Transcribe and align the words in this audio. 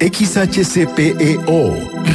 XHCPEO, 0.00 1.56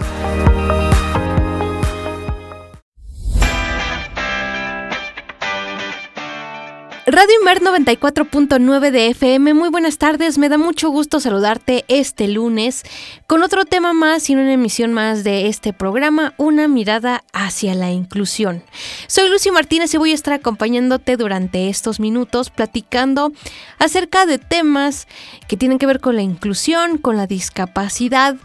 Radio 7.11 7.37
Inmer 7.41 7.62
94.9 7.62 8.91
de 8.91 9.06
FM, 9.06 9.55
muy 9.55 9.70
buenas 9.70 9.97
tardes, 9.97 10.37
me 10.37 10.51
da 10.51 10.59
mucho 10.59 10.91
gusto 10.91 11.20
saludarte 11.20 11.87
este 11.89 12.28
lunes 12.28 12.83
con 13.27 13.42
otro 13.42 13.64
tema 13.64 13.95
más 13.95 14.28
y 14.28 14.34
una 14.34 14.53
emisión 14.53 14.92
más 14.92 15.25
de 15.25 15.47
este 15.47 15.73
programa, 15.73 16.34
una 16.36 16.69
mirada 16.69 17.25
hacia 17.33 17.75
la 17.75 17.91
inclusión. 17.91 18.62
Soy 19.06 19.31
Lucy 19.31 19.51
Martínez 19.51 19.95
y 19.95 19.97
voy 19.97 20.12
a 20.12 20.14
estar 20.14 20.34
acompañándote 20.34 21.17
durante 21.17 21.70
estos 21.70 21.98
minutos 21.98 22.51
platicando 22.51 23.33
acerca 23.79 24.27
de 24.27 24.36
temas 24.36 25.09
que 25.48 25.56
tienen 25.56 25.79
que 25.79 25.86
ver 25.86 26.01
con 26.01 26.14
la 26.14 26.20
inclusión, 26.20 26.98
con 26.98 27.17
la 27.17 27.27
discapacidad 27.27 28.36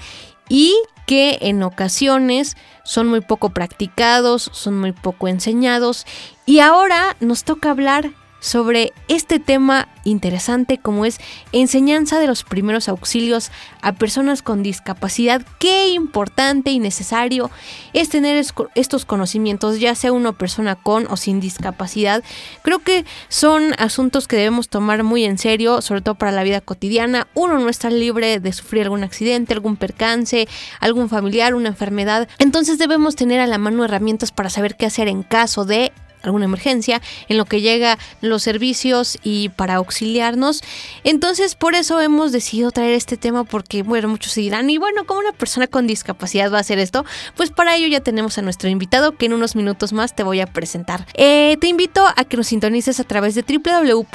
y 0.48 0.74
que 1.06 1.38
en 1.42 1.64
ocasiones 1.64 2.56
son 2.86 3.08
muy 3.08 3.20
poco 3.20 3.50
practicados, 3.50 4.50
son 4.54 4.80
muy 4.80 4.94
poco 4.94 5.28
enseñados. 5.28 6.06
Y 6.46 6.60
ahora 6.60 7.18
nos 7.20 7.44
toca 7.44 7.70
hablar 7.70 8.12
sobre 8.44 8.92
este 9.08 9.40
tema 9.40 9.88
interesante 10.04 10.78
como 10.78 11.06
es 11.06 11.18
enseñanza 11.54 12.20
de 12.20 12.28
los 12.28 12.44
primeros 12.44 12.90
auxilios 12.90 13.52
a 13.82 13.94
personas 13.94 14.42
con 14.42 14.64
discapacidad. 14.64 15.42
Qué 15.60 15.88
importante 15.88 16.72
y 16.72 16.80
necesario 16.80 17.50
es 17.94 18.10
tener 18.10 18.44
estos 18.76 19.06
conocimientos, 19.06 19.80
ya 19.80 19.96
sea 19.96 20.12
una 20.12 20.34
persona 20.34 20.76
con 20.76 21.08
o 21.10 21.16
sin 21.16 21.40
discapacidad. 21.40 22.22
Creo 22.64 22.80
que 22.80 23.06
son 23.30 23.74
asuntos 23.78 24.28
que 24.28 24.36
debemos 24.36 24.68
tomar 24.68 25.04
muy 25.04 25.24
en 25.24 25.38
serio, 25.38 25.82
sobre 25.82 26.02
todo 26.02 26.16
para 26.16 26.34
la 26.34 26.44
vida 26.44 26.60
cotidiana. 26.60 27.28
Uno 27.36 27.60
no 27.60 27.70
está 27.70 27.90
libre 27.90 28.42
de 28.42 28.52
sufrir 28.52 28.84
algún 28.84 29.06
accidente, 29.06 29.54
algún 29.54 29.78
percance, 29.78 30.50
algún 30.82 31.08
familiar, 31.08 31.56
una 31.56 31.70
enfermedad. 31.70 32.28
Entonces 32.40 32.78
debemos 32.78 33.16
tener 33.16 33.40
a 33.40 33.48
la 33.48 33.58
mano 33.58 33.86
herramientas 33.86 34.34
para 34.34 34.50
saber 34.50 34.76
qué 34.76 34.86
hacer 34.86 35.08
en 35.08 35.24
caso 35.24 35.64
de 35.64 35.94
alguna 36.24 36.46
emergencia, 36.46 37.02
en 37.30 37.38
lo 37.38 37.46
que 37.46 37.62
llega 37.62 37.98
los 38.22 38.44
servicios 38.44 39.18
y 39.24 39.50
para 39.50 39.76
auxiliarnos. 39.76 40.64
Entonces, 41.04 41.56
por 41.56 41.76
eso 41.76 42.02
hemos 42.02 42.32
decidido 42.32 42.72
traer 42.72 42.94
este 42.94 43.18
tema 43.18 43.44
porque, 43.44 43.84
bueno, 43.84 44.08
muchos 44.08 44.34
dirán, 44.36 44.70
y 44.70 44.78
bueno, 44.78 45.06
¿cómo 45.06 45.20
una 45.20 45.34
persona 45.34 45.68
con 45.68 45.88
discapacidad 45.88 46.52
va 46.52 46.58
a 46.58 46.62
hacer 46.62 46.80
esto? 46.80 47.06
Pues 47.36 47.52
para 47.52 47.76
ello 47.76 47.88
ya 47.88 48.00
tenemos 48.02 48.38
a 48.38 48.42
nuestro 48.42 48.70
invitado 48.70 49.16
que 49.18 49.28
en 49.28 49.34
unos 49.34 49.56
minutos 49.56 49.94
más 49.94 50.16
te 50.16 50.24
voy 50.24 50.40
a 50.40 50.48
presentar. 50.48 51.06
Eh, 51.14 51.58
te 51.62 51.68
invito 51.68 52.06
a 52.16 52.24
que 52.26 52.38
nos 52.38 52.48
sintonices 52.48 53.00
a 53.00 53.04
través 53.04 53.36
de 53.36 53.44
www.imer.mx 53.44 54.14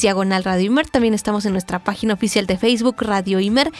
diagonal 0.00 0.44
Radio. 0.44 0.74
También 0.90 1.14
estamos 1.14 1.44
en 1.46 1.52
nuestra 1.52 1.78
página 1.78 2.14
oficial 2.14 2.46
de 2.46 2.56
Facebook 2.56 2.96
Radio 3.02 3.38
Imer 3.40 3.70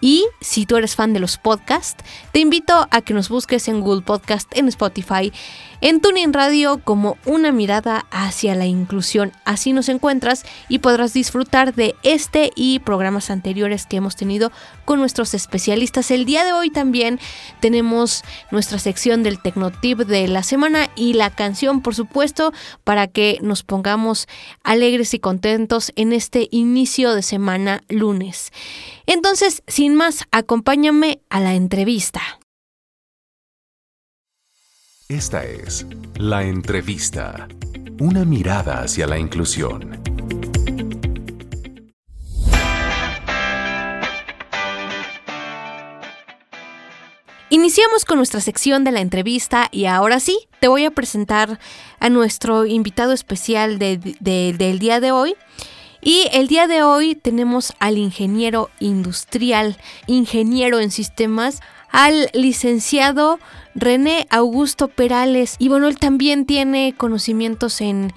y 0.00 0.26
si 0.40 0.66
tú 0.66 0.76
eres 0.76 0.96
fan 0.96 1.12
de 1.12 1.20
los 1.20 1.36
podcasts, 1.36 2.02
te 2.32 2.40
invito 2.40 2.88
a 2.90 3.00
que 3.02 3.14
nos 3.14 3.28
busques 3.28 3.68
en 3.68 3.80
Google 3.80 4.02
Podcast, 4.02 4.50
en 4.56 4.68
Spotify, 4.68 5.32
en 5.80 6.00
Tuning 6.00 6.32
Radio 6.32 6.80
como 6.82 7.16
una 7.24 7.52
mirada 7.52 8.06
hacia 8.10 8.54
la 8.54 8.66
inclusión. 8.66 9.32
Así 9.44 9.72
nos 9.72 9.88
encuentras 9.88 10.44
y 10.68 10.78
podrás 10.78 11.12
disfrutar 11.12 11.74
de 11.74 11.94
este 12.02 12.50
y 12.54 12.80
programas 12.80 13.30
anteriores 13.30 13.86
que 13.86 13.96
hemos 13.96 14.16
tenido 14.16 14.52
con 14.84 15.00
nuestros 15.00 15.34
especialistas. 15.34 16.10
El 16.10 16.24
día 16.24 16.44
de 16.44 16.52
hoy 16.52 16.70
también 16.70 17.18
tenemos 17.60 18.22
nuestra 18.50 18.78
sección 18.78 19.22
del 19.22 19.40
Tecnotip 19.40 20.00
de 20.00 20.28
la 20.28 20.42
semana 20.42 20.90
y 20.96 21.14
la 21.14 21.30
canción, 21.30 21.80
por 21.80 21.94
supuesto, 21.94 22.52
para 22.84 23.06
que 23.06 23.38
nos 23.42 23.62
pongamos 23.62 24.28
alegres 24.64 25.14
y 25.14 25.18
contentos 25.18 25.92
en 25.96 26.12
este 26.12 26.48
inicio 26.50 27.14
de 27.14 27.22
semana 27.22 27.82
lunes. 27.88 28.52
Entonces, 29.12 29.64
sin 29.66 29.96
más, 29.96 30.22
acompáñame 30.30 31.20
a 31.30 31.40
la 31.40 31.54
entrevista. 31.54 32.20
Esta 35.08 35.44
es 35.44 35.84
La 36.14 36.44
Entrevista, 36.44 37.48
una 37.98 38.24
mirada 38.24 38.82
hacia 38.84 39.08
la 39.08 39.18
inclusión. 39.18 40.00
Iniciamos 47.48 48.04
con 48.04 48.18
nuestra 48.18 48.40
sección 48.40 48.84
de 48.84 48.92
la 48.92 49.00
entrevista 49.00 49.66
y 49.72 49.86
ahora 49.86 50.20
sí, 50.20 50.38
te 50.60 50.68
voy 50.68 50.84
a 50.84 50.92
presentar 50.92 51.58
a 51.98 52.10
nuestro 52.10 52.64
invitado 52.64 53.12
especial 53.12 53.80
del 53.80 54.78
día 54.78 55.00
de 55.00 55.10
hoy. 55.10 55.34
Y 56.02 56.28
el 56.32 56.48
día 56.48 56.66
de 56.66 56.82
hoy 56.82 57.14
tenemos 57.14 57.74
al 57.78 57.98
ingeniero 57.98 58.70
industrial, 58.80 59.76
ingeniero 60.06 60.80
en 60.80 60.90
sistemas, 60.90 61.60
al 61.90 62.30
licenciado 62.32 63.38
René 63.74 64.26
Augusto 64.30 64.88
Perales. 64.88 65.56
Y 65.58 65.68
bueno, 65.68 65.88
él 65.88 65.98
también 65.98 66.46
tiene 66.46 66.94
conocimientos 66.96 67.80
en, 67.80 68.12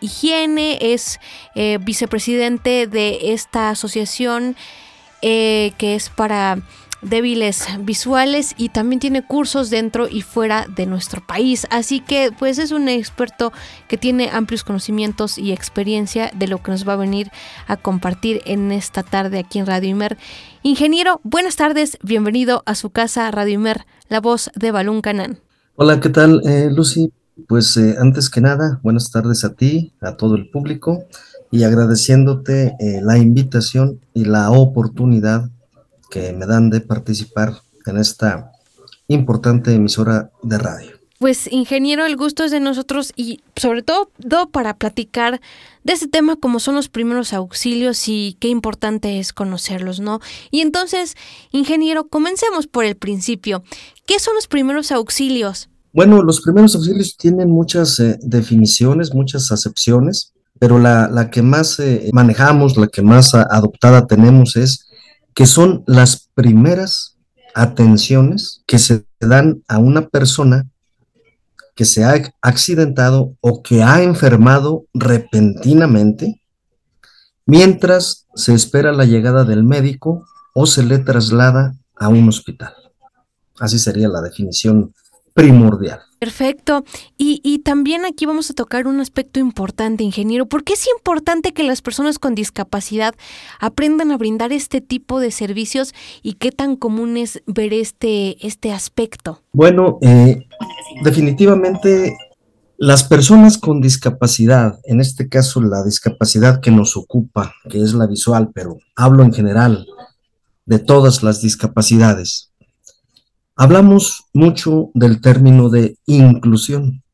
higiene, 0.00 0.78
es 0.80 1.20
eh, 1.54 1.78
vicepresidente 1.82 2.86
de 2.86 3.32
esta 3.32 3.70
asociación 3.70 4.56
eh, 5.20 5.72
que 5.78 5.94
es 5.94 6.10
para 6.10 6.58
débiles 7.04 7.66
visuales 7.80 8.54
y 8.56 8.70
también 8.70 9.00
tiene 9.00 9.26
cursos 9.26 9.70
dentro 9.70 10.08
y 10.08 10.22
fuera 10.22 10.66
de 10.74 10.86
nuestro 10.86 11.24
país. 11.24 11.66
Así 11.70 12.00
que 12.00 12.30
pues 12.38 12.58
es 12.58 12.72
un 12.72 12.88
experto 12.88 13.52
que 13.88 13.96
tiene 13.96 14.30
amplios 14.30 14.64
conocimientos 14.64 15.38
y 15.38 15.52
experiencia 15.52 16.30
de 16.34 16.48
lo 16.48 16.62
que 16.62 16.70
nos 16.70 16.88
va 16.88 16.94
a 16.94 16.96
venir 16.96 17.30
a 17.66 17.76
compartir 17.76 18.42
en 18.46 18.72
esta 18.72 19.02
tarde 19.02 19.38
aquí 19.38 19.58
en 19.58 19.66
Radio 19.66 19.90
Imer. 19.90 20.18
Ingeniero, 20.62 21.20
buenas 21.22 21.56
tardes, 21.56 21.98
bienvenido 22.02 22.62
a 22.66 22.74
su 22.74 22.90
casa 22.90 23.30
Radio 23.30 23.54
Imer, 23.54 23.86
la 24.08 24.20
voz 24.20 24.50
de 24.54 24.70
Balún 24.70 25.00
Canán. 25.00 25.38
Hola, 25.76 26.00
¿qué 26.00 26.08
tal 26.08 26.40
eh, 26.46 26.68
Lucy? 26.70 27.12
Pues 27.48 27.76
eh, 27.76 27.96
antes 27.98 28.30
que 28.30 28.40
nada, 28.40 28.80
buenas 28.82 29.10
tardes 29.10 29.44
a 29.44 29.54
ti, 29.54 29.92
a 30.00 30.16
todo 30.16 30.36
el 30.36 30.48
público 30.48 31.04
y 31.50 31.64
agradeciéndote 31.64 32.76
eh, 32.78 33.00
la 33.02 33.18
invitación 33.18 34.00
y 34.12 34.24
la 34.24 34.50
oportunidad 34.50 35.50
que 36.14 36.32
me 36.32 36.46
dan 36.46 36.70
de 36.70 36.80
participar 36.80 37.60
en 37.86 37.96
esta 37.98 38.52
importante 39.08 39.74
emisora 39.74 40.30
de 40.44 40.58
radio. 40.58 40.92
Pues 41.18 41.50
ingeniero, 41.50 42.06
el 42.06 42.16
gusto 42.16 42.44
es 42.44 42.52
de 42.52 42.60
nosotros 42.60 43.12
y 43.16 43.40
sobre 43.56 43.82
todo 43.82 44.10
para 44.52 44.76
platicar 44.76 45.40
de 45.82 45.92
este 45.92 46.06
tema 46.06 46.36
como 46.36 46.60
son 46.60 46.76
los 46.76 46.88
primeros 46.88 47.32
auxilios 47.32 48.06
y 48.06 48.36
qué 48.38 48.46
importante 48.46 49.18
es 49.18 49.32
conocerlos, 49.32 49.98
¿no? 49.98 50.20
Y 50.52 50.60
entonces, 50.60 51.16
ingeniero, 51.50 52.06
comencemos 52.06 52.68
por 52.68 52.84
el 52.84 52.94
principio. 52.94 53.64
¿Qué 54.06 54.20
son 54.20 54.34
los 54.36 54.46
primeros 54.46 54.92
auxilios? 54.92 55.68
Bueno, 55.92 56.22
los 56.22 56.40
primeros 56.42 56.76
auxilios 56.76 57.16
tienen 57.16 57.50
muchas 57.50 57.98
eh, 57.98 58.18
definiciones, 58.22 59.14
muchas 59.14 59.50
acepciones, 59.50 60.32
pero 60.60 60.78
la, 60.78 61.28
que 61.32 61.42
más 61.42 61.80
eh, 61.80 62.10
manejamos, 62.12 62.76
la 62.76 62.86
que 62.86 63.02
más 63.02 63.34
adoptada 63.34 64.06
tenemos 64.06 64.56
es 64.56 64.86
que 65.34 65.46
son 65.46 65.84
las 65.86 66.28
primeras 66.34 67.16
atenciones 67.54 68.62
que 68.66 68.78
se 68.78 69.04
dan 69.20 69.62
a 69.68 69.78
una 69.78 70.08
persona 70.08 70.66
que 71.74 71.84
se 71.84 72.04
ha 72.04 72.14
accidentado 72.40 73.36
o 73.40 73.62
que 73.62 73.82
ha 73.82 74.02
enfermado 74.02 74.86
repentinamente 74.94 76.40
mientras 77.46 78.26
se 78.34 78.54
espera 78.54 78.92
la 78.92 79.04
llegada 79.04 79.44
del 79.44 79.64
médico 79.64 80.26
o 80.54 80.66
se 80.66 80.84
le 80.84 80.98
traslada 80.98 81.74
a 81.96 82.08
un 82.08 82.28
hospital. 82.28 82.72
Así 83.58 83.78
sería 83.78 84.08
la 84.08 84.20
definición 84.20 84.94
primordial. 85.34 86.00
Perfecto. 86.18 86.84
Y, 87.18 87.58
también 87.64 88.04
aquí 88.04 88.24
vamos 88.24 88.50
a 88.50 88.54
tocar 88.54 88.86
un 88.86 89.00
aspecto 89.00 89.40
importante, 89.40 90.04
ingeniero. 90.04 90.46
¿Por 90.46 90.64
qué 90.64 90.72
es 90.74 90.86
importante 90.96 91.52
que 91.52 91.64
las 91.64 91.82
personas 91.82 92.18
con 92.18 92.34
discapacidad 92.34 93.14
aprendan 93.60 94.10
a 94.10 94.16
brindar 94.16 94.52
este 94.52 94.80
tipo 94.80 95.20
de 95.20 95.30
servicios 95.30 95.92
y 96.22 96.34
qué 96.34 96.50
tan 96.50 96.76
común 96.76 97.16
es 97.16 97.42
ver 97.46 97.74
este, 97.74 98.46
este 98.46 98.72
aspecto? 98.72 99.42
Bueno, 99.52 99.98
eh, 100.00 100.46
definitivamente 101.02 102.16
las 102.76 103.04
personas 103.04 103.58
con 103.58 103.80
discapacidad, 103.80 104.78
en 104.84 105.00
este 105.00 105.28
caso 105.28 105.60
la 105.60 105.84
discapacidad 105.84 106.60
que 106.60 106.70
nos 106.70 106.96
ocupa, 106.96 107.54
que 107.68 107.80
es 107.80 107.94
la 107.94 108.06
visual, 108.06 108.50
pero 108.54 108.78
hablo 108.96 109.22
en 109.24 109.32
general 109.32 109.86
de 110.66 110.78
todas 110.78 111.22
las 111.22 111.42
discapacidades, 111.42 112.50
Hablamos 113.56 114.24
mucho 114.32 114.90
del 114.94 115.20
término 115.20 115.68
de 115.68 115.96
inclusión. 116.06 117.04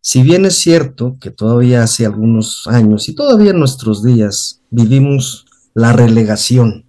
Si 0.00 0.22
bien 0.22 0.44
es 0.44 0.56
cierto 0.56 1.16
que 1.20 1.32
todavía 1.32 1.82
hace 1.82 2.06
algunos 2.06 2.68
años 2.68 3.08
y 3.08 3.14
todavía 3.14 3.50
en 3.50 3.58
nuestros 3.58 4.04
días 4.04 4.60
vivimos 4.70 5.46
la 5.74 5.92
relegación, 5.92 6.84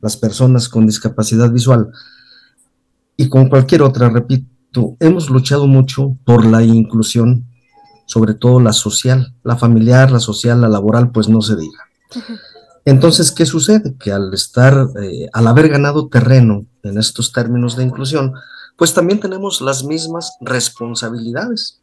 las 0.00 0.16
personas 0.16 0.68
con 0.68 0.86
discapacidad 0.86 1.52
visual 1.52 1.90
y 3.16 3.28
con 3.28 3.48
cualquier 3.48 3.82
otra, 3.82 4.08
repito, 4.08 4.96
hemos 4.98 5.30
luchado 5.30 5.68
mucho 5.68 6.16
por 6.24 6.44
la 6.44 6.64
inclusión, 6.64 7.44
sobre 8.06 8.34
todo 8.34 8.58
la 8.58 8.72
social, 8.72 9.34
la 9.44 9.56
familiar, 9.56 10.10
la 10.10 10.20
social, 10.20 10.60
la 10.60 10.68
laboral, 10.68 11.12
pues 11.12 11.28
no 11.28 11.40
se 11.42 11.54
diga. 11.54 11.78
Entonces, 12.84 13.30
¿qué 13.30 13.46
sucede? 13.46 13.94
Que 13.98 14.10
al 14.10 14.34
estar, 14.34 14.88
eh, 15.00 15.28
al 15.32 15.46
haber 15.46 15.68
ganado 15.68 16.08
terreno 16.08 16.66
en 16.86 16.98
estos 16.98 17.32
términos 17.32 17.76
de 17.76 17.84
inclusión, 17.84 18.34
pues 18.76 18.94
también 18.94 19.20
tenemos 19.20 19.60
las 19.60 19.84
mismas 19.84 20.32
responsabilidades. 20.40 21.80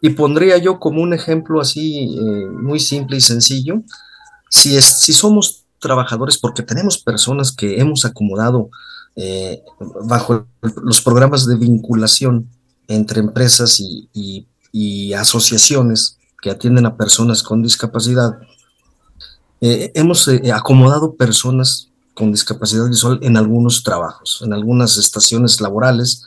Y 0.00 0.10
pondría 0.10 0.58
yo 0.58 0.78
como 0.78 1.02
un 1.02 1.12
ejemplo 1.12 1.60
así 1.60 2.16
eh, 2.16 2.46
muy 2.46 2.80
simple 2.80 3.16
y 3.16 3.20
sencillo, 3.20 3.82
si, 4.48 4.76
es, 4.76 4.84
si 4.84 5.12
somos 5.12 5.64
trabajadores, 5.78 6.38
porque 6.38 6.62
tenemos 6.62 6.98
personas 6.98 7.52
que 7.52 7.80
hemos 7.80 8.04
acomodado 8.04 8.70
eh, 9.16 9.62
bajo 10.04 10.46
los 10.82 11.00
programas 11.00 11.46
de 11.46 11.56
vinculación 11.56 12.48
entre 12.86 13.20
empresas 13.20 13.80
y 13.80 15.12
asociaciones 15.12 16.18
que 16.40 16.50
atienden 16.50 16.86
a 16.86 16.96
personas 16.96 17.42
con 17.42 17.62
discapacidad, 17.62 18.38
eh, 19.60 19.90
hemos 19.94 20.28
acomodado 20.54 21.16
personas 21.16 21.87
con 22.18 22.32
discapacidad 22.32 22.88
visual 22.88 23.20
en 23.22 23.36
algunos 23.36 23.84
trabajos, 23.84 24.40
en 24.44 24.52
algunas 24.52 24.96
estaciones 24.96 25.60
laborales 25.60 26.24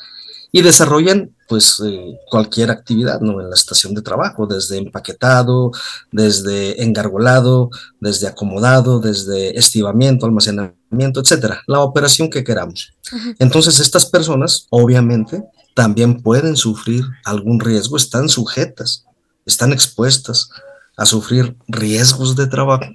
y 0.54 0.62
desarrollan 0.62 1.36
pues 1.50 1.82
eh, 1.86 2.18
cualquier 2.30 2.72
actividad 2.72 3.20
¿no? 3.20 3.42
en 3.42 3.50
la 3.50 3.56
estación 3.56 3.94
de 3.94 4.02
trabajo, 4.02 4.48
desde 4.48 4.78
empaquetado, 4.78 5.72
desde 6.12 6.82
engargolado, 6.82 7.70
desde 8.00 8.28
acomodado, 8.28 9.02
desde 9.02 9.58
estivamiento, 9.58 10.26
almacenamiento, 10.26 11.20
etcétera, 11.20 11.62
la 11.68 11.82
operación 11.82 12.30
que 12.30 12.46
queramos. 12.46 12.94
Entonces 13.38 13.82
estas 13.82 14.06
personas 14.06 14.68
obviamente 14.70 15.44
también 15.74 16.22
pueden 16.22 16.56
sufrir 16.56 17.04
algún 17.26 17.60
riesgo, 17.60 17.98
están 17.98 18.30
sujetas, 18.30 19.06
están 19.46 19.74
expuestas 19.74 20.50
a 20.96 21.06
sufrir 21.06 21.58
riesgos 21.68 22.38
de 22.38 22.48
trabajo 22.48 22.86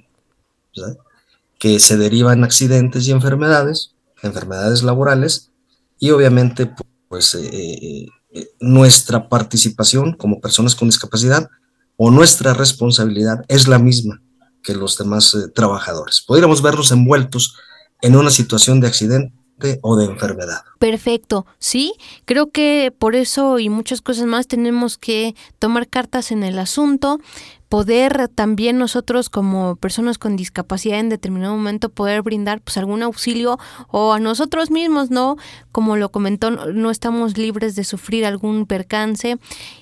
que 1.59 1.79
se 1.79 1.97
derivan 1.97 2.43
accidentes 2.43 3.07
y 3.07 3.11
enfermedades, 3.11 3.95
enfermedades 4.21 4.83
laborales, 4.83 5.51
y 5.99 6.11
obviamente 6.11 6.71
pues 7.07 7.33
eh, 7.35 7.49
eh, 7.51 8.07
eh, 8.31 8.49
nuestra 8.59 9.29
participación 9.29 10.13
como 10.13 10.41
personas 10.41 10.75
con 10.75 10.87
discapacidad 10.87 11.49
o 11.95 12.11
nuestra 12.11 12.53
responsabilidad 12.53 13.43
es 13.47 13.67
la 13.67 13.79
misma 13.79 14.21
que 14.63 14.75
los 14.75 14.97
demás 14.97 15.35
trabajadores. 15.55 16.23
Podríamos 16.25 16.61
verlos 16.61 16.91
envueltos 16.91 17.55
en 18.01 18.15
una 18.15 18.29
situación 18.29 18.79
de 18.79 18.87
accidente 18.87 19.79
o 19.81 19.95
de 19.95 20.05
enfermedad. 20.05 20.61
Perfecto, 20.77 21.47
sí, 21.57 21.93
creo 22.25 22.51
que 22.51 22.93
por 22.97 23.15
eso 23.15 23.57
y 23.57 23.69
muchas 23.69 24.01
cosas 24.01 24.25
más 24.25 24.45
tenemos 24.47 24.97
que 24.97 25.35
tomar 25.57 25.87
cartas 25.87 26.31
en 26.31 26.43
el 26.43 26.59
asunto, 26.59 27.19
poder 27.69 28.29
también 28.29 28.77
nosotros 28.77 29.29
como 29.29 29.75
personas 29.75 30.17
con 30.17 30.35
discapacidad 30.35 30.99
en 30.99 31.09
determinado 31.09 31.55
momento 31.55 31.89
poder 31.89 32.21
brindar 32.21 32.61
pues 32.61 32.77
algún 32.77 33.03
auxilio 33.03 33.59
o 33.89 34.13
a 34.13 34.19
nosotros 34.19 34.71
mismos, 34.71 35.11
¿no? 35.11 35.35
Como 35.71 35.97
lo 35.97 36.09
comentó, 36.09 36.51
no 36.51 36.91
estamos 36.91 37.37
libres 37.37 37.75
de 37.75 37.83
sufrir 37.83 38.25
algún 38.25 38.65
percance 38.65 39.37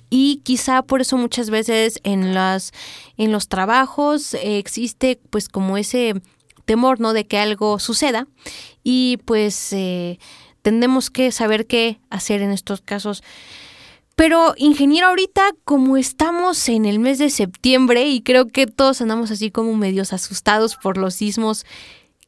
y 0.10 0.38
quizá 0.44 0.82
por 0.82 1.02
eso 1.02 1.18
muchas 1.18 1.50
veces 1.50 2.00
en 2.04 2.34
las 2.34 2.72
en 3.18 3.32
los 3.32 3.48
trabajos 3.48 4.34
existe 4.34 5.20
pues 5.30 5.48
como 5.48 5.78
ese 5.78 6.22
temor, 6.66 7.00
¿no? 7.00 7.14
De 7.14 7.28
que 7.28 7.38
algo 7.38 7.78
suceda 7.80 8.28
y 8.84 9.18
pues 9.26 9.72
eh, 9.74 10.20
tendremos 10.64 11.12
que 11.12 11.32
saber 11.32 11.68
qué 11.68 12.00
hacer 12.10 12.42
en 12.42 12.52
estos 12.52 12.82
casos. 12.82 13.24
Pero, 14.16 14.54
ingeniero, 14.56 15.08
ahorita 15.08 15.52
como 15.66 15.98
estamos 15.98 16.70
en 16.70 16.86
el 16.86 17.00
mes 17.00 17.20
de 17.20 17.30
septiembre 17.30 18.08
y 18.08 18.22
creo 18.22 18.48
que 18.48 18.66
todos 18.66 19.02
andamos 19.02 19.30
así 19.30 19.52
como 19.52 19.76
medios 19.76 20.14
asustados 20.14 20.78
por 20.78 20.98
los 20.98 21.16
sismos, 21.16 21.66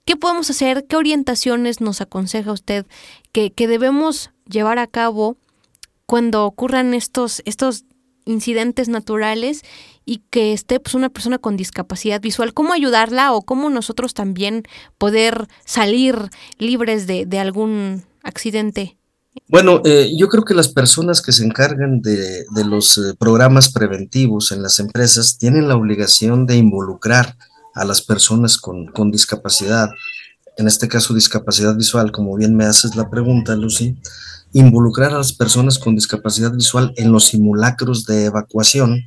¿qué 0.04 0.18
podemos 0.18 0.50
hacer? 0.50 0.86
¿Qué 0.86 0.98
orientaciones 0.98 1.80
nos 1.80 2.01
aconseja 2.01 2.51
usted 2.51 2.86
que, 3.31 3.51
debemos 3.56 4.31
llevar 4.50 4.80
a 4.80 4.88
cabo 4.88 5.38
cuando 6.06 6.45
ocurran 6.45 6.94
estos, 6.94 7.42
estos 7.45 7.86
incidentes 8.25 8.90
naturales 8.90 9.62
y 10.04 10.24
que 10.30 10.51
esté 10.51 10.81
pues, 10.81 10.94
una 10.94 11.10
persona 11.10 11.38
con 11.38 11.56
discapacidad 11.56 12.19
visual, 12.19 12.54
cómo 12.54 12.74
ayudarla 12.74 13.31
o 13.31 13.44
cómo 13.44 13.69
nosotros 13.69 14.13
también 14.13 14.63
poder 14.98 15.48
salir 15.66 16.18
libres 16.57 17.07
de, 17.07 17.26
de 17.26 17.40
algún 17.40 18.04
accidente 18.23 18.96
bueno, 19.47 19.81
eh, 19.85 20.11
yo 20.17 20.27
creo 20.27 20.44
que 20.44 20.53
las 20.53 20.67
personas 20.67 21.21
que 21.21 21.31
se 21.31 21.45
encargan 21.45 22.01
de, 22.01 22.45
los 22.65 22.97
eh, 22.97 23.13
programas 23.17 23.71
preventivos 23.71 24.51
en 24.51 24.61
las 24.61 24.79
empresas 24.79 25.37
tienen 25.37 25.67
la 25.67 25.75
obligación 25.75 26.45
de 26.45 26.57
involucrar 26.57 27.37
a 27.73 27.85
las 27.85 28.01
personas 28.01 28.57
con, 28.57 29.11
discapacidad, 29.11 29.89
en 30.57 30.67
este 30.67 30.87
caso 30.87 31.13
discapacidad 31.13 31.75
visual, 31.75 32.11
como 32.11 32.35
bien 32.35 32.56
me 32.56 32.65
haces 32.65 32.95
la 32.95 33.09
pregunta, 33.09 33.56
Lucy, 33.56 33.95
involucrar 34.53 35.13
a 35.13 35.17
las 35.17 35.33
personas 35.33 35.77
con 35.77 35.95
discapacidad 35.95 36.51
visual 36.51 36.94
en 36.97 37.11
los 37.11 37.27
simulacros 37.27 38.06
de 38.06 38.25
evacuación, 38.25 39.06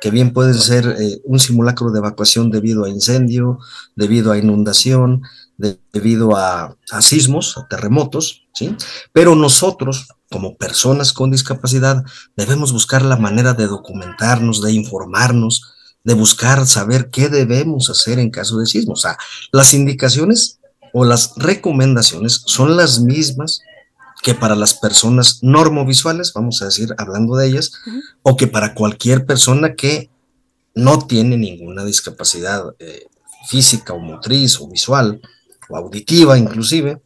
que 0.00 0.10
bien 0.10 0.32
pueden 0.32 0.54
ser 0.54 0.96
eh, 0.98 1.20
un 1.24 1.40
simulacro 1.40 1.90
de 1.90 1.98
evacuación 1.98 2.50
debido 2.50 2.84
a 2.84 2.90
incendio, 2.90 3.58
debido 3.96 4.30
a 4.30 4.38
inundación, 4.38 5.22
debido 5.56 6.36
a, 6.36 6.76
sismos, 7.00 7.56
a 7.56 7.66
terremotos, 7.68 8.46
¿sí? 8.52 8.76
Pero 9.12 9.34
nosotros, 9.34 10.08
como 10.30 10.56
personas 10.56 11.12
con 11.12 11.30
discapacidad, 11.30 12.02
debemos 12.36 12.72
buscar 12.72 13.02
la 13.02 13.16
manera 13.16 13.54
de 13.54 13.66
documentarnos, 13.66 14.62
de 14.62 14.72
informarnos, 14.72 15.74
de 16.02 16.14
buscar 16.14 16.66
saber 16.66 17.10
qué 17.10 17.28
debemos 17.28 17.88
hacer 17.88 18.18
en 18.18 18.30
caso 18.30 18.58
de 18.58 18.66
sismo. 18.66 18.94
O 18.94 18.96
sea, 18.96 19.16
las 19.52 19.74
indicaciones 19.74 20.58
o 20.92 21.04
las 21.04 21.34
recomendaciones 21.36 22.42
son 22.46 22.76
las 22.76 23.00
mismas 23.00 23.62
que 24.22 24.34
para 24.34 24.54
las 24.54 24.74
personas 24.74 25.40
normovisuales, 25.42 26.32
vamos 26.32 26.62
a 26.62 26.66
decir, 26.66 26.94
hablando 26.98 27.36
de 27.36 27.46
ellas, 27.46 27.72
o 28.22 28.36
que 28.36 28.46
para 28.46 28.74
cualquier 28.74 29.26
persona 29.26 29.74
que 29.74 30.10
no 30.74 30.98
tiene 31.06 31.36
ninguna 31.36 31.84
discapacidad 31.84 32.74
eh, 32.78 33.06
física 33.48 33.92
o 33.92 33.98
motriz 33.98 34.60
o 34.60 34.68
visual, 34.68 35.20
auditiva 35.70 36.38
inclusive, 36.38 37.00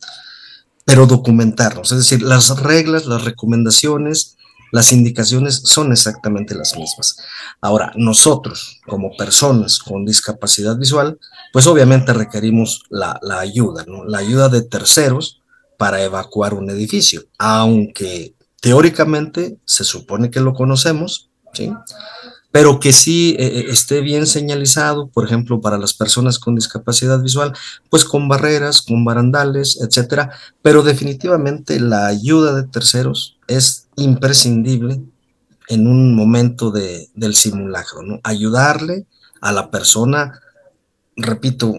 pero 0.85 1.07
documentarnos. 1.07 1.93
Es 1.93 1.99
decir, 1.99 2.23
las 2.23 2.61
reglas, 2.61 3.07
las 3.07 3.25
recomendaciones, 3.25 4.37
las 4.73 4.93
indicaciones 4.93 5.63
son 5.65 5.93
exactamente 5.93 6.55
las 6.55 6.77
mismas. 6.77 7.17
Ahora, 7.61 7.93
nosotros, 7.97 8.81
como 8.87 9.17
personas 9.17 9.79
con 9.79 10.05
discapacidad 10.05 10.77
visual, 10.77 11.19
pues 11.53 11.67
obviamente 11.67 12.13
requerimos 12.13 12.83
la, 12.91 13.21
ayuda, 13.39 13.85
¿no? 13.87 14.05
La 14.05 14.19
ayuda 14.19 14.49
de 14.49 14.63
terceros 14.63 15.41
para 15.77 16.03
evacuar 16.03 16.55
un 16.55 16.71
edificio, 16.71 17.25
aunque 17.39 18.35
teóricamente 18.61 19.59
se 19.65 19.85
supone 19.85 20.31
que 20.31 20.41
lo 20.41 20.55
conocemos, 20.55 21.31
¿sí? 21.53 21.73
Pero 22.51 22.81
que 22.81 22.93
sí 22.93 23.37
eh, 23.39 23.47
eh, 23.47 23.67
esté 23.69 24.01
bien 24.01 24.27
señalizado, 24.27 25.09
por 25.09 25.25
ejemplo, 25.25 25.61
para 25.61 25.79
las 25.79 25.93
personas 25.93 26.39
con 26.39 26.55
discapacidad 26.55 27.21
visual, 27.23 27.53
pues 27.91 28.05
con 28.05 28.29
barreras, 28.29 28.83
con 28.83 29.05
barandales, 29.05 29.79
etcétera, 29.81 30.33
pero 30.63 30.83
definitivamente 30.83 31.79
la 31.79 32.07
ayuda 32.07 32.55
de 32.55 32.67
terceros 32.67 33.37
es 33.49 33.89
imprescindible 33.97 35.03
en 35.69 35.87
un 35.87 36.15
momento 36.15 36.71
de, 36.71 37.09
del 37.15 37.35
simulacro, 37.35 38.03
¿no? 38.03 38.21
Ayudarle 38.23 39.07
a 39.43 39.53
la 39.53 39.71
persona, 39.71 40.41
repito, 41.17 41.75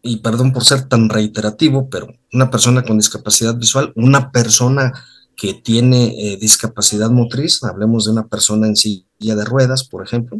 y 0.00 0.18
perdón 0.18 0.52
por 0.52 0.64
ser 0.64 0.82
tan 0.82 1.08
reiterativo, 1.08 1.88
pero 1.88 2.14
una 2.32 2.50
persona 2.50 2.82
con 2.82 2.98
discapacidad 2.98 3.56
visual, 3.56 3.92
una 3.96 4.30
persona 4.30 4.92
que 5.36 5.54
tiene 5.54 6.14
eh, 6.16 6.36
discapacidad 6.36 7.10
motriz, 7.10 7.64
hablemos 7.64 8.04
de 8.04 8.12
una 8.12 8.28
persona 8.28 8.68
en 8.68 8.76
silla 8.76 9.03
de 9.18 9.44
ruedas, 9.44 9.84
por 9.84 10.04
ejemplo, 10.04 10.38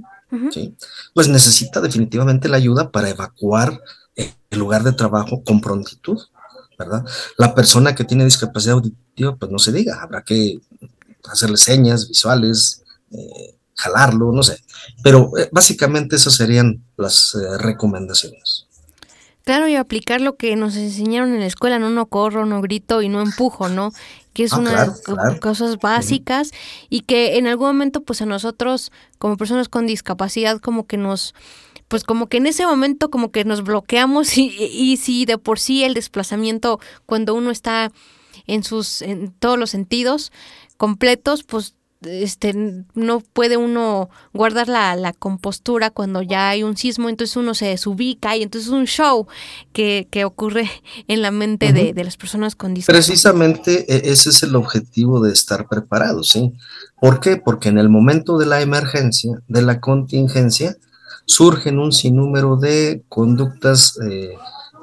¿sí? 0.50 0.76
pues 1.14 1.28
necesita 1.28 1.80
definitivamente 1.80 2.48
la 2.48 2.56
ayuda 2.56 2.90
para 2.90 3.08
evacuar 3.08 3.80
el 4.14 4.58
lugar 4.58 4.82
de 4.82 4.92
trabajo 4.92 5.42
con 5.42 5.60
prontitud, 5.60 6.20
¿verdad? 6.78 7.04
La 7.38 7.54
persona 7.54 7.94
que 7.94 8.04
tiene 8.04 8.24
discapacidad 8.24 8.74
auditiva, 8.74 9.36
pues 9.36 9.50
no 9.50 9.58
se 9.58 9.72
diga, 9.72 10.02
habrá 10.02 10.22
que 10.22 10.60
hacerle 11.30 11.56
señas 11.56 12.08
visuales, 12.08 12.82
eh, 13.10 13.56
jalarlo, 13.74 14.32
no 14.32 14.42
sé. 14.42 14.62
Pero 15.02 15.30
eh, 15.38 15.48
básicamente 15.52 16.16
esas 16.16 16.34
serían 16.34 16.84
las 16.96 17.36
recomendaciones. 17.58 18.66
Claro, 19.44 19.68
y 19.68 19.76
aplicar 19.76 20.22
lo 20.22 20.36
que 20.36 20.56
nos 20.56 20.74
enseñaron 20.76 21.34
en 21.34 21.40
la 21.40 21.46
escuela, 21.46 21.78
no, 21.78 21.90
no 21.90 22.06
corro, 22.06 22.46
no 22.46 22.62
grito 22.62 23.02
y 23.02 23.10
no 23.10 23.20
empujo, 23.20 23.68
¿no? 23.68 23.92
Que 24.34 24.44
es 24.44 24.52
ah, 24.52 24.58
una 24.58 24.70
de 24.70 24.76
las 24.76 25.00
cosas 25.40 25.78
básicas 25.78 26.50
y 26.90 27.00
que 27.00 27.38
en 27.38 27.46
algún 27.46 27.68
momento, 27.68 28.02
pues 28.02 28.20
a 28.20 28.26
nosotros, 28.26 28.92
como 29.18 29.36
personas 29.36 29.68
con 29.68 29.86
discapacidad, 29.86 30.60
como 30.60 30.86
que 30.86 30.98
nos, 30.98 31.34
pues 31.88 32.04
como 32.04 32.28
que 32.28 32.36
en 32.36 32.46
ese 32.46 32.66
momento 32.66 33.10
como 33.10 33.30
que 33.30 33.44
nos 33.44 33.62
bloqueamos 33.62 34.36
y, 34.36 34.48
y 34.58 34.96
si 34.98 35.24
de 35.24 35.38
por 35.38 35.58
sí 35.58 35.84
el 35.84 35.94
desplazamiento, 35.94 36.80
cuando 37.06 37.34
uno 37.34 37.50
está 37.50 37.90
en 38.46 38.62
sus, 38.64 39.00
en 39.02 39.32
todos 39.32 39.58
los 39.58 39.70
sentidos 39.70 40.32
completos, 40.76 41.44
pues 41.44 41.76
este, 42.06 42.84
no 42.94 43.20
puede 43.20 43.56
uno 43.56 44.10
guardar 44.32 44.68
la, 44.68 45.12
compostura 45.18 45.90
cuando 45.90 46.22
ya 46.22 46.50
hay 46.50 46.62
un 46.62 46.76
sismo, 46.76 47.08
entonces 47.08 47.36
uno 47.36 47.54
se 47.54 47.66
desubica 47.66 48.36
y 48.36 48.42
entonces 48.42 48.68
es 48.68 48.74
un 48.74 48.86
show 48.86 49.26
que, 49.72 50.06
ocurre 50.24 50.70
en 51.08 51.22
la 51.22 51.30
mente 51.30 51.72
de, 51.72 52.04
las 52.04 52.16
personas 52.16 52.56
con 52.56 52.74
discapacidad. 52.74 53.06
Precisamente 53.06 53.84
e, 53.88 54.10
ese 54.10 54.30
es 54.30 54.42
el 54.42 54.56
objetivo 54.56 55.20
de 55.20 55.32
estar 55.32 55.68
preparados, 55.68 56.30
¿sí? 56.30 56.52
¿Por 57.00 57.20
qué? 57.20 57.36
Porque 57.36 57.68
en 57.68 57.78
el 57.78 57.88
momento 57.88 58.38
de 58.38 58.46
la 58.46 58.60
emergencia, 58.60 59.42
de 59.48 59.62
la 59.62 59.80
contingencia, 59.80 60.76
surgen 61.26 61.78
un 61.78 61.92
sinnúmero 61.92 62.56
de 62.56 63.02
conductas 63.08 63.98
eh, 64.08 64.34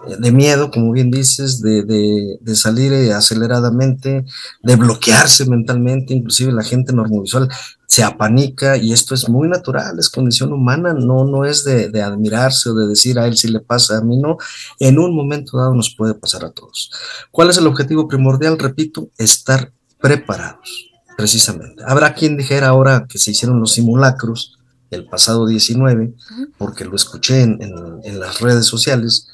de 0.07 0.31
miedo, 0.31 0.71
como 0.71 0.91
bien 0.91 1.11
dices, 1.11 1.61
de, 1.61 1.83
de, 1.83 2.55
salir 2.55 2.91
eh, 2.91 3.13
aceleradamente, 3.13 4.25
de 4.63 4.75
bloquearse 4.75 5.45
mentalmente, 5.45 6.13
inclusive 6.13 6.51
la 6.51 6.63
gente 6.63 6.93
normovisual 6.93 7.47
se 7.85 8.03
apanica 8.03 8.77
y 8.77 8.93
esto 8.93 9.13
es 9.13 9.29
muy 9.29 9.47
natural, 9.47 9.99
es 9.99 10.09
condición 10.09 10.53
humana, 10.53 10.93
no, 10.93 11.25
no 11.25 11.45
es 11.45 11.63
de, 11.63 11.89
de, 11.89 12.01
admirarse 12.01 12.69
o 12.69 12.73
de 12.73 12.87
decir 12.87 13.19
a 13.19 13.27
él 13.27 13.37
si 13.37 13.49
le 13.49 13.59
pasa, 13.59 13.97
a 13.97 14.01
mí 14.01 14.17
no, 14.17 14.37
en 14.79 14.97
un 14.97 15.15
momento 15.15 15.57
dado 15.57 15.73
nos 15.75 15.93
puede 15.95 16.13
pasar 16.15 16.45
a 16.45 16.51
todos. 16.51 16.91
¿Cuál 17.31 17.49
es 17.49 17.57
el 17.57 17.67
objetivo 17.67 18.07
primordial? 18.07 18.57
Repito, 18.57 19.09
estar 19.17 19.71
preparados, 19.99 20.89
precisamente. 21.17 21.83
Habrá 21.85 22.15
quien 22.15 22.37
dijera 22.37 22.69
ahora 22.69 23.05
que 23.07 23.19
se 23.19 23.31
hicieron 23.31 23.59
los 23.59 23.73
simulacros 23.73 24.57
el 24.89 25.05
pasado 25.05 25.45
19, 25.45 26.13
porque 26.57 26.85
lo 26.85 26.95
escuché 26.95 27.41
en, 27.41 27.61
en, 27.61 27.73
en 28.03 28.19
las 28.19 28.41
redes 28.41 28.65
sociales, 28.65 29.30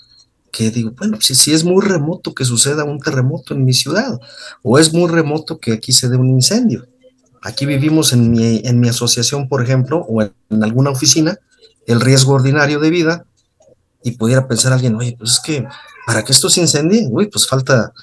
que 0.58 0.72
digo, 0.72 0.92
bueno, 0.98 1.20
si, 1.22 1.36
si 1.36 1.54
es 1.54 1.64
muy 1.64 1.86
remoto 1.86 2.34
que 2.34 2.44
suceda 2.44 2.84
un 2.84 3.00
terremoto 3.00 3.54
en 3.54 3.64
mi 3.64 3.74
ciudad, 3.74 4.20
o 4.64 4.80
es 4.80 4.92
muy 4.92 5.08
remoto 5.08 5.60
que 5.60 5.72
aquí 5.72 5.92
se 5.92 6.10
dé 6.10 6.18
un 6.18 6.30
incendio. 6.30 6.88
Aquí 7.44 7.68
vivimos 7.68 8.12
en 8.12 8.32
mi, 8.32 8.64
en 8.66 8.80
mi 8.80 8.90
asociación, 8.90 9.48
por 9.50 9.62
ejemplo, 9.62 10.04
o 10.10 10.24
en, 10.24 10.34
alguna 10.64 10.90
oficina, 10.90 11.38
el 11.86 12.02
riesgo 12.02 12.34
ordinario 12.34 12.80
de 12.80 12.90
vida, 12.90 13.26
y 14.04 14.14
pudiera 14.14 14.48
pensar 14.48 14.74
alguien, 14.74 14.96
oye, 14.96 15.16
pues 15.16 15.34
es 15.34 15.40
que 15.42 15.68
para 16.08 16.24
que 16.24 16.32
esto 16.32 16.50
se 16.50 16.62
incendie, 16.62 17.08
uy, 17.08 17.28
pues 17.28 17.48
falta 17.48 17.94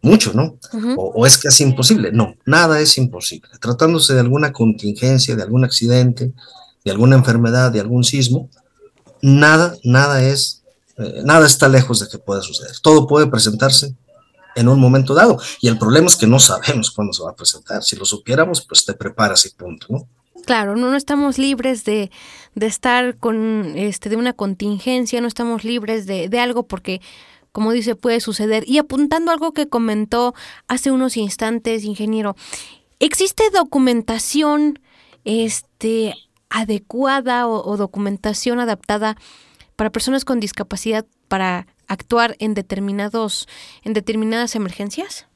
mucho, 0.00 0.32
¿no? 0.32 0.58
o, 0.96 1.12
o, 1.14 1.26
es 1.26 1.36
casi 1.36 1.62
imposible. 1.62 2.10
No, 2.10 2.36
nada 2.46 2.80
es 2.80 2.96
imposible. 2.96 3.50
Tratándose 3.60 4.14
de 4.14 4.20
alguna 4.20 4.50
contingencia, 4.50 5.36
de 5.36 5.42
algún 5.42 5.66
accidente, 5.66 6.32
de 6.86 6.90
alguna 6.90 7.16
enfermedad, 7.16 7.70
de 7.70 7.80
algún 7.80 8.02
sismo, 8.02 8.48
nada, 9.20 9.76
nada 9.84 10.22
es 10.22 10.57
eh, 10.98 11.22
nada 11.24 11.46
está 11.46 11.68
lejos 11.68 12.00
de 12.00 12.08
que 12.08 12.18
pueda 12.18 12.42
suceder. 12.42 12.72
Todo 12.80 13.06
puede 13.06 13.26
presentarse 13.26 13.94
en 14.54 14.68
un 14.68 14.80
momento 14.80 15.14
dado. 15.14 15.38
Y 15.60 15.68
el 15.68 15.78
problema 15.78 16.08
es 16.08 16.16
que 16.16 16.26
no 16.26 16.38
sabemos 16.38 16.90
cuándo 16.90 17.12
se 17.12 17.22
va 17.22 17.30
a 17.30 17.36
presentar. 17.36 17.82
Si 17.82 17.96
lo 17.96 18.04
supiéramos, 18.04 18.64
pues 18.66 18.84
te 18.84 18.94
preparas 18.94 19.46
y 19.46 19.50
punto, 19.50 19.86
¿no? 19.88 20.08
Claro, 20.44 20.76
no, 20.76 20.90
no 20.90 20.96
estamos 20.96 21.36
libres 21.36 21.84
de, 21.84 22.10
de, 22.54 22.66
estar 22.66 23.16
con 23.18 23.76
este 23.76 24.08
de 24.08 24.16
una 24.16 24.32
contingencia, 24.32 25.20
no 25.20 25.28
estamos 25.28 25.62
libres 25.62 26.06
de, 26.06 26.28
de 26.28 26.40
algo 26.40 26.62
porque 26.62 27.02
como 27.52 27.72
dice, 27.72 27.96
puede 27.96 28.20
suceder. 28.20 28.64
Y 28.66 28.78
apuntando 28.78 29.30
algo 29.30 29.52
que 29.52 29.68
comentó 29.68 30.34
hace 30.68 30.90
unos 30.90 31.16
instantes, 31.16 31.84
ingeniero, 31.84 32.36
¿existe 33.00 33.42
documentación 33.50 34.78
este, 35.24 36.14
adecuada 36.50 37.48
o 37.48 37.76
documentación 37.76 38.60
adaptada 38.60 39.16
para 39.78 39.90
personas 39.90 40.24
con 40.24 40.40
discapacidad 40.40 41.06
para 41.28 41.68
actuar 41.86 42.34
en 42.40 42.52
determinados 42.52 43.46
en 43.84 43.92
determinadas 43.92 44.56
emergencias? 44.56 45.26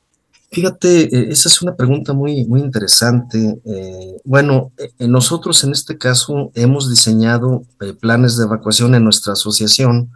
Fíjate, 0.50 1.16
eh, 1.16 1.28
esa 1.30 1.48
es 1.48 1.62
una 1.62 1.76
pregunta 1.76 2.12
muy, 2.12 2.44
muy 2.46 2.60
interesante. 2.60 3.60
Eh, 3.64 4.16
bueno, 4.24 4.72
eh, 4.78 5.06
nosotros 5.06 5.62
en 5.62 5.70
este 5.70 5.96
caso 5.96 6.50
hemos 6.56 6.90
diseñado 6.90 7.62
planes 8.00 8.36
de 8.36 8.44
evacuación 8.44 8.96
en 8.96 9.04
nuestra 9.04 9.34
asociación, 9.34 10.10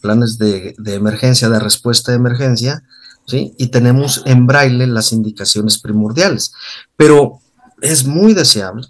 planes 0.00 0.38
de, 0.38 0.76
de, 0.78 0.94
emergencia, 0.94 1.48
de 1.48 1.58
respuesta 1.58 2.12
de 2.12 2.18
emergencia, 2.18 2.84
¿sí? 3.26 3.54
Y 3.58 3.66
tenemos 3.66 4.22
en 4.24 4.46
braille 4.46 4.86
las 4.86 5.12
indicaciones 5.12 5.78
primordiales. 5.78 6.52
Pero 6.96 7.40
es 7.82 8.06
muy 8.06 8.34
deseable, 8.34 8.86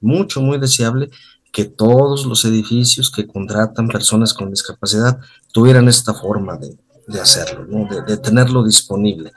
mucho, 0.00 0.42
muy 0.42 0.58
deseable 0.58 1.08
que 1.52 1.66
todos 1.66 2.24
los 2.24 2.44
edificios 2.46 3.10
que 3.10 3.26
contratan 3.26 3.86
personas 3.86 4.32
con 4.32 4.50
discapacidad 4.50 5.20
tuvieran 5.52 5.86
esta 5.86 6.14
forma 6.14 6.56
de, 6.56 7.20
hacerlo, 7.20 7.86
de, 8.06 8.16
tenerlo 8.16 8.64
disponible. 8.64 9.32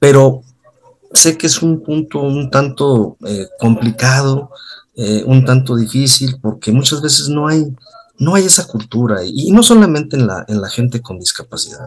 Pero 0.00 0.42
sé 1.12 1.38
que 1.38 1.46
es 1.46 1.62
un 1.62 1.80
punto 1.82 2.20
un 2.20 2.50
tanto 2.50 3.16
eh, 3.24 3.46
complicado, 3.60 4.50
eh, 4.96 5.22
un 5.24 5.44
tanto 5.44 5.76
difícil, 5.76 6.38
porque 6.42 6.72
muchas 6.72 7.00
veces 7.00 7.28
no 7.28 7.46
hay, 7.46 7.64
no 8.18 8.34
hay 8.34 8.46
esa 8.46 8.66
cultura, 8.66 9.24
y 9.24 9.52
no 9.52 9.62
solamente 9.62 10.16
en 10.16 10.26
la, 10.26 10.44
en 10.48 10.60
la 10.60 10.68
gente 10.68 11.00
con 11.00 11.20
discapacidad. 11.20 11.86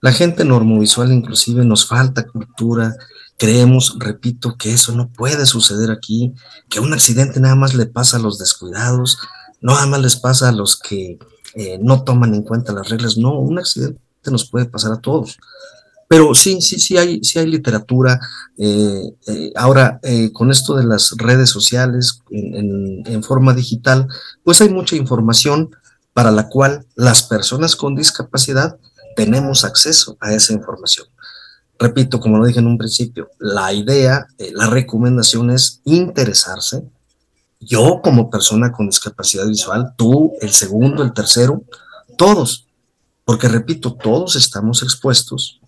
La 0.00 0.12
gente 0.12 0.44
normovisual 0.44 1.12
inclusive 1.12 1.64
nos 1.64 1.86
falta 1.86 2.26
cultura, 2.26 2.96
Creemos, 3.38 3.96
repito, 3.98 4.56
que 4.56 4.72
eso 4.72 4.94
no 4.94 5.08
puede 5.08 5.46
suceder 5.46 5.90
aquí, 5.90 6.32
que 6.68 6.80
un 6.80 6.92
accidente 6.92 7.40
nada 7.40 7.56
más 7.56 7.74
le 7.74 7.86
pasa 7.86 8.16
a 8.16 8.20
los 8.20 8.38
descuidados, 8.38 9.18
nada 9.60 9.86
más 9.86 10.00
les 10.00 10.16
pasa 10.16 10.48
a 10.48 10.52
los 10.52 10.78
que 10.78 11.18
eh, 11.54 11.78
no 11.82 12.04
toman 12.04 12.34
en 12.34 12.42
cuenta 12.42 12.72
las 12.72 12.88
reglas, 12.88 13.16
no, 13.16 13.38
un 13.38 13.58
accidente 13.58 14.00
nos 14.26 14.48
puede 14.48 14.66
pasar 14.66 14.92
a 14.92 15.00
todos. 15.00 15.38
Pero 16.08 16.34
sí, 16.34 16.60
sí, 16.60 16.78
sí 16.78 16.98
hay, 16.98 17.24
sí 17.24 17.38
hay 17.38 17.46
literatura. 17.46 18.20
Eh, 18.58 19.14
eh, 19.26 19.52
ahora, 19.56 19.98
con 20.34 20.50
esto 20.50 20.76
de 20.76 20.84
las 20.84 21.14
redes 21.16 21.48
sociales 21.48 22.20
en 22.30 23.22
forma 23.22 23.54
digital, 23.54 24.06
pues 24.44 24.60
hay 24.60 24.68
mucha 24.68 24.94
información 24.94 25.70
para 26.12 26.30
la 26.30 26.48
cual 26.48 26.86
las 26.94 27.22
personas 27.22 27.76
con 27.76 27.94
discapacidad 27.94 28.76
tenemos 29.16 29.64
acceso 29.64 30.16
a 30.20 30.34
esa 30.34 30.52
información. 30.52 31.06
Repito, 31.82 32.20
como 32.20 32.38
lo 32.38 32.46
dije 32.46 32.60
en 32.60 32.68
un 32.68 32.78
principio, 32.78 33.30
la 33.40 33.72
idea, 33.72 34.28
eh, 34.38 34.52
la 34.54 34.68
recomendación 34.68 35.50
es 35.50 35.80
interesarse. 35.84 36.84
Yo 37.58 38.00
como 38.00 38.30
persona 38.30 38.70
con 38.70 38.86
discapacidad 38.86 39.48
visual, 39.48 39.92
tú, 39.96 40.32
el 40.40 40.52
segundo, 40.52 41.02
el 41.02 41.12
tercero, 41.12 41.64
todos, 42.16 42.68
porque 43.24 43.48
repito, 43.48 43.94
todos 43.94 44.36
estamos 44.36 44.84
expuestos 44.84 45.60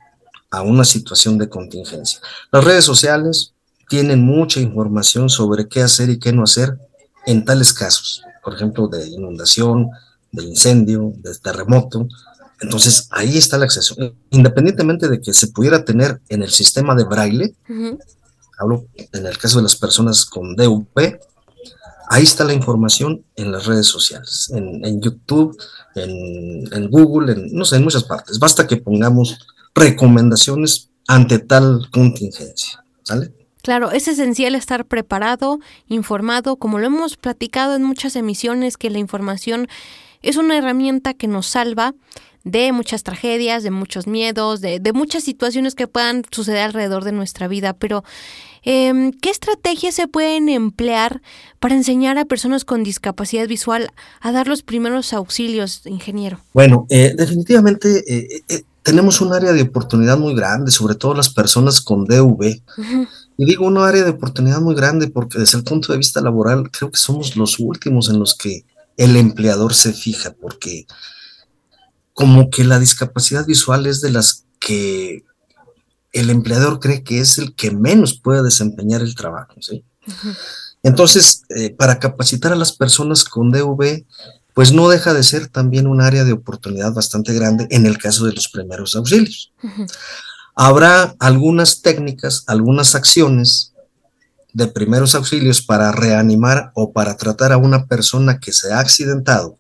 a 0.53 0.63
una 0.63 0.85
situación 0.85 1.37
de 1.37 1.49
contingencia. 1.49 2.21
Las 2.53 2.63
redes 2.63 2.85
sociales 2.85 3.53
tienen 3.89 4.25
mucha 4.25 4.61
información 4.61 5.29
sobre 5.29 5.67
qué 5.67 5.83
hacer 5.83 6.11
y 6.11 6.21
qué 6.21 6.33
no 6.33 6.45
hacer 6.45 6.79
en 7.27 7.45
tales 7.45 7.73
casos, 7.73 8.23
por 8.45 8.55
ejemplo, 8.55 8.87
de 8.87 9.09
inundación, 9.09 9.91
de 10.31 10.45
incendio, 10.45 11.13
de 11.17 11.35
terremoto, 11.35 12.07
entonces, 12.65 13.09
ahí 13.11 13.37
está 13.37 13.57
el 13.57 13.63
acceso. 13.63 13.95
Independientemente 14.31 15.09
de 15.09 15.21
que 15.21 15.33
se 15.33 15.49
pudiera 15.49 15.85
tener 15.85 16.21
en 16.29 16.43
el 16.43 16.51
sistema 16.51 16.95
de 16.95 17.05
braille, 17.05 17.55
hablo 18.59 18.87
en 18.97 19.27
el 19.27 19.39
caso 19.39 19.59
de 19.59 19.65
las 19.65 19.77
personas 19.77 20.25
con 20.25 20.57
DUP, 20.57 20.99
Ahí 22.09 22.23
está 22.23 22.45
la 22.45 22.53
información 22.53 23.25
en 23.35 23.51
las 23.51 23.67
redes 23.67 23.87
sociales, 23.87 24.53
en, 24.55 25.01
YouTube, 25.01 25.57
en, 25.95 26.91
Google, 26.91 27.33
en, 27.33 27.53
no 27.53 27.65
sé, 27.65 27.77
en 27.77 27.85
muchas 27.85 28.05
partes. 28.05 28.39
Basta 28.39 28.67
que 28.67 28.77
pongamos 28.77 29.39
recomendaciones 29.75 30.91
ante 31.09 31.39
tal 31.39 31.89
contingencia. 31.91 32.85
¿Sale? 33.03 33.33
Claro, 33.63 33.91
es 33.91 34.09
esencial 34.09 34.55
estar 34.55 34.85
preparado, 34.85 35.61
informado, 35.89 36.57
como 36.57 36.79
lo 36.79 36.87
hemos 36.87 37.17
platicado 37.17 37.75
en 37.75 37.83
muchas 37.83 38.17
emisiones, 38.17 38.77
que 38.77 38.91
la 38.91 38.99
información 38.99 39.67
es 40.21 40.37
una 40.37 40.59
herramienta 40.59 41.15
que 41.15 41.29
nos 41.29 41.47
salva 41.47 41.95
de 42.45 42.73
muchas 42.73 43.03
tragedias, 43.03 43.63
de 43.63 43.71
muchos 43.71 44.07
miedos, 44.07 44.61
de, 44.61 44.79
de 44.79 44.93
muchas 44.93 45.25
situaciones 45.25 45.75
que 45.75 45.89
puedan 45.89 46.23
suceder 46.31 46.63
alrededor 46.63 47.03
de 47.03 47.13
nuestra 47.13 47.49
vida. 47.49 47.73
Pero, 47.73 48.05
em, 48.63 49.13
¿qué 49.13 49.31
estrategias 49.31 49.95
se 49.95 50.07
pueden 50.09 50.51
emplear 50.51 51.23
para 51.59 51.75
enseñar 51.75 52.19
a 52.19 52.27
personas 52.27 52.65
con 52.65 52.85
discapacidad 52.85 53.49
visual 53.49 53.91
a 54.21 54.31
dar 54.31 54.47
los 54.47 54.63
primeros 54.63 55.15
auxilios, 55.15 55.83
ingeniero? 55.87 56.39
Bueno, 56.53 56.87
eh, 56.91 57.15
definitivamente 57.17 58.05
eh, 58.07 58.45
eh, 58.49 58.63
tenemos 58.83 59.23
un 59.23 59.33
área 59.33 59.55
de 59.55 59.63
oportunidad 59.63 60.19
muy 60.19 60.35
grande, 60.35 60.71
sobre 60.71 60.95
todo 60.95 61.15
las 61.15 61.31
personas 61.31 61.81
con 61.81 62.05
DV. 62.05 62.63
Y 63.39 63.47
digo 63.47 63.67
un 63.67 63.79
área 63.79 64.05
de 64.05 64.11
oportunidad 64.11 64.61
muy 64.61 64.75
grande 64.75 65.09
porque 65.09 65.39
desde 65.39 65.59
el 65.59 65.65
punto 65.65 65.93
de 65.93 65.99
vista 65.99 66.21
laboral 66.21 66.71
creo 66.71 66.91
que 66.91 66.99
somos 66.99 67.35
los 67.37 67.59
últimos 67.59 68.11
en 68.11 68.19
los 68.19 68.35
que 68.35 68.67
el 68.97 69.17
empleador 69.17 69.75
se 69.75 69.93
fija, 69.93 70.35
porque 70.41 70.87
como 72.15 72.49
que 72.49 72.65
la 72.65 72.79
discapacidad 72.79 73.45
visual 73.45 73.87
es 73.87 74.01
de 74.01 74.11
las 74.11 74.45
que 74.61 75.25
el 76.13 76.31
empleador 76.31 76.79
cree 76.79 77.03
que 77.03 77.19
es 77.19 77.39
el 77.39 77.55
que 77.55 77.73
menos 77.73 78.15
puede 78.15 78.43
desempeñar 78.43 79.03
el 79.03 79.17
trabajo, 79.17 79.55
¿sí? 79.61 79.85
Entonces, 80.85 81.43
eh, 81.49 81.71
para 81.71 81.99
capacitar 81.99 82.53
a 82.53 82.57
las 82.57 82.73
personas 82.73 83.25
con 83.25 83.51
DV, 83.51 84.07
pues 84.55 84.73
no 84.73 84.89
deja 84.89 85.13
de 85.13 85.25
ser 85.25 85.49
también 85.49 85.89
un 85.89 86.01
área 86.01 86.23
de 86.23 86.33
oportunidad 86.33 86.93
bastante 86.93 87.35
grande 87.35 87.67
en 87.71 87.85
el 87.85 87.99
caso 87.99 88.25
de 88.25 88.33
los 88.33 88.49
primeros 88.49 88.95
auxilios. 88.95 89.53
Habrá 90.55 91.17
algunas 91.19 91.83
técnicas, 91.83 92.45
algunas 92.47 92.95
acciones 92.95 93.73
de 94.53 94.69
primeros 94.69 95.17
auxilios 95.17 95.63
para 95.63 95.91
reanimar 95.91 96.71
o 96.77 96.93
para 96.93 97.17
tratar 97.17 97.51
a 97.53 97.57
una 97.57 97.87
persona 97.87 98.39
que 98.39 98.53
se 98.53 98.73
ha 98.73 98.79
accidentado 98.79 99.59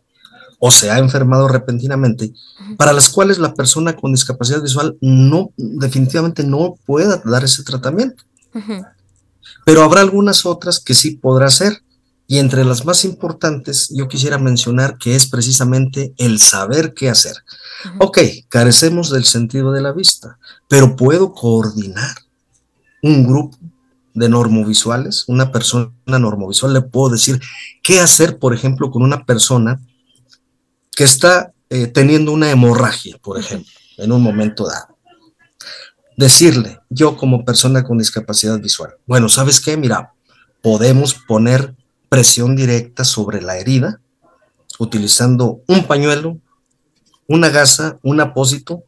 o 0.66 0.70
se 0.70 0.90
ha 0.90 0.96
enfermado 0.96 1.46
repentinamente, 1.46 2.32
para 2.78 2.94
las 2.94 3.10
cuales 3.10 3.38
la 3.38 3.52
persona 3.52 3.94
con 3.94 4.12
discapacidad 4.12 4.62
visual 4.62 4.96
no, 5.02 5.50
definitivamente 5.58 6.42
no 6.42 6.76
pueda 6.86 7.20
dar 7.22 7.44
ese 7.44 7.62
tratamiento. 7.64 8.24
Pero 9.66 9.82
habrá 9.82 10.00
algunas 10.00 10.46
otras 10.46 10.80
que 10.80 10.94
sí 10.94 11.16
podrá 11.16 11.48
hacer. 11.48 11.82
Y 12.26 12.38
entre 12.38 12.64
las 12.64 12.86
más 12.86 13.04
importantes, 13.04 13.90
yo 13.94 14.08
quisiera 14.08 14.38
mencionar 14.38 14.96
que 14.96 15.14
es 15.14 15.26
precisamente 15.26 16.14
el 16.16 16.38
saber 16.38 16.94
qué 16.94 17.10
hacer. 17.10 17.36
Ok, 17.98 18.20
carecemos 18.48 19.10
del 19.10 19.24
sentido 19.26 19.70
de 19.70 19.82
la 19.82 19.92
vista, 19.92 20.38
pero 20.66 20.96
puedo 20.96 21.34
coordinar 21.34 22.16
un 23.02 23.26
grupo 23.26 23.58
de 24.14 24.30
normovisuales, 24.30 25.24
una 25.26 25.52
persona 25.52 25.90
normovisual, 26.06 26.72
le 26.72 26.80
puedo 26.80 27.10
decir 27.10 27.38
qué 27.82 28.00
hacer, 28.00 28.38
por 28.38 28.54
ejemplo, 28.54 28.90
con 28.90 29.02
una 29.02 29.26
persona 29.26 29.78
que 30.94 31.04
está 31.04 31.52
eh, 31.70 31.86
teniendo 31.86 32.32
una 32.32 32.50
hemorragia, 32.50 33.18
por 33.22 33.38
ejemplo, 33.38 33.70
en 33.96 34.12
un 34.12 34.22
momento 34.22 34.66
dado. 34.66 34.96
Decirle, 36.16 36.78
yo 36.88 37.16
como 37.16 37.44
persona 37.44 37.82
con 37.82 37.98
discapacidad 37.98 38.60
visual, 38.60 38.94
bueno, 39.06 39.28
¿sabes 39.28 39.60
qué? 39.60 39.76
Mira, 39.76 40.12
podemos 40.62 41.14
poner 41.14 41.74
presión 42.08 42.54
directa 42.54 43.04
sobre 43.04 43.42
la 43.42 43.58
herida 43.58 44.00
utilizando 44.78 45.62
un 45.66 45.86
pañuelo, 45.86 46.38
una 47.26 47.48
gasa, 47.48 47.98
un 48.02 48.20
apósito, 48.20 48.84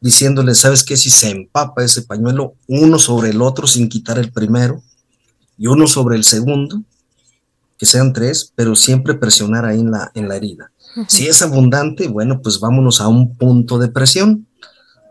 diciéndole, 0.00 0.54
¿sabes 0.54 0.84
qué? 0.84 0.96
Si 0.96 1.10
se 1.10 1.30
empapa 1.30 1.84
ese 1.84 2.02
pañuelo, 2.02 2.54
uno 2.66 2.98
sobre 2.98 3.30
el 3.30 3.42
otro 3.42 3.66
sin 3.66 3.88
quitar 3.88 4.18
el 4.18 4.32
primero 4.32 4.82
y 5.58 5.66
uno 5.66 5.86
sobre 5.86 6.16
el 6.16 6.24
segundo, 6.24 6.82
que 7.78 7.86
sean 7.86 8.12
tres, 8.12 8.52
pero 8.54 8.74
siempre 8.74 9.14
presionar 9.14 9.64
ahí 9.64 9.80
en 9.80 9.90
la, 9.90 10.10
en 10.14 10.28
la 10.28 10.36
herida. 10.36 10.72
Si 11.08 11.26
es 11.26 11.42
abundante, 11.42 12.08
bueno, 12.08 12.40
pues 12.42 12.60
vámonos 12.60 13.00
a 13.00 13.08
un 13.08 13.36
punto 13.36 13.78
de 13.78 13.88
presión. 13.88 14.46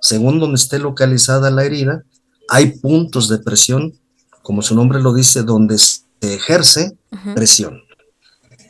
Según 0.02 0.39
donde 0.39 0.56
esté 0.56 0.80
localizada 0.80 1.52
la 1.52 1.63
herida, 1.63 2.04
hay 2.50 2.80
puntos 2.80 3.30
de 3.30 3.39
presión, 3.39 3.93
como 4.41 4.62
su 4.62 4.76
nombre 4.76 5.02
lo 5.02 5.13
dice, 5.13 5.43
donde 5.43 5.78
se 5.78 6.02
ejerce 6.21 6.98
presión. 7.34 7.82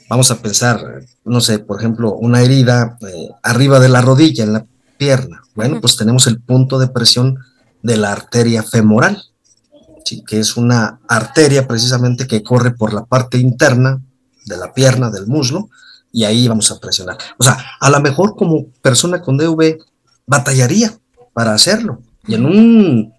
Vamos 0.10 0.30
a 0.32 0.41
pensar, 0.41 1.04
no 1.23 1.41
sé, 1.41 1.60
por 1.60 1.80
ejemplo, 1.80 2.13
una 2.13 2.41
herida 2.41 2.97
eh, 3.01 3.30
arriba 3.43 3.80
de 3.80 3.89
la 3.89 4.01
rodilla, 4.01 4.43
en 4.43 4.54
la 4.54 4.65
pierna. 4.97 5.41
Bueno, 5.56 5.82
pues 5.82 5.97
tenemos 5.97 6.28
el 6.28 6.39
punto 6.41 6.78
de 6.78 6.88
presión 6.88 7.39
de 7.82 7.97
la 7.97 8.12
arteria 8.12 8.62
femoral, 8.62 9.21
que 10.28 10.39
es 10.39 10.58
una 10.58 10.99
arteria 11.08 11.67
precisamente 11.67 12.28
que 12.28 12.43
corre 12.43 12.71
por 12.71 12.93
la 12.93 13.06
parte 13.06 13.38
interna 13.38 14.01
de 14.45 14.58
la 14.58 14.73
pierna, 14.73 15.10
del 15.10 15.28
muslo, 15.28 15.69
y 16.15 16.23
ahí 16.23 16.47
vamos 16.47 16.71
a 16.71 16.80
presionar. 16.80 17.17
O 17.38 17.43
sea, 17.43 17.58
a 17.78 17.89
lo 17.89 17.99
mejor 17.99 18.38
como 18.38 18.67
persona 18.82 19.21
con 19.21 19.36
DV 19.36 19.80
batallaría 20.25 20.97
para 21.34 21.54
hacerlo. 21.54 22.01
Y 22.25 22.36
en 22.36 22.45
un 22.45 23.13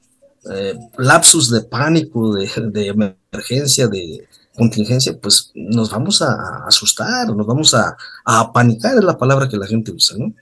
eh, 0.51 0.75
lapsus 0.97 1.51
de 1.51 1.61
pánico, 1.61 2.33
de, 2.33 2.49
emergencia, 2.87 3.87
de 3.87 4.27
contingencia, 4.57 5.15
pues 5.21 5.51
nos 5.55 5.91
vamos 5.91 6.23
a 6.23 6.65
asustar, 6.67 7.29
nos 7.37 7.47
vamos 7.47 7.75
a, 7.75 7.99
a 8.25 8.51
panicar, 8.51 8.97
es 8.97 9.05
la 9.05 9.19
palabra 9.19 9.47
que 9.47 9.59
la 9.59 9.67
gente 9.67 9.93
usa, 9.93 10.17
¿no? 10.17 10.33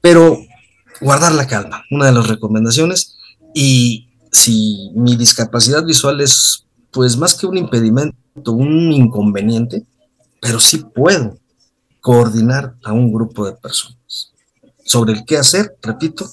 Pero 0.00 0.38
guardar 1.02 1.32
la 1.32 1.46
calma, 1.46 1.84
una 1.90 2.06
de 2.06 2.12
las 2.12 2.28
recomendaciones. 2.28 3.18
Y 3.52 4.08
si 4.32 4.90
mi 4.94 5.16
discapacidad 5.16 5.84
visual 5.84 6.22
es, 6.22 6.64
pues 6.90 7.18
más 7.18 7.34
que 7.34 7.44
un 7.44 7.58
impedimento, 7.58 8.52
un 8.52 8.90
inconveniente, 8.90 9.84
pero 10.40 10.58
sí 10.58 10.78
puedo 10.78 11.43
coordinar 12.04 12.74
a 12.84 12.92
un 12.92 13.10
grupo 13.10 13.46
de 13.46 13.54
personas 13.54 14.34
sobre 14.84 15.14
el 15.14 15.24
qué 15.24 15.38
hacer, 15.38 15.74
repito, 15.80 16.30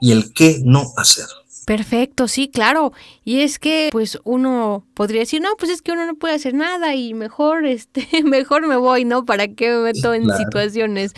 y 0.00 0.12
el 0.12 0.32
qué 0.32 0.62
no 0.64 0.94
hacer. 0.96 1.26
Perfecto, 1.66 2.26
sí, 2.26 2.48
claro. 2.48 2.94
Y 3.22 3.40
es 3.40 3.58
que, 3.58 3.90
pues, 3.92 4.18
uno 4.24 4.86
podría 4.94 5.20
decir, 5.20 5.42
no, 5.42 5.50
pues 5.58 5.70
es 5.72 5.82
que 5.82 5.92
uno 5.92 6.06
no 6.06 6.14
puede 6.14 6.36
hacer 6.36 6.54
nada 6.54 6.94
y 6.94 7.12
mejor, 7.12 7.66
este, 7.66 8.08
mejor 8.24 8.66
me 8.66 8.76
voy, 8.76 9.04
¿no? 9.04 9.26
¿Para 9.26 9.46
qué 9.48 9.68
me 9.68 9.92
meto 9.92 10.14
en 10.14 10.34
situaciones? 10.38 11.12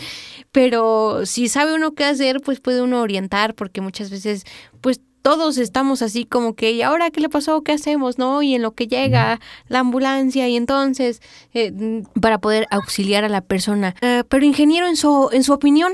Pero 0.51 1.25
si 1.25 1.47
sabe 1.47 1.73
uno 1.73 1.93
qué 1.93 2.03
hacer, 2.03 2.41
pues 2.41 2.59
puede 2.59 2.81
uno 2.81 2.99
orientar, 2.99 3.55
porque 3.55 3.79
muchas 3.79 4.09
veces, 4.09 4.43
pues, 4.81 4.99
todos 5.23 5.57
estamos 5.57 6.01
así 6.01 6.25
como 6.25 6.53
que, 6.53 6.73
¿y 6.73 6.81
ahora 6.81 7.09
qué 7.09 7.21
le 7.21 7.29
pasó? 7.29 7.63
¿Qué 7.63 7.71
hacemos? 7.71 8.19
¿No? 8.19 8.43
Y 8.43 8.55
en 8.55 8.61
lo 8.61 8.73
que 8.73 8.87
llega 8.87 9.39
la 9.69 9.79
ambulancia 9.79 10.47
y 10.49 10.57
entonces, 10.57 11.21
eh, 11.53 12.03
para 12.21 12.39
poder 12.39 12.67
auxiliar 12.69 13.23
a 13.23 13.29
la 13.29 13.39
persona. 13.41 13.95
Eh, 14.01 14.23
pero 14.27 14.45
ingeniero, 14.45 14.85
en 14.85 14.97
su, 14.97 15.29
en 15.31 15.43
su 15.45 15.53
opinión, 15.53 15.93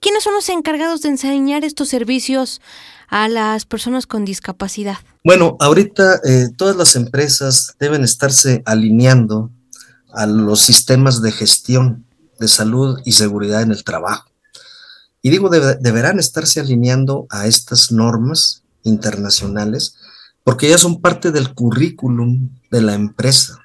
¿quiénes 0.00 0.22
son 0.22 0.34
los 0.34 0.48
encargados 0.50 1.00
de 1.00 1.08
enseñar 1.08 1.64
estos 1.64 1.88
servicios 1.88 2.60
a 3.08 3.28
las 3.28 3.64
personas 3.64 4.06
con 4.06 4.26
discapacidad? 4.26 4.98
Bueno, 5.24 5.56
ahorita 5.60 6.20
eh, 6.24 6.48
todas 6.54 6.76
las 6.76 6.94
empresas 6.94 7.74
deben 7.80 8.04
estarse 8.04 8.62
alineando 8.66 9.50
a 10.12 10.26
los 10.26 10.60
sistemas 10.60 11.22
de 11.22 11.32
gestión 11.32 12.04
de 12.38 12.48
salud 12.48 13.00
y 13.06 13.12
seguridad 13.12 13.62
en 13.62 13.72
el 13.72 13.82
trabajo. 13.82 14.28
Y 15.22 15.30
digo, 15.30 15.50
deberán 15.50 16.18
estarse 16.18 16.60
alineando 16.60 17.26
a 17.28 17.46
estas 17.46 17.90
normas 17.90 18.62
internacionales 18.84 19.96
porque 20.44 20.68
ya 20.68 20.78
son 20.78 21.00
parte 21.00 21.32
del 21.32 21.54
currículum 21.54 22.50
de 22.70 22.80
la 22.80 22.94
empresa. 22.94 23.58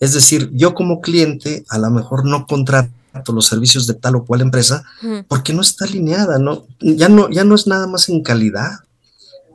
Es 0.00 0.12
decir, 0.12 0.50
yo 0.52 0.74
como 0.74 1.00
cliente 1.00 1.64
a 1.68 1.78
lo 1.78 1.90
mejor 1.90 2.26
no 2.26 2.46
contrato 2.46 2.90
los 3.32 3.46
servicios 3.46 3.86
de 3.86 3.94
tal 3.94 4.16
o 4.16 4.24
cual 4.24 4.40
empresa 4.40 4.82
porque 5.28 5.52
no 5.52 5.62
está 5.62 5.84
alineada, 5.84 6.38
¿no? 6.38 6.66
Ya, 6.80 7.08
no, 7.08 7.30
ya 7.30 7.44
no 7.44 7.54
es 7.54 7.66
nada 7.68 7.86
más 7.86 8.08
en 8.08 8.22
calidad, 8.22 8.80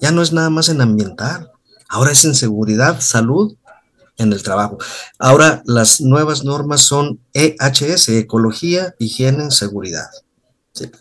ya 0.01 0.11
no 0.11 0.21
es 0.21 0.31
nada 0.31 0.49
más 0.49 0.69
en 0.69 0.79
ambiental, 0.79 1.51
ahora 1.89 2.11
es 2.11 2.23
en 2.23 2.33
seguridad, 2.33 3.01
salud 3.01 3.55
en 4.17 4.31
el 4.31 4.41
trabajo. 4.41 4.77
Ahora 5.19 5.61
las 5.65 5.99
nuevas 5.99 6.45
normas 6.45 6.81
son 6.81 7.19
EHS, 7.33 8.07
ecología, 8.09 8.95
higiene, 8.97 9.51
seguridad 9.51 10.09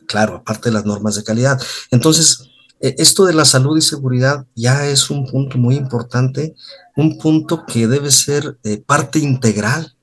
claro, 0.07 0.37
aparte 0.37 0.69
de 0.69 0.75
las 0.75 0.85
normas 0.85 1.15
de 1.15 1.25
calidad. 1.25 1.61
Entonces, 1.91 2.49
e, 2.81 2.95
esto 2.99 3.25
de 3.25 3.35
la 3.35 3.45
salud 3.45 3.77
y 3.77 3.83
seguridad 3.83 4.47
ya 4.55 4.87
es 4.87 5.11
un 5.11 5.27
punto 5.27 5.59
muy 5.59 5.77
importante, 5.77 6.55
un 6.97 7.19
punto 7.19 7.65
que 7.67 7.87
debe 7.87 8.11
ser 8.11 8.59
eh, 8.65 8.83
parte 8.85 9.19
integral 9.19 9.95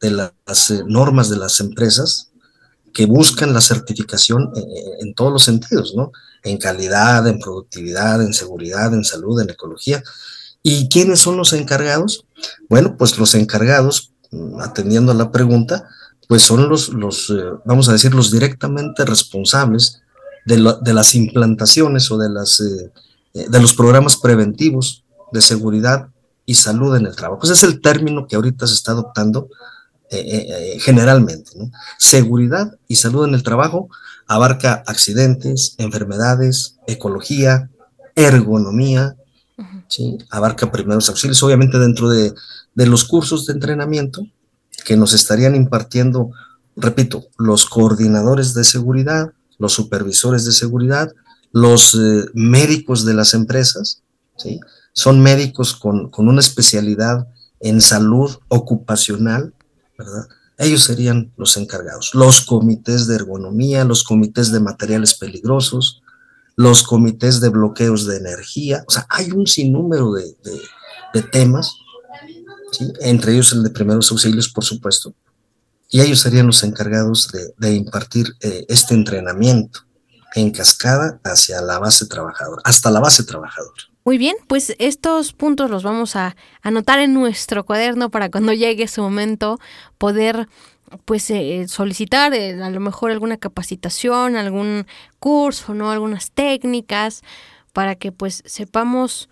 de 0.00 0.10
las 0.10 0.70
eh, 0.70 0.82
normas 0.86 1.28
de 1.28 1.36
las 1.36 1.60
empresas 1.60 2.32
que 2.92 3.06
buscan 3.06 3.54
la 3.54 3.60
certificación 3.60 4.52
eh, 4.54 4.60
en 5.00 5.14
todos 5.14 5.32
los 5.32 5.44
sentidos, 5.44 5.94
¿no? 5.96 6.12
En 6.42 6.58
calidad, 6.58 7.26
en 7.26 7.38
productividad, 7.38 8.20
en 8.20 8.34
seguridad, 8.34 8.92
en 8.92 9.04
salud, 9.04 9.40
en 9.40 9.50
ecología. 9.50 10.02
¿Y 10.62 10.88
quiénes 10.88 11.20
son 11.20 11.36
los 11.36 11.52
encargados? 11.52 12.26
Bueno, 12.68 12.96
pues 12.96 13.18
los 13.18 13.34
encargados 13.34 14.12
mm, 14.30 14.60
atendiendo 14.60 15.12
a 15.12 15.14
la 15.14 15.30
pregunta, 15.30 15.88
pues 16.28 16.42
son 16.42 16.68
los, 16.68 16.88
los 16.90 17.30
eh, 17.30 17.42
vamos 17.64 17.88
a 17.88 17.92
decir, 17.92 18.14
los 18.14 18.30
directamente 18.30 19.04
responsables 19.04 20.02
de, 20.44 20.74
de 20.80 20.94
las 20.94 21.14
implantaciones 21.14 22.10
o 22.10 22.18
de, 22.18 22.30
las, 22.30 22.60
eh, 22.60 22.90
eh, 23.34 23.46
de 23.48 23.60
los 23.60 23.74
programas 23.74 24.16
preventivos 24.16 25.04
de 25.32 25.40
seguridad 25.40 26.08
y 26.44 26.54
salud 26.54 26.96
en 26.96 27.06
el 27.06 27.16
trabajo. 27.16 27.42
Ese 27.44 27.52
es 27.52 27.62
el 27.62 27.80
término 27.80 28.26
que 28.26 28.36
ahorita 28.36 28.66
se 28.66 28.74
está 28.74 28.92
adoptando 28.92 29.48
generalmente. 30.80 31.52
Seguridad 31.98 32.76
y 32.86 32.96
salud 32.96 33.26
en 33.26 33.32
el 33.32 33.42
trabajo 33.42 33.88
abarca 34.26 34.82
accidentes, 34.86 35.74
enfermedades, 35.78 36.76
ecología, 36.86 37.70
ergonomía, 38.14 39.16
¿sí? 39.88 40.18
abarca 40.28 40.70
primeros 40.70 41.08
auxilios, 41.08 41.42
obviamente 41.42 41.78
dentro 41.78 42.10
de, 42.10 42.34
de 42.74 42.86
los 42.86 43.04
cursos 43.04 43.46
de 43.46 43.54
entrenamiento 43.54 44.26
que 44.84 44.96
nos 44.96 45.12
estarían 45.12 45.54
impartiendo, 45.54 46.30
repito, 46.76 47.26
los 47.38 47.66
coordinadores 47.66 48.54
de 48.54 48.64
seguridad, 48.64 49.32
los 49.58 49.72
supervisores 49.72 50.44
de 50.44 50.52
seguridad, 50.52 51.12
los 51.52 51.94
eh, 51.94 52.24
médicos 52.34 53.04
de 53.04 53.14
las 53.14 53.34
empresas, 53.34 54.02
¿sí? 54.36 54.60
son 54.92 55.20
médicos 55.20 55.74
con, 55.74 56.10
con, 56.10 56.28
una 56.28 56.40
especialidad 56.40 57.28
en 57.60 57.80
salud 57.80 58.30
ocupacional, 58.48 59.54
¿verdad? 59.96 60.26
Ellos 60.58 60.84
serían 60.84 61.32
los 61.36 61.56
encargados. 61.56 62.14
Los 62.14 62.42
comités 62.42 63.06
de 63.06 63.16
ergonomía, 63.16 63.84
los 63.84 64.04
comités 64.04 64.52
de 64.52 64.60
materiales 64.60 65.14
peligrosos, 65.14 66.02
los 66.56 66.82
comités 66.82 67.40
de 67.40 67.48
bloqueos 67.48 68.06
de 68.06 68.16
energía. 68.18 68.84
O 68.86 68.90
sea, 68.90 69.06
hay 69.08 69.30
un 69.32 69.46
sinnúmero 69.46 70.12
de, 70.12 70.36
de, 71.14 71.22
temas, 71.22 71.74
entre 73.00 73.32
ellos 73.32 73.52
el 73.52 73.62
de 73.62 73.70
primeros 73.70 74.10
auxilios, 74.10 74.48
por 74.48 74.64
supuesto. 74.64 75.14
Y 75.88 76.00
ellos 76.00 76.20
serían 76.20 76.46
los 76.46 76.62
encargados 76.62 77.30
de, 77.58 77.74
impartir 77.74 78.34
eh, 78.40 78.64
este 78.68 78.94
entrenamiento 78.94 79.80
en 80.34 80.50
cascada 80.50 81.20
hacia 81.24 81.60
la 81.60 81.78
base 81.78 82.06
trabajadora, 82.06 82.62
hasta 82.64 82.90
la 82.90 83.00
base 83.00 83.24
trabajadora. 83.24 83.82
Muy 84.04 84.18
bien, 84.18 84.34
pues 84.48 84.74
estos 84.78 85.32
puntos 85.32 85.70
los 85.70 85.84
vamos 85.84 86.16
a 86.16 86.34
anotar 86.62 86.98
en 86.98 87.14
nuestro 87.14 87.64
cuaderno 87.64 88.10
para 88.10 88.30
cuando 88.30 88.52
llegue 88.52 88.84
ese 88.84 89.00
momento 89.00 89.58
poder 89.98 90.48
pues 91.04 91.30
eh, 91.30 91.66
solicitar 91.68 92.34
eh, 92.34 92.62
a 92.62 92.70
lo 92.70 92.80
mejor 92.80 93.10
alguna 93.10 93.36
capacitación, 93.36 94.36
algún 94.36 94.86
curso, 95.18 95.74
¿no? 95.74 95.90
Algunas 95.90 96.32
técnicas 96.32 97.22
para 97.72 97.94
que 97.94 98.12
pues 98.12 98.42
sepamos 98.44 99.28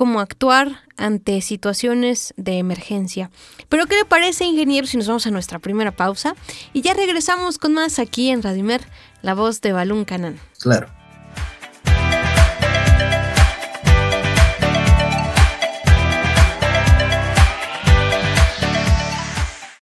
cómo 0.00 0.20
actuar 0.20 0.80
ante 0.96 1.42
situaciones 1.42 2.32
de 2.38 2.56
emergencia. 2.56 3.30
Pero 3.68 3.84
¿qué 3.84 3.96
le 3.96 4.06
parece, 4.06 4.46
ingeniero, 4.46 4.86
si 4.86 4.96
nos 4.96 5.06
vamos 5.06 5.26
a 5.26 5.30
nuestra 5.30 5.58
primera 5.58 5.90
pausa? 5.92 6.34
Y 6.72 6.80
ya 6.80 6.94
regresamos 6.94 7.58
con 7.58 7.74
más 7.74 7.98
aquí 7.98 8.30
en 8.30 8.42
Radimer, 8.42 8.80
la 9.20 9.34
voz 9.34 9.60
de 9.60 9.72
Balún 9.74 10.06
Canán. 10.06 10.40
Claro. 10.58 10.88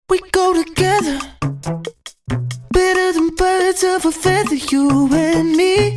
We 0.09 0.19
go 0.33 0.53
together, 0.53 1.21
better 2.73 3.13
than 3.13 3.37
birds 3.37 3.85
of 3.85 4.05
a 4.05 4.11
feather, 4.11 4.57
you 4.57 5.09
and 5.15 5.55
me. 5.55 5.97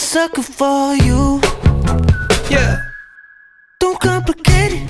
sucker 0.00 0.42
for 0.42 0.94
you. 0.94 1.40
Yeah. 2.48 2.78
Don't 3.78 4.00
complicate 4.00 4.72
it. 4.72 4.89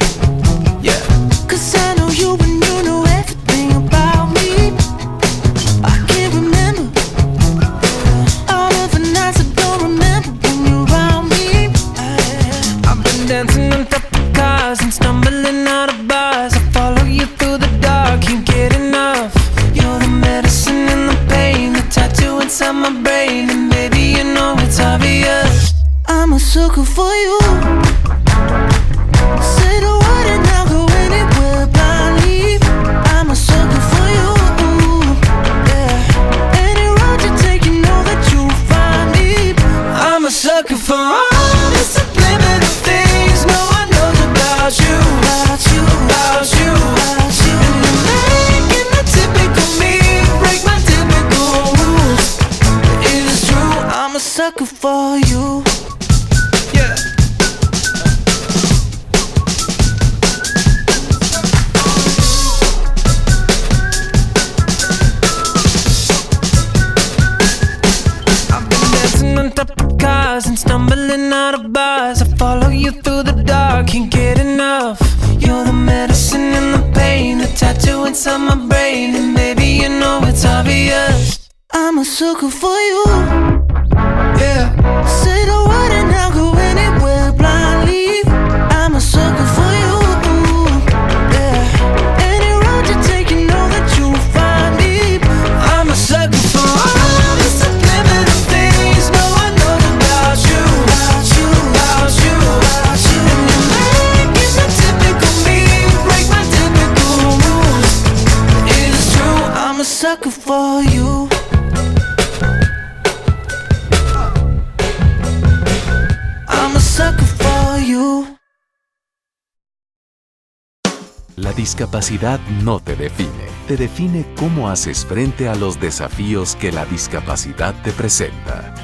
La 121.37 121.53
discapacidad 121.53 122.40
no 122.62 122.81
te 122.81 122.96
define, 122.96 123.46
te 123.68 123.77
define 123.77 124.27
cómo 124.37 124.68
haces 124.68 125.07
frente 125.07 125.49
a 125.49 125.55
los 125.55 125.81
desafíos 125.81 126.57
que 126.57 126.73
la 126.73 126.85
discapacidad 126.87 127.75
te 127.83 127.92
presenta. 127.92 128.75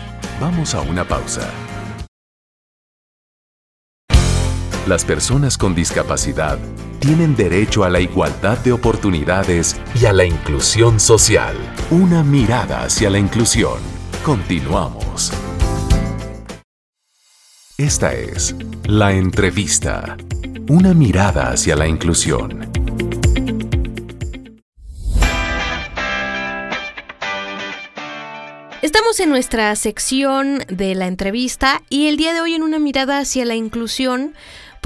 Vamos 0.40 0.74
a 0.74 0.80
una 0.80 1.06
pausa. 1.06 1.50
Las 4.86 5.04
personas 5.04 5.58
con 5.58 5.74
discapacidad 5.74 6.60
tienen 7.00 7.34
derecho 7.34 7.82
a 7.82 7.90
la 7.90 7.98
igualdad 7.98 8.56
de 8.58 8.70
oportunidades 8.70 9.74
y 10.00 10.06
a 10.06 10.12
la 10.12 10.24
inclusión 10.24 11.00
social. 11.00 11.56
Una 11.90 12.22
mirada 12.22 12.84
hacia 12.84 13.10
la 13.10 13.18
inclusión. 13.18 13.80
Continuamos. 14.24 15.32
Esta 17.76 18.14
es 18.14 18.54
La 18.84 19.12
Entrevista. 19.12 20.16
Una 20.68 20.94
mirada 20.94 21.50
hacia 21.50 21.74
la 21.74 21.88
inclusión. 21.88 22.70
Estamos 28.82 29.18
en 29.18 29.30
nuestra 29.30 29.74
sección 29.74 30.60
de 30.68 30.94
la 30.94 31.08
entrevista 31.08 31.82
y 31.90 32.06
el 32.06 32.16
día 32.16 32.32
de 32.34 32.40
hoy 32.40 32.54
en 32.54 32.62
una 32.62 32.78
mirada 32.78 33.18
hacia 33.18 33.44
la 33.44 33.56
inclusión, 33.56 34.34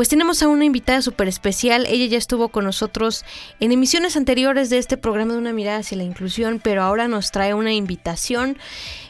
pues 0.00 0.08
tenemos 0.08 0.42
a 0.42 0.48
una 0.48 0.64
invitada 0.64 1.02
súper 1.02 1.28
especial. 1.28 1.84
Ella 1.86 2.06
ya 2.06 2.16
estuvo 2.16 2.48
con 2.48 2.64
nosotros 2.64 3.22
en 3.60 3.70
emisiones 3.70 4.16
anteriores 4.16 4.70
de 4.70 4.78
este 4.78 4.96
programa 4.96 5.34
de 5.34 5.38
una 5.38 5.52
mirada 5.52 5.80
hacia 5.80 5.98
la 5.98 6.04
inclusión, 6.04 6.58
pero 6.58 6.82
ahora 6.82 7.06
nos 7.06 7.32
trae 7.32 7.52
una 7.52 7.74
invitación. 7.74 8.56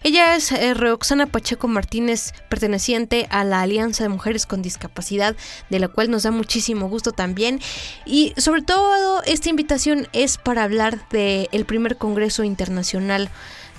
Ella 0.03 0.35
es 0.35 0.51
eh, 0.51 0.75
Roxana 0.75 1.27
Pacheco 1.27 1.69
Martínez, 1.69 2.33
perteneciente 2.49 3.29
a 3.31 3.45
la 3.45 3.61
Alianza 3.61 4.03
de 4.03 4.09
Mujeres 4.09 4.47
con 4.47 4.63
Discapacidad, 4.63 5.37
de 5.69 5.79
la 5.79 5.87
cual 5.87 6.11
nos 6.11 6.25
da 6.25 6.33
muchísimo 6.33 6.89
gusto 6.89 7.13
también. 7.13 7.61
Y 8.05 8.33
sobre 8.37 8.63
todo 8.63 9.23
esta 9.23 9.49
invitación 9.49 10.09
es 10.13 10.39
para 10.39 10.65
hablar 10.65 11.09
del 11.11 11.67
primer 11.67 11.99
Congreso 11.99 12.43
Internacional 12.43 13.31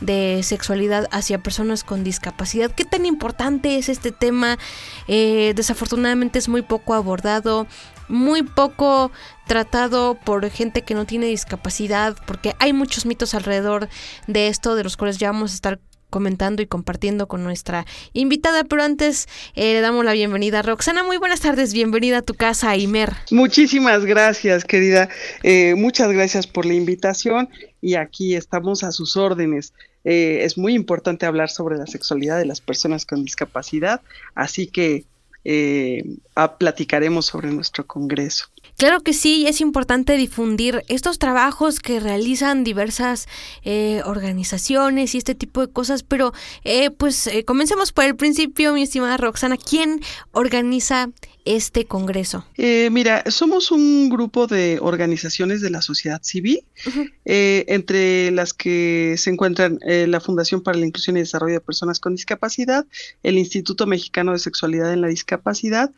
de 0.01 0.41
sexualidad 0.43 1.07
hacia 1.11 1.41
personas 1.41 1.83
con 1.83 2.03
discapacidad. 2.03 2.71
¿Qué 2.71 2.83
tan 2.83 3.05
importante 3.05 3.77
es 3.77 3.87
este 3.87 4.11
tema? 4.11 4.57
Eh, 5.07 5.53
desafortunadamente 5.55 6.39
es 6.39 6.49
muy 6.49 6.63
poco 6.63 6.93
abordado, 6.93 7.67
muy 8.07 8.43
poco 8.43 9.11
tratado 9.47 10.15
por 10.15 10.49
gente 10.49 10.81
que 10.81 10.93
no 10.93 11.05
tiene 11.05 11.27
discapacidad, 11.27 12.17
porque 12.25 12.55
hay 12.59 12.73
muchos 12.73 13.05
mitos 13.05 13.33
alrededor 13.33 13.87
de 14.27 14.47
esto, 14.47 14.75
de 14.75 14.83
los 14.83 14.97
cuales 14.97 15.17
ya 15.17 15.31
vamos 15.31 15.51
a 15.51 15.55
estar 15.55 15.79
comentando 16.11 16.61
y 16.61 16.67
compartiendo 16.67 17.27
con 17.27 17.43
nuestra 17.43 17.85
invitada, 18.13 18.63
pero 18.65 18.83
antes 18.83 19.27
eh, 19.55 19.73
le 19.73 19.81
damos 19.81 20.05
la 20.05 20.13
bienvenida 20.13 20.59
a 20.59 20.61
Roxana. 20.61 21.03
Muy 21.03 21.17
buenas 21.17 21.39
tardes, 21.39 21.73
bienvenida 21.73 22.17
a 22.17 22.21
tu 22.21 22.35
casa, 22.35 22.75
Imer. 22.75 23.13
Muchísimas 23.31 24.05
gracias, 24.05 24.65
querida. 24.65 25.09
Eh, 25.41 25.73
muchas 25.75 26.11
gracias 26.11 26.45
por 26.45 26.65
la 26.65 26.73
invitación 26.73 27.49
y 27.81 27.95
aquí 27.95 28.35
estamos 28.35 28.83
a 28.83 28.91
sus 28.91 29.15
órdenes. 29.15 29.73
Eh, 30.03 30.43
es 30.43 30.57
muy 30.57 30.73
importante 30.73 31.25
hablar 31.25 31.49
sobre 31.49 31.77
la 31.77 31.87
sexualidad 31.87 32.37
de 32.37 32.45
las 32.45 32.61
personas 32.61 33.05
con 33.05 33.23
discapacidad, 33.23 34.01
así 34.35 34.67
que 34.67 35.05
eh, 35.43 36.03
platicaremos 36.57 37.25
sobre 37.25 37.51
nuestro 37.51 37.85
Congreso. 37.85 38.45
Claro 38.77 39.01
que 39.01 39.13
sí, 39.13 39.45
es 39.47 39.61
importante 39.61 40.17
difundir 40.17 40.83
estos 40.87 41.19
trabajos 41.19 41.79
que 41.79 41.99
realizan 41.99 42.63
diversas 42.63 43.27
eh, 43.63 44.01
organizaciones 44.05 45.13
y 45.13 45.19
este 45.19 45.35
tipo 45.35 45.61
de 45.61 45.71
cosas, 45.71 46.01
pero 46.01 46.33
eh, 46.63 46.89
pues 46.89 47.27
eh, 47.27 47.43
comencemos 47.45 47.91
por 47.91 48.05
el 48.05 48.15
principio, 48.15 48.73
mi 48.73 48.81
estimada 48.81 49.17
Roxana. 49.17 49.55
¿Quién 49.57 50.01
organiza 50.31 51.11
este 51.45 51.85
congreso? 51.85 52.43
Eh, 52.57 52.89
mira, 52.91 53.23
somos 53.29 53.69
un 53.69 54.09
grupo 54.09 54.47
de 54.47 54.79
organizaciones 54.81 55.61
de 55.61 55.69
la 55.69 55.83
sociedad 55.83 56.21
civil, 56.23 56.63
eh, 57.25 57.65
entre 57.67 58.31
las 58.31 58.53
que 58.53 59.13
se 59.17 59.29
encuentran 59.29 59.79
la 59.83 60.19
Fundación 60.19 60.61
para 60.61 60.79
la 60.79 60.87
Inclusión 60.87 61.17
y 61.17 61.19
Desarrollo 61.19 61.53
de 61.53 61.61
Personas 61.61 61.99
con 61.99 62.15
Discapacidad, 62.15 62.85
el 63.21 63.37
Instituto 63.37 63.85
Mexicano 63.85 64.31
de 64.31 64.39
Sexualidad 64.39 64.91
en 64.91 65.01
la 65.01 65.07
Discapacidad, 65.07 65.91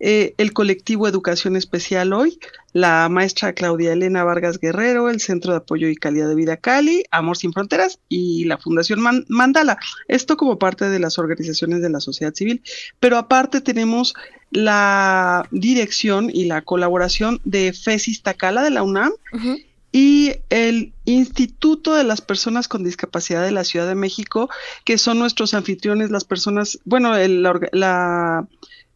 eh, 0.00 0.34
el 0.38 0.52
colectivo 0.52 1.06
Educación 1.06 1.56
Especial 1.56 2.12
Hoy, 2.12 2.38
la 2.72 3.08
maestra 3.10 3.52
Claudia 3.52 3.92
Elena 3.92 4.24
Vargas 4.24 4.58
Guerrero, 4.58 5.10
el 5.10 5.20
Centro 5.20 5.52
de 5.52 5.58
Apoyo 5.58 5.88
y 5.88 5.96
Calidad 5.96 6.28
de 6.28 6.34
Vida 6.34 6.56
Cali, 6.56 7.04
Amor 7.10 7.36
Sin 7.36 7.52
Fronteras 7.52 7.98
y 8.08 8.44
la 8.44 8.58
Fundación 8.58 9.00
Man- 9.00 9.24
Mandala. 9.28 9.76
Esto 10.08 10.36
como 10.36 10.58
parte 10.58 10.88
de 10.88 10.98
las 11.00 11.18
organizaciones 11.18 11.82
de 11.82 11.90
la 11.90 12.00
sociedad 12.00 12.32
civil. 12.34 12.62
Pero 12.98 13.18
aparte 13.18 13.60
tenemos 13.60 14.14
la 14.50 15.46
dirección 15.50 16.30
y 16.32 16.44
la 16.46 16.62
colaboración 16.62 17.40
de 17.44 17.72
FESIS 17.72 18.22
Tacala 18.22 18.62
de 18.62 18.70
la 18.70 18.82
UNAM 18.82 19.12
y 19.92 20.32
el 20.50 20.92
Instituto 21.04 21.94
de 21.94 22.04
las 22.04 22.20
Personas 22.20 22.68
con 22.68 22.84
Discapacidad 22.84 23.44
de 23.44 23.50
la 23.50 23.64
Ciudad 23.64 23.88
de 23.88 23.96
México, 23.96 24.48
que 24.84 24.98
son 24.98 25.18
nuestros 25.18 25.52
anfitriones, 25.54 26.10
las 26.10 26.24
personas, 26.24 26.78
bueno, 26.84 27.16
el- 27.16 27.42
la, 27.72 28.46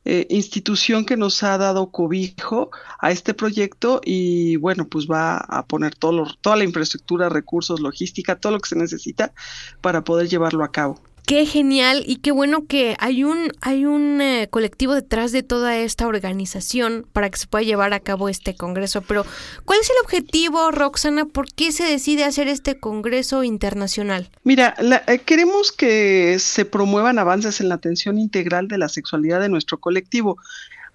eh, 0.04 0.26
institución 0.30 1.04
que 1.06 1.16
nos 1.16 1.42
ha 1.42 1.56
dado 1.58 1.90
cobijo 1.90 2.70
a 2.98 3.10
este 3.10 3.34
proyecto 3.34 4.00
y 4.04 4.56
bueno, 4.56 4.86
pues 4.88 5.06
va 5.10 5.38
a 5.38 5.66
poner 5.66 5.94
todo 5.94 6.12
lo- 6.12 6.34
toda 6.40 6.56
la 6.56 6.64
infraestructura, 6.64 7.28
recursos, 7.28 7.80
logística, 7.80 8.36
todo 8.38 8.52
lo 8.52 8.60
que 8.60 8.68
se 8.68 8.76
necesita 8.76 9.32
para 9.80 10.04
poder 10.04 10.28
llevarlo 10.28 10.64
a 10.64 10.70
cabo. 10.72 11.00
Qué 11.26 11.46
genial 11.46 12.04
y 12.06 12.16
qué 12.16 12.32
bueno 12.32 12.66
que 12.66 12.96
hay 12.98 13.24
un 13.24 13.50
hay 13.62 13.86
un 13.86 14.20
eh, 14.20 14.48
colectivo 14.50 14.94
detrás 14.94 15.32
de 15.32 15.42
toda 15.42 15.78
esta 15.78 16.06
organización 16.06 17.06
para 17.14 17.30
que 17.30 17.38
se 17.38 17.46
pueda 17.46 17.64
llevar 17.64 17.94
a 17.94 18.00
cabo 18.00 18.28
este 18.28 18.54
congreso. 18.54 19.00
Pero 19.00 19.24
¿cuál 19.64 19.78
es 19.80 19.88
el 19.88 19.96
objetivo, 20.04 20.70
Roxana? 20.70 21.24
¿Por 21.24 21.46
qué 21.50 21.72
se 21.72 21.84
decide 21.84 22.24
hacer 22.24 22.46
este 22.48 22.78
congreso 22.78 23.42
internacional? 23.42 24.28
Mira, 24.42 24.74
la- 24.80 25.02
eh, 25.06 25.18
queremos 25.20 25.72
que 25.72 26.36
se 26.38 26.66
promuevan 26.66 27.18
avances 27.18 27.58
en 27.62 27.70
la 27.70 27.76
atención 27.76 28.18
integral 28.18 28.68
de 28.68 28.76
la 28.76 28.90
sexualidad 28.90 29.40
de 29.40 29.48
nuestro 29.48 29.78
colectivo. 29.80 30.36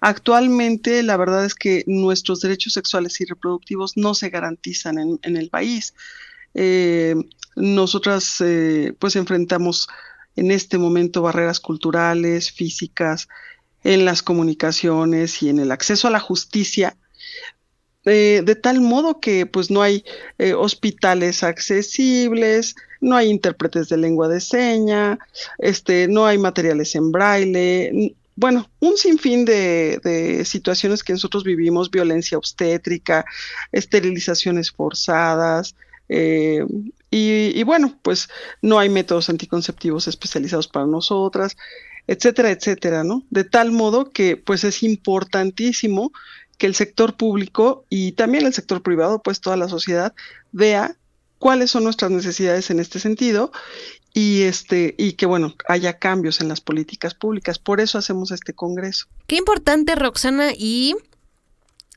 Actualmente, 0.00 1.02
la 1.02 1.16
verdad 1.16 1.44
es 1.44 1.56
que 1.56 1.82
nuestros 1.88 2.40
derechos 2.40 2.74
sexuales 2.74 3.20
y 3.20 3.24
reproductivos 3.24 3.96
no 3.96 4.14
se 4.14 4.30
garantizan 4.30 4.96
en, 4.98 5.18
en 5.22 5.36
el 5.36 5.50
país. 5.50 5.92
Eh, 6.54 7.16
nosotras, 7.56 8.36
eh, 8.40 8.92
pues, 8.98 9.16
enfrentamos 9.16 9.88
en 10.36 10.50
este 10.50 10.78
momento 10.78 11.22
barreras 11.22 11.60
culturales, 11.60 12.52
físicas, 12.52 13.28
en 13.82 14.04
las 14.04 14.22
comunicaciones 14.22 15.42
y 15.42 15.48
en 15.48 15.58
el 15.58 15.72
acceso 15.72 16.08
a 16.08 16.10
la 16.10 16.20
justicia, 16.20 16.96
eh, 18.04 18.42
de 18.44 18.54
tal 18.54 18.80
modo 18.80 19.20
que, 19.20 19.46
pues, 19.46 19.70
no 19.70 19.82
hay 19.82 20.04
eh, 20.38 20.54
hospitales 20.54 21.42
accesibles, 21.42 22.74
no 23.00 23.16
hay 23.16 23.28
intérpretes 23.28 23.88
de 23.88 23.98
lengua 23.98 24.28
de 24.28 24.40
seña, 24.40 25.18
este, 25.58 26.08
no 26.08 26.26
hay 26.26 26.38
materiales 26.38 26.94
en 26.94 27.12
braille, 27.12 28.14
bueno, 28.36 28.70
un 28.80 28.96
sinfín 28.96 29.44
de, 29.44 30.00
de 30.02 30.46
situaciones 30.46 31.04
que 31.04 31.12
nosotros 31.12 31.44
vivimos, 31.44 31.90
violencia 31.90 32.38
obstétrica, 32.38 33.26
esterilizaciones 33.70 34.70
forzadas, 34.70 35.76
eh, 36.08 36.64
y, 37.10 37.58
y 37.58 37.62
bueno, 37.64 37.98
pues 38.02 38.28
no 38.62 38.78
hay 38.78 38.88
métodos 38.88 39.28
anticonceptivos 39.28 40.08
especializados 40.08 40.68
para 40.68 40.86
nosotras, 40.86 41.56
etcétera, 42.06 42.50
etcétera, 42.50 43.04
¿no? 43.04 43.24
De 43.30 43.44
tal 43.44 43.72
modo 43.72 44.10
que 44.10 44.36
pues 44.36 44.64
es 44.64 44.82
importantísimo 44.82 46.12
que 46.58 46.66
el 46.66 46.74
sector 46.74 47.16
público 47.16 47.84
y 47.88 48.12
también 48.12 48.46
el 48.46 48.52
sector 48.52 48.82
privado, 48.82 49.22
pues 49.22 49.40
toda 49.40 49.56
la 49.56 49.68
sociedad, 49.68 50.12
vea 50.52 50.96
cuáles 51.38 51.70
son 51.70 51.84
nuestras 51.84 52.10
necesidades 52.10 52.70
en 52.70 52.80
este 52.80 53.00
sentido 53.00 53.50
y 54.12 54.42
este 54.42 54.94
y 54.98 55.14
que 55.14 55.26
bueno 55.26 55.54
haya 55.68 55.98
cambios 55.98 56.40
en 56.40 56.48
las 56.48 56.60
políticas 56.60 57.14
públicas. 57.14 57.58
Por 57.58 57.80
eso 57.80 57.96
hacemos 57.96 58.30
este 58.30 58.52
congreso. 58.52 59.06
Qué 59.26 59.36
importante, 59.36 59.94
Roxana, 59.94 60.50
y 60.56 60.96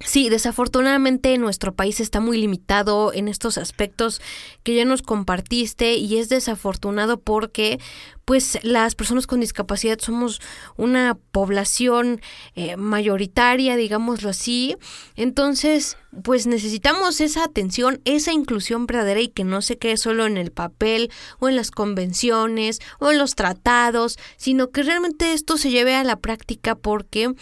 sí, 0.03 0.29
desafortunadamente 0.29 1.37
nuestro 1.37 1.73
país 1.73 1.99
está 1.99 2.19
muy 2.19 2.37
limitado 2.37 3.13
en 3.13 3.27
estos 3.27 3.57
aspectos 3.57 4.21
que 4.63 4.75
ya 4.75 4.85
nos 4.85 5.01
compartiste 5.01 5.95
y 5.95 6.17
es 6.17 6.29
desafortunado 6.29 7.19
porque 7.19 7.79
pues 8.25 8.59
las 8.63 8.95
personas 8.95 9.27
con 9.27 9.41
discapacidad 9.41 9.99
somos 9.99 10.39
una 10.77 11.17
población 11.31 12.21
eh, 12.55 12.77
mayoritaria, 12.77 13.75
digámoslo 13.75 14.29
así. 14.29 14.77
Entonces, 15.15 15.97
pues 16.23 16.47
necesitamos 16.47 17.19
esa 17.19 17.43
atención, 17.43 18.01
esa 18.05 18.31
inclusión 18.31 18.85
verdadera 18.85 19.19
y 19.19 19.27
que 19.27 19.43
no 19.43 19.61
se 19.61 19.77
quede 19.77 19.97
solo 19.97 20.25
en 20.25 20.37
el 20.37 20.51
papel 20.51 21.11
o 21.39 21.49
en 21.49 21.55
las 21.55 21.71
convenciones 21.71 22.79
o 22.99 23.11
en 23.11 23.17
los 23.17 23.35
tratados, 23.35 24.17
sino 24.37 24.69
que 24.69 24.83
realmente 24.83 25.33
esto 25.33 25.57
se 25.57 25.71
lleve 25.71 25.95
a 25.95 26.03
la 26.03 26.17
práctica 26.17 26.75
porque 26.75 27.33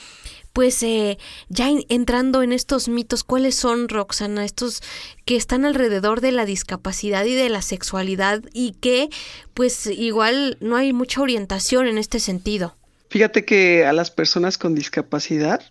pues 0.54 0.82
eh, 0.84 1.18
ya 1.50 1.70
en- 1.70 1.86
entrando 1.90 2.44
en 2.44 2.52
estos 2.52 2.88
mitos, 2.90 3.24
¿cuáles 3.24 3.56
son, 3.56 3.90
Roxana? 3.90 4.44
Estos 4.46 4.82
que 5.26 5.36
están 5.36 5.66
alrededor 5.66 6.22
de 6.22 6.32
la 6.32 6.46
discapacidad 6.46 7.26
y 7.26 7.34
de 7.36 7.50
la 7.50 7.62
sexualidad 7.62 8.44
y 8.54 8.74
que 8.74 9.10
pues 9.54 9.88
igual 9.88 10.58
no 10.62 10.76
hay 10.76 10.94
mucha 10.94 11.22
orientación 11.22 11.88
en 11.88 11.98
este 11.98 12.20
sentido. 12.20 12.76
Fíjate 13.10 13.46
que 13.46 13.86
a 13.86 13.94
las 13.94 14.12
personas 14.12 14.58
con 14.58 14.76
discapacidad 14.76 15.62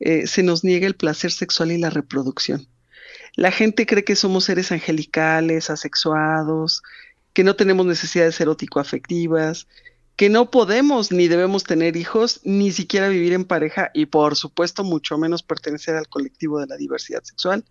eh, 0.00 0.26
se 0.26 0.42
nos 0.42 0.64
niega 0.64 0.86
el 0.86 0.94
placer 0.94 1.30
sexual 1.32 1.72
y 1.72 1.78
la 1.78 1.90
reproducción. 1.90 2.66
La 3.34 3.50
gente 3.52 3.86
cree 3.86 4.04
que 4.04 4.16
somos 4.16 4.44
seres 4.44 4.72
angelicales, 4.72 5.70
asexuados, 5.70 6.82
que 7.34 7.44
no 7.44 7.56
tenemos 7.56 7.86
necesidades 7.86 8.40
erótico-afectivas, 8.40 9.66
que 10.18 10.28
no 10.28 10.50
podemos 10.50 11.12
ni 11.12 11.28
debemos 11.28 11.62
tener 11.62 11.96
hijos, 11.96 12.40
ni 12.42 12.72
siquiera 12.72 13.08
vivir 13.08 13.34
en 13.34 13.44
pareja 13.44 13.92
y 13.94 14.06
por 14.06 14.34
supuesto 14.34 14.82
mucho 14.82 15.16
menos 15.16 15.44
pertenecer 15.44 15.94
al 15.94 16.08
colectivo 16.08 16.58
de 16.58 16.66
la 16.66 16.76
diversidad 16.76 17.22
sexual. 17.22 17.64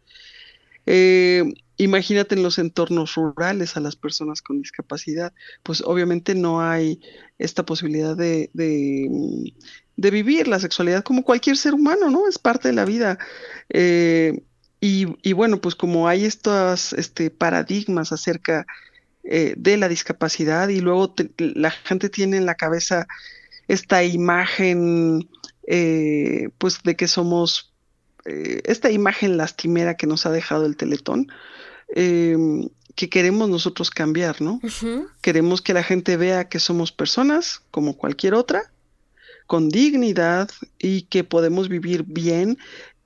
Eh, 0.86 1.44
imagínate 1.76 2.36
en 2.36 2.44
los 2.44 2.58
entornos 2.58 3.16
rurales 3.16 3.76
a 3.76 3.82
las 3.82 3.98
personas 3.98 4.42
con 4.42 4.62
discapacidad, 4.62 5.34
pues 5.62 5.84
obviamente 5.86 6.36
no 6.36 6.62
hay 6.62 7.02
esta 7.38 7.66
posibilidad 7.66 8.16
de, 8.16 8.50
de, 8.54 9.54
de 9.98 10.12
vivir 10.12 10.48
la 10.48 10.62
sexualidad 10.62 11.04
como 11.04 11.26
cualquier 11.26 11.58
ser 11.58 11.74
humano, 11.74 12.10
¿no? 12.10 12.30
Es 12.30 12.40
parte 12.40 12.70
de 12.70 12.76
la 12.76 12.86
vida. 12.86 13.20
Eh, 13.68 14.42
y, 14.80 15.18
y, 15.22 15.34
bueno, 15.34 15.60
pues 15.60 15.76
como 15.76 16.08
hay 16.08 16.24
estos 16.24 16.94
este, 16.94 17.30
paradigmas 17.30 18.14
acerca 18.14 18.66
eh, 19.30 19.56
de 19.58 19.76
la 19.76 19.90
discapacidad 19.90 20.70
y 20.70 20.80
luego 20.80 21.12
te, 21.12 21.30
la 21.38 21.70
gente 21.70 22.08
tiene 22.08 22.38
en 22.38 22.46
la 22.46 22.56
cabeza 22.56 23.08
esta 23.68 24.02
imagen, 24.06 25.30
eh, 25.68 26.48
pues 26.58 26.82
de 26.84 26.96
que 26.96 27.10
somos, 27.10 27.74
eh, 28.24 28.62
esta 28.63 28.90
imagen 28.90 29.36
lastimera 29.36 29.98
que 29.98 30.08
nos 30.08 30.26
ha 30.26 30.32
dejado 30.32 30.66
el 30.66 30.78
teletón, 30.78 31.28
em, 31.90 32.70
que 32.96 33.10
queremos 33.10 33.50
nosotros 33.50 33.90
cambiar, 33.90 34.42
¿no? 34.42 34.62
Uh 34.63 34.70
-huh. 34.70 35.08
Queremos 35.20 35.62
que 35.62 35.74
la 35.74 35.84
gente 35.84 36.16
vea 36.16 36.48
que 36.48 36.60
somos 36.60 36.94
personas 36.94 37.63
como 37.70 37.98
cualquier 37.98 38.34
otra, 38.34 38.72
con 39.46 39.68
dignidad 39.68 40.50
y 40.80 41.02
que 41.02 41.26
podemos 41.26 41.68
vivir 41.68 42.04
bien 42.08 42.58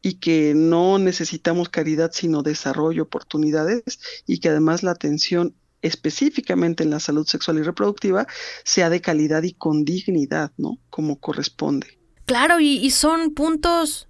y 0.04 0.20
que 0.20 0.54
no 0.56 1.00
necesitamos 1.00 1.70
caridad 1.70 2.12
sino 2.14 2.44
desarrollo, 2.44 3.02
oportunidades 3.04 4.00
y 4.28 4.40
que 4.40 4.50
además 4.50 4.84
la 4.84 4.92
atención 4.92 5.56
específicamente 5.82 6.84
en 6.84 6.90
la 6.90 7.00
salud 7.00 7.26
sexual 7.26 7.60
y 7.60 7.64
reproductiva 7.64 8.28
sea 8.64 8.90
de 8.90 9.02
calidad 9.02 9.44
y 9.44 9.54
con 9.54 9.84
dignidad, 9.86 10.52
¿no? 10.58 10.78
Como 10.90 11.20
corresponde. 11.20 12.00
Claro, 12.26 12.60
y, 12.60 12.90
son 12.92 13.34
puntos 13.34 14.08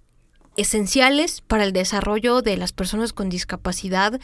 esenciales 0.56 1.40
para 1.40 1.64
el 1.64 1.72
desarrollo 1.72 2.42
de 2.42 2.58
las 2.58 2.72
personas 2.72 3.14
con 3.14 3.30
discapacidad 3.30 4.20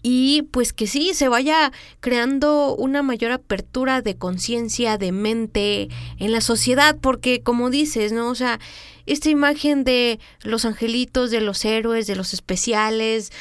y 0.00 0.42
pues 0.52 0.72
que 0.72 0.86
sí 0.86 1.12
se 1.12 1.28
vaya 1.28 1.72
creando 1.98 2.76
una 2.76 3.02
mayor 3.02 3.32
apertura 3.32 4.00
de 4.00 4.16
conciencia, 4.16 4.96
de 4.96 5.10
mente 5.10 5.88
en 6.18 6.30
la 6.30 6.40
sociedad, 6.40 6.96
porque 7.00 7.42
como 7.42 7.68
dices, 7.68 8.12
¿no? 8.12 8.28
O 8.28 8.34
sea, 8.36 8.60
esta 9.06 9.28
imagen 9.28 9.82
de 9.82 10.20
los 10.44 10.64
angelitos, 10.64 11.32
de 11.32 11.40
los 11.40 11.64
héroes, 11.64 12.06
de 12.06 12.14
los 12.14 12.32
especiales, 12.32 13.32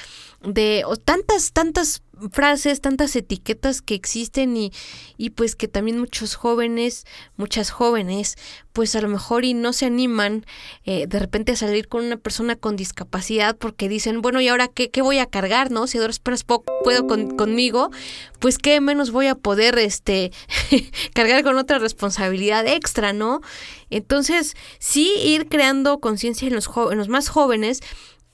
de 0.43 0.83
tantas, 1.05 1.51
tantas 1.51 2.01
frases, 2.31 2.81
tantas 2.81 3.15
etiquetas 3.15 3.81
que 3.81 3.95
existen 3.95 4.55
y, 4.57 4.71
y 5.17 5.31
pues 5.31 5.55
que 5.55 5.67
también 5.67 5.99
muchos 5.99 6.35
jóvenes, 6.35 7.05
muchas 7.37 7.71
jóvenes, 7.71 8.37
pues 8.73 8.95
a 8.95 9.01
lo 9.01 9.07
mejor 9.07 9.43
y 9.43 9.53
no 9.53 9.73
se 9.73 9.85
animan 9.85 10.45
eh, 10.85 11.07
de 11.07 11.19
repente 11.19 11.51
a 11.51 11.55
salir 11.55 11.87
con 11.87 12.05
una 12.05 12.17
persona 12.17 12.55
con 12.55 12.75
discapacidad 12.75 13.57
porque 13.57 13.89
dicen, 13.89 14.21
bueno, 14.21 14.41
¿y 14.41 14.47
ahora 14.47 14.67
qué, 14.67 14.89
qué 14.89 15.01
voy 15.01 15.19
a 15.19 15.25
cargar, 15.25 15.71
no? 15.71 15.87
Si 15.87 15.97
esperas 15.97 16.43
poco 16.43 16.71
puedo 16.83 17.07
con, 17.07 17.35
conmigo, 17.35 17.91
pues 18.39 18.57
qué 18.57 18.79
menos 18.81 19.11
voy 19.11 19.27
a 19.27 19.35
poder 19.35 19.77
este 19.77 20.31
cargar 21.13 21.43
con 21.43 21.57
otra 21.57 21.79
responsabilidad 21.79 22.67
extra, 22.67 23.13
¿no? 23.13 23.41
Entonces, 23.89 24.55
sí 24.79 25.13
ir 25.23 25.47
creando 25.47 25.99
conciencia 25.99 26.47
en 26.47 26.55
los, 26.55 26.69
en 26.91 26.97
los 26.97 27.09
más 27.09 27.29
jóvenes 27.29 27.81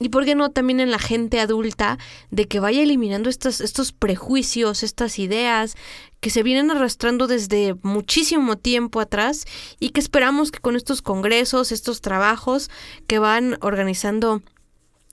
y 0.00 0.10
por 0.10 0.24
qué 0.24 0.34
no 0.34 0.50
también 0.50 0.80
en 0.80 0.90
la 0.90 0.98
gente 0.98 1.40
adulta 1.40 1.98
de 2.30 2.46
que 2.46 2.60
vaya 2.60 2.82
eliminando 2.82 3.28
estos, 3.28 3.60
estos 3.60 3.92
prejuicios, 3.92 4.82
estas 4.82 5.18
ideas 5.18 5.74
que 6.20 6.30
se 6.30 6.42
vienen 6.42 6.70
arrastrando 6.70 7.26
desde 7.26 7.74
muchísimo 7.82 8.56
tiempo 8.56 9.00
atrás 9.00 9.44
y 9.80 9.90
que 9.90 10.00
esperamos 10.00 10.50
que 10.50 10.60
con 10.60 10.76
estos 10.76 11.02
congresos, 11.02 11.72
estos 11.72 12.00
trabajos 12.00 12.70
que 13.06 13.18
van 13.18 13.58
organizando 13.60 14.42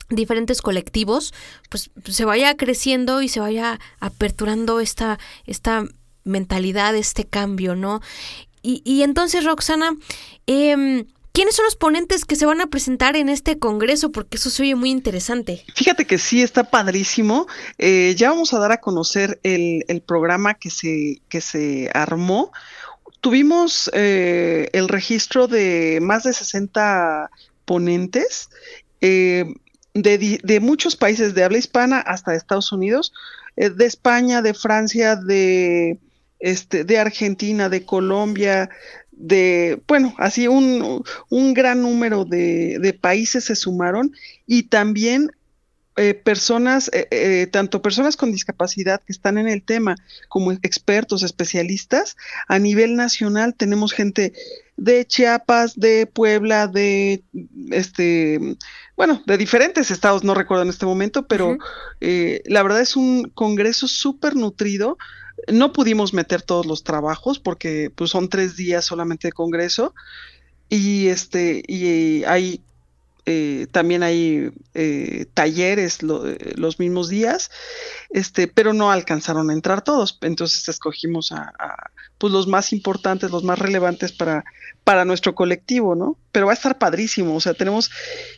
diferentes 0.09 0.61
colectivos, 0.61 1.33
pues 1.69 1.89
se 2.07 2.25
vaya 2.25 2.55
creciendo 2.55 3.23
y 3.23 3.29
se 3.29 3.39
vaya 3.39 3.79
aperturando 3.99 4.79
esta, 4.79 5.17
esta 5.45 5.85
mentalidad, 6.23 6.95
este 6.95 7.25
cambio, 7.25 7.75
¿no? 7.75 8.01
Y, 8.61 8.81
y 8.83 9.01
entonces, 9.01 9.45
Roxana, 9.45 9.95
eh, 10.45 11.05
¿Quiénes 11.35 11.57
son 11.57 11.65
los 11.65 11.75
ponentes 11.75 12.23
que 12.23 12.37
se 12.37 12.45
van 12.45 12.61
a 12.61 12.67
presentar 12.67 13.17
en 13.17 13.27
este 13.27 13.59
congreso? 13.59 14.13
Porque 14.13 14.37
eso 14.37 14.49
se 14.49 14.63
oye 14.63 14.75
muy 14.75 14.89
interesante. 14.89 15.65
Fíjate 15.75 16.05
que 16.05 16.17
sí, 16.17 16.41
está 16.41 16.63
padrísimo. 16.63 17.45
Eh, 17.77 18.15
ya 18.17 18.29
vamos 18.29 18.53
a 18.53 18.59
dar 18.59 18.71
a 18.71 18.79
conocer 18.79 19.37
el, 19.43 19.83
el, 19.89 20.01
programa 20.01 20.53
que 20.53 20.69
se, 20.69 21.21
que 21.27 21.41
se 21.41 21.91
armó. 21.93 22.53
Tuvimos 23.19 23.91
eh, 23.93 24.69
el 24.71 24.87
registro 24.87 25.47
de 25.47 25.99
más 26.01 26.23
de 26.23 26.31
60 26.31 27.29
ponentes 27.65 28.49
eh, 29.01 29.43
de, 29.93 30.39
de, 30.41 30.59
muchos 30.61 30.95
países 30.95 31.35
de 31.35 31.43
habla 31.43 31.57
hispana 31.57 31.99
hasta 31.99 32.33
Estados 32.33 32.71
Unidos, 32.71 33.13
eh, 33.57 33.69
de 33.69 33.85
España, 33.85 34.41
de 34.41 34.53
Francia, 34.53 35.17
de, 35.17 35.99
este, 36.39 36.83
de 36.83 36.97
Argentina, 36.97 37.69
de 37.69 37.85
Colombia, 37.85 38.69
de, 39.17 39.81
bueno, 39.87 40.13
así 40.17 40.47
un, 40.47 41.03
un 41.29 41.53
gran 41.53 41.81
número 41.81 42.25
de, 42.25 42.79
de, 42.79 42.93
países 42.93 43.45
se 43.45 43.55
sumaron 43.55 44.11
y 44.45 44.63
también 44.63 45.31
eh, 45.97 46.13
personas, 46.13 46.89
eh, 46.91 47.07
eh, 47.09 47.47
tanto 47.49 47.81
personas 47.81 48.17
con 48.17 48.33
discapacidad 48.33 48.99
que 48.99 49.13
están 49.13 49.37
en 49.37 49.47
el 49.47 49.63
tema 49.63 49.95
como 50.27 50.51
expertos, 50.51 51.23
especialistas, 51.23 52.17
a 52.49 52.59
nivel 52.59 52.97
nacional 52.97 53.55
tenemos 53.55 53.93
gente 53.93 54.33
de 54.75 55.05
Chiapas, 55.05 55.79
de 55.79 56.05
Puebla, 56.05 56.67
de 56.67 57.23
este, 57.71 58.57
bueno, 58.97 59.23
de 59.25 59.37
diferentes 59.37 59.89
estados, 59.89 60.25
no 60.25 60.33
recuerdo 60.33 60.63
en 60.63 60.69
este 60.69 60.85
momento, 60.85 61.27
pero 61.27 61.51
uh 61.51 61.57
-huh. 61.57 62.41
la 62.43 62.61
verdad 62.61 62.81
es 62.81 62.97
un 62.97 63.29
congreso 63.29 63.87
súper 63.87 64.35
nutrido 64.35 64.97
no 65.51 65.73
pudimos 65.73 66.13
meter 66.13 66.41
todos 66.41 66.65
los 66.65 66.83
trabajos 66.83 67.39
porque 67.39 67.91
pues, 67.93 68.11
son 68.11 68.29
tres 68.29 68.55
días 68.55 68.85
solamente 68.85 69.27
de 69.27 69.33
congreso 69.33 69.93
y 70.69 71.07
este 71.07 71.63
y 71.67 72.23
hay 72.23 72.61
eh, 73.27 73.65
también 73.71 74.03
hay 74.03 74.51
eh, 74.75 75.25
talleres 75.33 76.03
lo, 76.03 76.23
los 76.55 76.77
mismos 76.79 77.09
días, 77.09 77.49
este, 78.11 78.47
pero 78.47 78.71
no 78.71 78.91
alcanzaron 78.91 79.49
a 79.49 79.53
entrar 79.53 79.83
todos. 79.83 80.19
Entonces 80.21 80.69
escogimos 80.69 81.31
a, 81.31 81.51
a 81.57 81.89
pues 82.19 82.31
los 82.31 82.47
más 82.47 82.71
importantes, 82.71 83.31
los 83.31 83.43
más 83.43 83.57
relevantes 83.57 84.11
para, 84.11 84.45
para 84.83 85.05
nuestro 85.05 85.33
colectivo, 85.33 85.95
¿no? 85.95 86.17
Pero 86.31 86.45
va 86.45 86.51
a 86.51 86.55
estar 86.55 86.77
padrísimo. 86.77 87.35
O 87.35 87.41
sea, 87.41 87.55
tenemos 87.55 87.89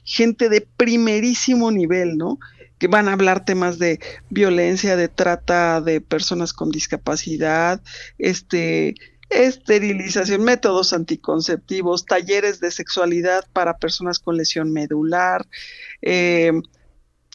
gente 0.06 0.48
de 0.48 0.62
primerísimo 0.62 1.70
nivel, 1.70 2.18
¿no? 2.18 2.40
Que 2.80 2.88
van 2.88 3.08
a 3.08 3.14
hablar 3.14 3.46
temas 3.46 3.80
de 3.80 4.00
violencia, 4.30 4.96
de 4.96 5.08
trata 5.08 5.82
de 5.82 6.02
personas 6.02 6.54
con 6.54 6.70
discapacidad, 6.70 7.82
este, 8.18 8.96
esterilización, 9.30 10.44
métodos 10.44 10.94
anticonceptivos, 10.94 12.06
talleres 12.06 12.60
de 12.60 12.72
sexualidad 12.72 13.46
para 13.52 13.78
personas 13.78 14.20
con 14.20 14.38
lesión 14.38 14.72
medular, 14.72 15.46
eh, 16.02 16.54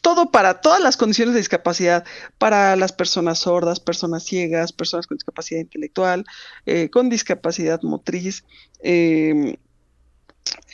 todo 0.01 0.31
para 0.31 0.59
todas 0.59 0.81
las 0.81 0.97
condiciones 0.97 1.33
de 1.33 1.39
discapacidad, 1.39 2.03
para 2.37 2.75
las 2.75 2.91
personas 2.91 3.39
sordas, 3.39 3.79
personas 3.79 4.23
ciegas, 4.23 4.73
personas 4.73 5.07
con 5.07 5.17
discapacidad 5.17 5.61
intelectual, 5.61 6.25
eh, 6.65 6.89
con 6.89 7.09
discapacidad 7.09 7.81
motriz, 7.83 8.43
eh, 8.81 9.57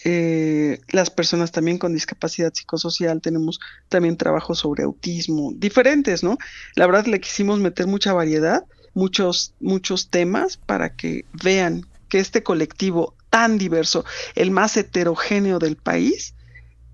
eh, 0.05 0.79
las 0.89 1.09
personas 1.09 1.51
también 1.51 1.77
con 1.77 1.93
discapacidad 1.93 2.53
psicosocial, 2.53 3.21
tenemos 3.21 3.59
también 3.89 4.17
trabajo 4.17 4.55
sobre 4.55 4.83
autismo, 4.83 5.51
diferentes, 5.55 6.23
¿no? 6.23 6.37
La 6.75 6.85
verdad 6.85 7.05
le 7.05 7.19
quisimos 7.19 7.59
meter 7.59 7.87
mucha 7.87 8.13
variedad, 8.13 8.65
muchos, 8.93 9.53
muchos 9.59 10.09
temas 10.09 10.57
para 10.57 10.95
que 10.95 11.25
vean 11.43 11.85
que 12.07 12.19
este 12.19 12.43
colectivo 12.43 13.15
tan 13.29 13.57
diverso, 13.57 14.05
el 14.35 14.51
más 14.51 14.75
heterogéneo 14.77 15.59
del 15.59 15.75
país, 15.75 16.33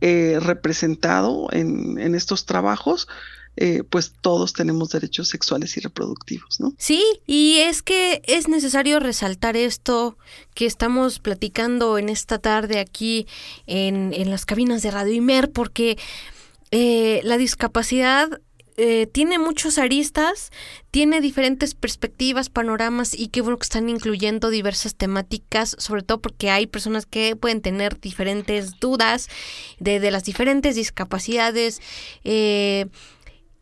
eh, 0.01 0.39
representado 0.41 1.47
en, 1.51 1.97
en 1.99 2.16
estos 2.16 2.45
trabajos, 2.45 3.08
eh, 3.58 3.84
pues 3.89 4.14
todos 4.22 4.53
tenemos 4.53 4.89
derechos 4.89 5.30
sexuales 5.30 5.78
y 5.78 5.80
reproductivos, 5.80 6.60
¿no? 6.60 6.74
Sí, 6.78 7.03
y 7.26 7.58
es 7.60 7.82
que 7.82 8.22
es 8.26 8.47
necesario 8.47 8.99
resaltar 8.99 9.56
esto 9.56 10.18
que 10.53 10.66
estamos 10.66 11.20
platicando 11.20 11.97
en 11.97 12.10
esta 12.10 12.39
tarde 12.39 12.80
aquí 12.80 13.28
en, 13.66 14.14
en 14.14 14.30
las 14.30 14.45
cabinas 14.45 14.82
de 14.82 14.91
Radio 14.91 15.14
Imer, 15.14 15.51
porque 15.51 15.97
eh, 16.72 17.22
la 17.24 17.38
discapacidad 17.38 18.41
eh, 18.78 19.08
tiene 19.08 19.39
muchos 19.39 19.78
aristas, 19.78 20.51
tiene 20.91 21.22
diferentes 21.22 21.76
perspectivas, 21.76 22.49
panoramas 22.49 23.14
y 23.18 23.30
qué 23.30 23.39
bueno 23.39 23.58
que 23.58 23.64
están 23.64 23.88
incluyendo 23.88 24.49
diversas 24.49 24.95
temáticas, 24.95 25.78
sobre 25.80 26.01
todo 26.01 26.20
porque 26.20 26.49
hay 26.49 26.68
personas 26.68 27.06
que 27.06 27.38
pueden 27.38 27.62
tener 27.62 28.01
diferentes 28.01 28.78
dudas 28.82 29.30
de, 29.80 30.01
de 30.01 30.12
las 30.12 30.26
diferentes 30.26 30.76
discapacidades. 30.76 31.80
Eh, 32.26 32.88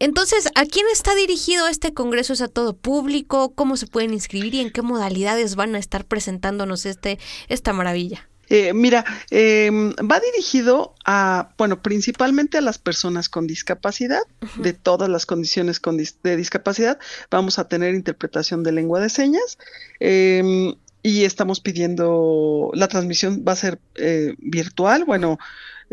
Entonces, 0.04 0.50
¿a 0.56 0.66
quién 0.66 0.86
está 0.92 1.16
dirigido 1.16 1.68
este 1.70 1.94
congreso? 1.94 2.34
¿Es 2.34 2.42
a 2.42 2.50
todo 2.50 2.76
público? 2.76 3.54
¿Cómo 3.56 3.78
se 3.78 3.88
pueden 3.88 4.14
inscribir 4.14 4.54
y 4.54 4.60
en 4.60 4.70
qué 4.70 4.82
modalidades 4.82 5.56
van 5.56 5.76
a 5.76 5.80
estar 5.80 6.04
presentándonos 6.04 6.86
este, 6.86 7.20
esta 7.48 7.72
maravilla? 7.72 8.28
Eh, 8.50 8.74
mira, 8.74 9.06
eh, 9.32 9.72
va 9.72 10.20
dirigido 10.20 10.94
a, 11.06 11.54
bueno, 11.58 11.82
principalmente 11.82 12.58
a 12.58 12.62
las 12.62 12.80
personas 12.80 13.30
con 13.30 13.48
discapacidad, 13.48 14.24
de 14.58 14.74
todas 14.74 15.08
las 15.08 15.26
condiciones 15.26 15.80
con 15.80 15.98
dis- 15.98 16.18
de 16.22 16.36
discapacidad. 16.36 17.00
Vamos 17.32 17.58
a 17.58 17.70
tener 17.70 17.96
interpretación 17.96 18.62
de 18.62 18.74
lengua 18.74 19.00
de 19.00 19.10
señas 19.10 19.58
eh, 20.02 20.76
y 21.02 21.24
estamos 21.24 21.62
pidiendo, 21.62 22.72
la 22.74 22.90
transmisión 22.90 23.46
va 23.48 23.54
a 23.54 23.56
ser 23.56 23.80
eh, 23.96 24.36
virtual, 24.40 25.06
bueno, 25.06 25.40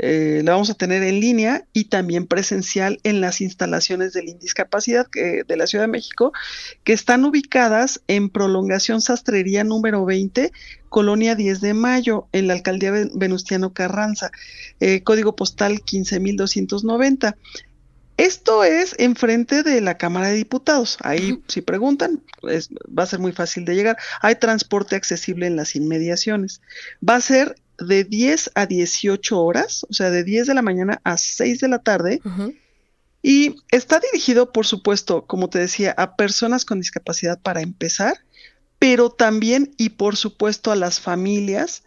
eh, 0.03 0.43
la 0.45 0.53
vamos 0.53 0.71
a 0.71 0.75
tener 0.75 1.03
en 1.03 1.21
línea 1.21 1.65
y 1.73 1.85
también 1.85 2.27
presencial 2.27 2.99
en 3.03 3.21
las 3.21 3.41
instalaciones 3.41 4.13
de 4.13 4.23
la 4.25 4.31
indiscapacidad 4.31 5.07
que- 5.07 5.43
de 5.47 5.57
la 5.57 5.67
Ciudad 5.67 5.85
de 5.85 5.91
México, 5.93 6.33
que 6.85 6.93
están 6.93 7.25
ubicadas 7.25 8.01
en 8.09 8.31
prolongación 8.31 9.01
sastrería 9.03 9.63
número 9.65 10.05
20 10.05 10.53
Colonia 10.89 11.35
10 11.37 11.61
de 11.61 11.73
Mayo, 11.75 12.27
en 12.33 12.49
la 12.49 12.55
alcaldía 12.55 12.91
Ven- 12.91 13.11
Venustiano 13.15 13.73
Carranza, 13.73 14.31
eh, 14.81 15.03
código 15.05 15.37
postal 15.37 15.83
15290. 15.85 17.37
Esto 18.17 18.65
es 18.65 18.95
enfrente 18.99 19.63
de 19.63 19.81
la 19.81 19.97
Cámara 19.97 20.29
de 20.29 20.35
Diputados. 20.35 20.99
Ahí, 21.01 21.41
si 21.49 21.63
preguntan, 21.63 22.23
es- 22.51 22.69
va 22.87 23.05
a 23.05 23.07
ser 23.07 23.19
muy 23.19 23.33
fácil 23.33 23.65
de 23.65 23.75
llegar. 23.75 23.97
Hay 24.21 24.35
transporte 24.35 24.95
accesible 24.97 25.47
en 25.47 25.57
las 25.57 25.75
inmediaciones. 25.75 26.61
Va 27.09 27.17
a 27.17 27.21
ser 27.23 27.55
de 27.81 28.05
10 28.05 28.53
a 28.55 28.67
18 28.67 29.43
horas, 29.43 29.85
o 29.89 29.93
sea, 29.93 30.11
de 30.11 30.25
10 30.25 30.47
de 30.47 30.55
la 30.55 30.63
mañana 30.63 31.01
a 31.05 31.17
6 31.17 31.61
de 31.61 31.69
la 31.69 31.79
tarde. 31.81 32.21
Y 33.23 33.57
está 33.71 34.01
dirigido, 34.01 34.53
por 34.53 34.67
supuesto, 34.67 35.27
como 35.27 35.51
te 35.51 35.59
decía, 35.59 35.95
a 35.97 36.17
personas 36.17 36.65
con 36.65 36.81
discapacidad 36.81 37.39
para 37.41 37.61
empezar, 37.61 38.15
pero 38.79 39.11
también 39.11 39.75
y 39.77 39.91
por 39.91 40.17
supuesto 40.17 40.73
a 40.73 40.77
las 40.77 41.01
familias 41.01 41.83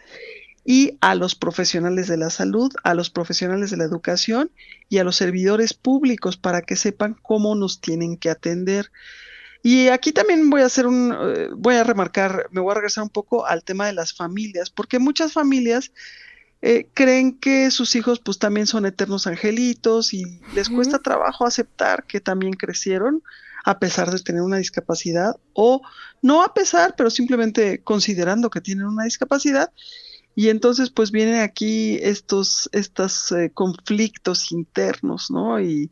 y 0.66 0.98
a 1.02 1.16
los 1.16 1.36
profesionales 1.36 2.08
de 2.08 2.18
la 2.18 2.30
salud, 2.30 2.72
a 2.84 2.94
los 2.94 3.10
profesionales 3.10 3.72
de 3.72 3.78
la 3.78 3.84
educación 3.84 4.52
y 4.90 5.00
a 5.00 5.04
los 5.04 5.16
servidores 5.16 5.74
públicos 5.74 6.38
para 6.38 6.62
que 6.62 6.76
sepan 6.76 7.18
cómo 7.22 7.56
nos 7.56 7.82
tienen 7.82 8.18
que 8.18 8.30
atender. 8.30 8.92
Y 9.66 9.88
aquí 9.88 10.12
también 10.12 10.50
voy 10.50 10.62
a 10.62 10.66
hacer 10.66 10.86
un, 10.86 11.16
eh, 11.18 11.48
voy 11.56 11.76
a 11.76 11.86
remarcar, 11.86 12.50
me 12.52 12.60
voy 12.60 12.72
a 12.72 12.76
regresar 12.76 13.04
un 13.04 13.10
poco 13.10 13.46
al 13.46 13.64
tema 13.64 13.88
de 13.88 13.94
las 13.94 14.14
familias, 14.14 14.70
porque 14.70 15.00
muchas 15.00 15.32
familias 15.32 15.94
eh, 16.62 16.88
creen 16.94 17.40
que 17.40 17.72
sus 17.72 17.96
hijos 17.96 18.20
pues 18.20 18.40
también 18.40 18.68
son 18.68 18.86
eternos 18.86 19.26
angelitos 19.26 20.14
y 20.14 20.42
les 20.54 20.70
cuesta 20.70 21.00
trabajo 21.00 21.46
aceptar 21.46 22.06
que 22.06 22.20
también 22.20 22.54
crecieron 22.54 23.24
a 23.64 23.80
pesar 23.80 24.12
de 24.12 24.20
tener 24.20 24.42
una 24.42 24.58
discapacidad 24.58 25.38
o 25.54 25.82
no 26.22 26.44
a 26.44 26.54
pesar, 26.54 26.96
pero 26.98 27.10
simplemente 27.10 27.82
considerando 27.84 28.50
que 28.50 28.60
tienen 28.62 28.86
una 28.86 29.06
discapacidad. 29.06 29.72
Y 30.36 30.50
entonces 30.50 30.90
pues 30.90 31.12
vienen 31.12 31.42
aquí 31.42 32.00
estos, 32.02 32.70
estos 32.74 33.32
eh, 33.32 33.52
conflictos 33.54 34.52
internos, 34.52 35.32
¿no? 35.32 35.62
Y 35.62 35.92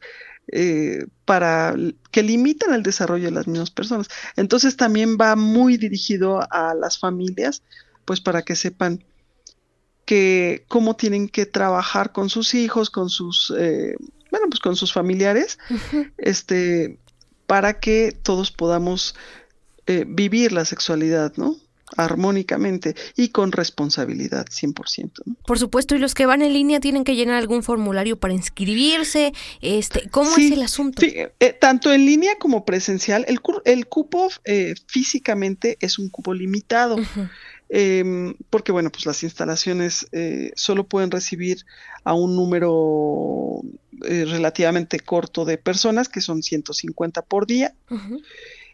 eh, 0.51 1.05
para 1.25 1.75
que 2.11 2.23
limitan 2.23 2.73
el 2.73 2.83
desarrollo 2.83 3.25
de 3.25 3.31
las 3.31 3.47
mismas 3.47 3.71
personas. 3.71 4.07
Entonces 4.35 4.75
también 4.75 5.17
va 5.19 5.35
muy 5.35 5.77
dirigido 5.77 6.41
a 6.51 6.73
las 6.73 6.99
familias, 6.99 7.63
pues 8.05 8.19
para 8.19 8.41
que 8.41 8.55
sepan 8.55 9.03
que 10.05 10.65
cómo 10.67 10.95
tienen 10.95 11.29
que 11.29 11.45
trabajar 11.45 12.11
con 12.11 12.29
sus 12.29 12.53
hijos, 12.53 12.89
con 12.89 13.09
sus, 13.09 13.53
eh, 13.57 13.95
bueno, 14.29 14.47
pues 14.49 14.59
con 14.59 14.75
sus 14.75 14.91
familiares, 14.91 15.57
este, 16.17 16.99
para 17.47 17.79
que 17.79 18.11
todos 18.11 18.51
podamos 18.51 19.15
eh, 19.87 20.05
vivir 20.07 20.51
la 20.51 20.65
sexualidad, 20.65 21.33
¿no? 21.37 21.55
Armónicamente 21.97 22.95
y 23.15 23.29
con 23.29 23.51
responsabilidad 23.51 24.45
100%. 24.47 25.11
¿no? 25.25 25.35
Por 25.45 25.59
supuesto, 25.59 25.95
y 25.95 25.99
los 25.99 26.13
que 26.13 26.25
van 26.25 26.41
en 26.41 26.53
línea 26.53 26.79
tienen 26.79 27.03
que 27.03 27.15
llenar 27.15 27.35
algún 27.35 27.63
formulario 27.63 28.17
para 28.19 28.33
inscribirse. 28.33 29.33
Este, 29.61 30.09
¿Cómo 30.09 30.33
Sí, 30.35 30.47
es 30.47 30.51
el 30.53 30.61
asunto? 30.63 31.01
Sí, 31.01 31.13
eh, 31.39 31.53
tanto 31.59 31.91
en 31.93 32.05
línea 32.05 32.33
como 32.39 32.65
presencial, 32.65 33.25
el, 33.27 33.41
cu- 33.41 33.61
el 33.65 33.87
cupo 33.87 34.29
eh, 34.45 34.73
físicamente 34.87 35.77
es 35.81 35.99
un 35.99 36.09
cupo 36.09 36.33
limitado. 36.33 36.97
Em, 37.73 38.33
porque 38.49 38.73
bueno, 38.73 38.89
pues 38.91 39.05
las 39.05 39.23
instalaciones 39.23 40.05
eh, 40.11 40.51
solo 40.55 40.83
pueden 40.85 41.09
recibir 41.09 41.65
a 42.03 42.13
un 42.13 42.35
número 42.35 43.61
eh, 44.05 44.25
relativamente 44.27 44.99
corto 44.99 45.45
de 45.45 45.57
personas, 45.57 46.09
que 46.09 46.19
son 46.19 46.43
150 46.43 47.21
por 47.21 47.47
día. 47.47 47.73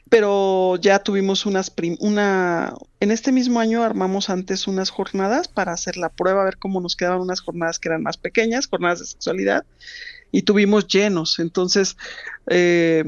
Pero 0.10 0.76
ya 0.78 1.00
tuvimos 1.00 1.46
unas, 1.46 1.70
prim- 1.70 1.98
una, 2.00 2.74
en 3.00 3.12
este 3.12 3.32
mismo 3.32 3.60
año 3.60 3.84
armamos 3.84 4.30
antes 4.30 4.68
unas 4.68 4.90
jornadas 4.90 5.48
para 5.48 5.74
hacer 5.74 5.98
la 5.98 6.10
prueba, 6.10 6.42
a 6.42 6.46
ver 6.46 6.58
cómo 6.58 6.82
nos 6.82 6.96
quedaban 6.96 7.22
unas 7.22 7.42
jornadas 7.42 7.80
que 7.80 7.90
eran 7.90 8.04
más 8.04 8.18
pequeñas, 8.18 8.68
jornadas 8.68 9.00
de 9.00 9.06
sexualidad, 9.06 9.66
y 10.32 10.44
tuvimos 10.44 10.88
llenos, 10.88 11.40
entonces, 11.40 11.98
eh, 12.48 13.04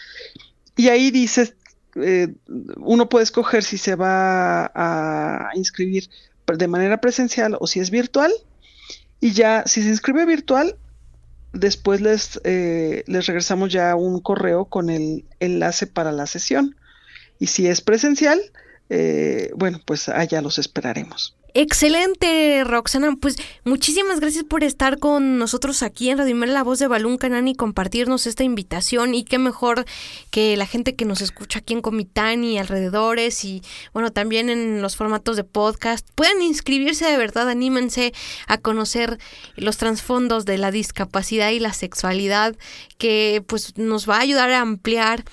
Y 0.74 0.88
ahí 0.88 1.10
dice, 1.10 1.54
eh, 1.96 2.28
uno 2.76 3.10
puede 3.10 3.24
escoger 3.24 3.62
si 3.62 3.76
se 3.76 3.94
va 3.94 4.70
a 4.74 5.50
inscribir 5.54 6.08
de 6.46 6.68
manera 6.68 6.98
presencial 6.98 7.58
o 7.60 7.66
si 7.66 7.80
es 7.80 7.90
virtual. 7.90 8.32
Y 9.20 9.32
ya, 9.32 9.64
si 9.66 9.82
se 9.82 9.88
inscribe 9.88 10.24
virtual, 10.24 10.76
después 11.52 12.00
les, 12.00 12.40
eh, 12.44 13.04
les 13.06 13.26
regresamos 13.26 13.72
ya 13.72 13.94
un 13.96 14.20
correo 14.20 14.66
con 14.66 14.90
el 14.90 15.24
enlace 15.40 15.86
para 15.86 16.12
la 16.12 16.26
sesión. 16.26 16.76
Y 17.38 17.46
si 17.46 17.68
es 17.68 17.80
presencial, 17.80 18.40
eh, 18.90 19.50
bueno, 19.54 19.80
pues 19.84 20.08
allá 20.08 20.42
los 20.42 20.58
esperaremos. 20.58 21.37
Excelente, 21.54 22.62
Roxana. 22.64 23.16
Pues 23.18 23.36
muchísimas 23.64 24.20
gracias 24.20 24.44
por 24.44 24.62
estar 24.64 24.98
con 24.98 25.38
nosotros 25.38 25.82
aquí 25.82 26.10
en 26.10 26.18
Radio 26.18 26.36
la 26.46 26.62
voz 26.62 26.78
de 26.78 26.86
Balún 26.86 27.16
Canán 27.16 27.48
y 27.48 27.54
compartirnos 27.54 28.26
esta 28.26 28.44
invitación. 28.44 29.14
Y 29.14 29.24
qué 29.24 29.38
mejor 29.38 29.86
que 30.30 30.56
la 30.56 30.66
gente 30.66 30.94
que 30.94 31.06
nos 31.06 31.22
escucha 31.22 31.60
aquí 31.60 31.72
en 31.72 31.80
Comitán 31.80 32.44
y 32.44 32.58
alrededores 32.58 33.44
y 33.44 33.62
bueno, 33.94 34.12
también 34.12 34.50
en 34.50 34.82
los 34.82 34.96
formatos 34.96 35.36
de 35.36 35.44
podcast 35.44 36.06
puedan 36.14 36.42
inscribirse 36.42 37.06
de 37.06 37.16
verdad, 37.16 37.48
anímense 37.48 38.12
a 38.46 38.58
conocer 38.58 39.18
los 39.56 39.78
trasfondos 39.78 40.44
de 40.44 40.58
la 40.58 40.70
discapacidad 40.70 41.50
y 41.50 41.60
la 41.60 41.72
sexualidad 41.72 42.56
que 42.98 43.42
pues 43.46 43.76
nos 43.78 44.08
va 44.08 44.16
a 44.16 44.20
ayudar 44.20 44.50
a 44.50 44.60
ampliar 44.60 45.24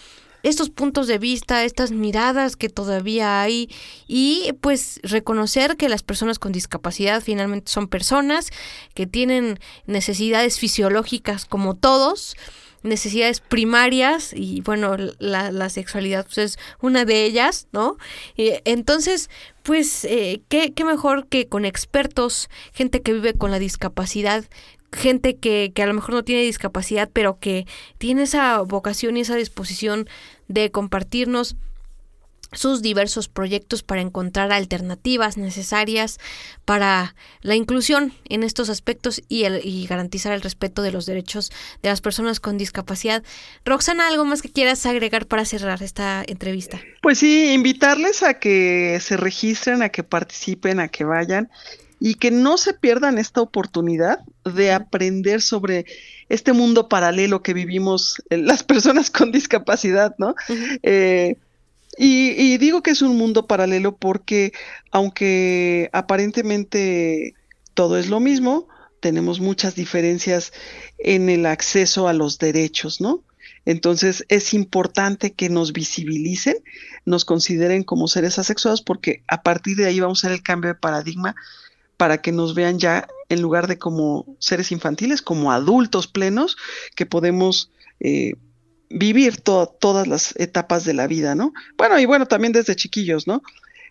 estos 0.45 0.69
puntos 0.69 1.07
de 1.07 1.17
vista, 1.17 1.63
estas 1.63 1.91
miradas 1.91 2.55
que 2.55 2.69
todavía 2.69 3.41
hay 3.41 3.67
y 4.07 4.53
pues 4.61 4.99
reconocer 5.01 5.75
que 5.75 5.89
las 5.89 6.03
personas 6.03 6.37
con 6.37 6.51
discapacidad 6.51 7.21
finalmente 7.21 7.71
son 7.71 7.87
personas 7.87 8.51
que 8.93 9.07
tienen 9.07 9.59
necesidades 9.87 10.59
fisiológicas 10.59 11.45
como 11.45 11.75
todos, 11.75 12.35
necesidades 12.83 13.39
primarias 13.39 14.33
y 14.35 14.61
bueno, 14.61 14.95
la, 15.17 15.69
sexualidad 15.69 16.25
pues, 16.25 16.37
es 16.37 16.59
una 16.79 17.05
de 17.05 17.25
ellas, 17.25 17.67
¿no? 17.71 17.97
Y 18.37 18.51
entonces, 18.65 19.31
pues, 19.63 20.05
eh, 20.05 20.43
¿qué, 20.47 20.73
qué 20.73 20.85
mejor 20.85 21.27
que 21.27 21.47
con 21.47 21.65
expertos, 21.65 22.49
gente 22.71 23.01
que 23.01 23.13
vive 23.13 23.33
con 23.33 23.49
la 23.49 23.57
discapacidad, 23.57 24.45
gente 24.95 25.37
que, 25.37 25.71
que 25.75 25.83
a 25.83 25.87
lo 25.87 25.93
mejor 25.93 26.15
no 26.15 26.23
tiene 26.23 26.41
discapacidad, 26.41 27.09
pero 27.11 27.39
que 27.39 27.67
tiene 27.97 28.23
esa 28.23 28.61
vocación 28.61 29.17
y 29.17 29.21
esa 29.21 29.35
disposición 29.35 30.07
de 30.47 30.71
compartirnos 30.71 31.55
sus 32.51 32.81
diversos 32.81 33.27
proyectos 33.27 33.83
para 33.83 34.01
encontrar 34.01 34.51
alternativas 34.51 35.37
necesarias 35.37 36.19
para 36.63 37.15
la 37.41 37.55
inclusión 37.55 38.13
en 38.29 38.43
estos 38.43 38.69
aspectos 38.69 39.21
y, 39.27 39.43
el, 39.43 39.61
y 39.63 39.85
garantizar 39.87 40.33
el 40.33 40.41
respeto 40.41 40.81
de 40.81 40.91
los 40.91 41.05
derechos 41.05 41.51
de 41.81 41.89
las 41.89 42.01
personas 42.01 42.39
con 42.39 42.57
discapacidad. 42.57 43.23
Roxana, 43.65 44.07
¿algo 44.07 44.25
más 44.25 44.41
que 44.41 44.51
quieras 44.51 44.85
agregar 44.85 45.27
para 45.27 45.45
cerrar 45.45 45.83
esta 45.83 46.23
entrevista? 46.25 46.79
Pues 47.01 47.19
sí, 47.19 47.51
invitarles 47.53 48.23
a 48.23 48.35
que 48.35 48.99
se 49.01 49.17
registren, 49.17 49.81
a 49.81 49.89
que 49.89 50.03
participen, 50.03 50.79
a 50.79 50.87
que 50.87 51.03
vayan 51.03 51.49
y 51.99 52.15
que 52.15 52.31
no 52.31 52.57
se 52.57 52.73
pierdan 52.73 53.17
esta 53.17 53.41
oportunidad 53.41 54.19
de 54.43 54.71
aprender 54.71 55.41
sobre 55.41 55.85
este 56.29 56.53
mundo 56.53 56.89
paralelo 56.89 57.41
que 57.41 57.53
vivimos 57.53 58.21
eh, 58.29 58.37
las 58.37 58.63
personas 58.63 59.09
con 59.09 59.31
discapacidad, 59.31 60.15
¿no? 60.17 60.35
Eh, 60.83 61.37
y, 61.97 62.31
y 62.31 62.57
digo 62.57 62.83
que 62.83 62.91
es 62.91 63.01
un 63.01 63.17
mundo 63.17 63.47
paralelo 63.47 63.95
porque 63.95 64.51
aunque 64.91 65.89
aparentemente 65.93 67.33
todo 67.73 67.97
es 67.97 68.09
lo 68.09 68.19
mismo, 68.19 68.67
tenemos 68.99 69.39
muchas 69.39 69.75
diferencias 69.75 70.51
en 70.97 71.29
el 71.29 71.45
acceso 71.45 72.07
a 72.07 72.13
los 72.13 72.37
derechos, 72.39 73.01
¿no? 73.01 73.23
Entonces 73.65 74.25
es 74.29 74.53
importante 74.53 75.33
que 75.33 75.49
nos 75.49 75.73
visibilicen, 75.73 76.57
nos 77.05 77.25
consideren 77.25 77.83
como 77.83 78.07
seres 78.07 78.37
asexuados, 78.39 78.81
porque 78.81 79.23
a 79.27 79.41
partir 79.41 79.77
de 79.77 79.85
ahí 79.85 79.99
vamos 79.99 80.23
a 80.23 80.27
hacer 80.27 80.37
el 80.37 80.43
cambio 80.43 80.69
de 80.69 80.79
paradigma 80.79 81.35
para 81.97 82.21
que 82.21 82.31
nos 82.31 82.55
vean 82.55 82.79
ya 82.79 83.07
en 83.29 83.41
lugar 83.41 83.67
de 83.67 83.77
como 83.77 84.35
seres 84.39 84.71
infantiles, 84.71 85.21
como 85.21 85.51
adultos 85.51 86.07
plenos, 86.07 86.57
que 86.95 87.05
podemos 87.05 87.71
eh, 87.99 88.33
vivir 88.89 89.37
to- 89.41 89.67
todas 89.79 90.07
las 90.07 90.35
etapas 90.37 90.83
de 90.85 90.93
la 90.93 91.07
vida, 91.07 91.35
¿no? 91.35 91.53
Bueno, 91.77 91.99
y 91.99 92.05
bueno, 92.05 92.25
también 92.27 92.53
desde 92.53 92.75
chiquillos, 92.75 93.27
¿no? 93.27 93.41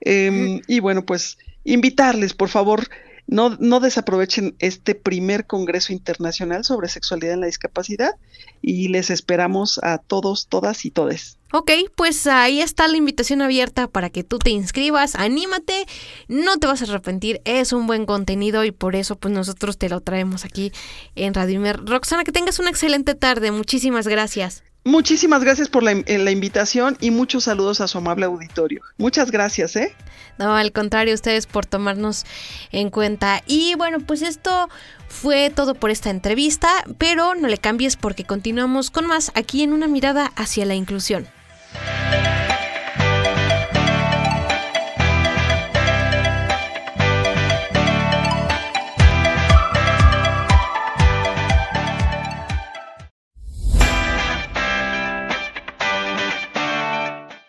Em, 0.00 0.60
y 0.68 0.80
bueno, 0.80 1.04
pues 1.04 1.38
invitarles, 1.64 2.34
por 2.34 2.48
favor, 2.48 2.86
no, 3.26 3.56
no 3.58 3.80
desaprovechen 3.80 4.54
este 4.58 4.94
primer 4.94 5.46
Congreso 5.46 5.92
Internacional 5.92 6.64
sobre 6.64 6.88
Sexualidad 6.88 7.34
en 7.34 7.40
la 7.40 7.46
Discapacidad 7.46 8.12
y 8.60 8.88
les 8.88 9.10
esperamos 9.10 9.80
a 9.82 9.98
todos, 9.98 10.46
todas 10.48 10.84
y 10.84 10.90
todes. 10.90 11.38
Ok, 11.52 11.70
pues 11.96 12.26
ahí 12.26 12.60
está 12.60 12.88
la 12.88 12.96
invitación 12.96 13.40
abierta 13.40 13.86
para 13.86 14.10
que 14.10 14.24
tú 14.24 14.38
te 14.38 14.50
inscribas, 14.50 15.14
anímate, 15.14 15.86
no 16.28 16.58
te 16.58 16.66
vas 16.66 16.82
a 16.82 16.84
arrepentir, 16.84 17.40
es 17.44 17.72
un 17.72 17.86
buen 17.86 18.06
contenido 18.06 18.64
y 18.64 18.72
por 18.72 18.96
eso 18.96 19.16
pues 19.16 19.32
nosotros 19.32 19.78
te 19.78 19.88
lo 19.88 20.00
traemos 20.00 20.44
aquí 20.44 20.72
en 21.14 21.32
Radio 21.32 21.56
Imer. 21.56 21.84
Roxana, 21.84 22.24
que 22.24 22.32
tengas 22.32 22.58
una 22.58 22.70
excelente 22.70 23.14
tarde, 23.14 23.52
muchísimas 23.52 24.08
gracias. 24.08 24.64
Muchísimas 24.84 25.42
gracias 25.42 25.68
por 25.68 25.82
la, 25.82 25.92
eh, 25.92 26.18
la 26.18 26.30
invitación 26.30 26.96
y 27.00 27.10
muchos 27.10 27.44
saludos 27.44 27.80
a 27.80 27.88
su 27.88 27.98
amable 27.98 28.26
auditorio. 28.26 28.82
Muchas 28.98 29.30
gracias, 29.30 29.76
¿eh? 29.76 29.94
No, 30.38 30.54
al 30.54 30.72
contrario, 30.72 31.14
ustedes 31.14 31.46
por 31.46 31.64
tomarnos 31.64 32.24
en 32.72 32.90
cuenta. 32.90 33.42
Y 33.46 33.74
bueno, 33.76 34.00
pues 34.00 34.22
esto 34.22 34.68
fue 35.08 35.50
todo 35.50 35.74
por 35.74 35.90
esta 35.90 36.10
entrevista, 36.10 36.84
pero 36.98 37.34
no 37.34 37.48
le 37.48 37.58
cambies 37.58 37.96
porque 37.96 38.24
continuamos 38.24 38.90
con 38.90 39.06
más 39.06 39.32
aquí 39.34 39.62
en 39.62 39.72
una 39.72 39.86
mirada 39.86 40.32
hacia 40.36 40.66
la 40.66 40.74
inclusión. 40.74 41.26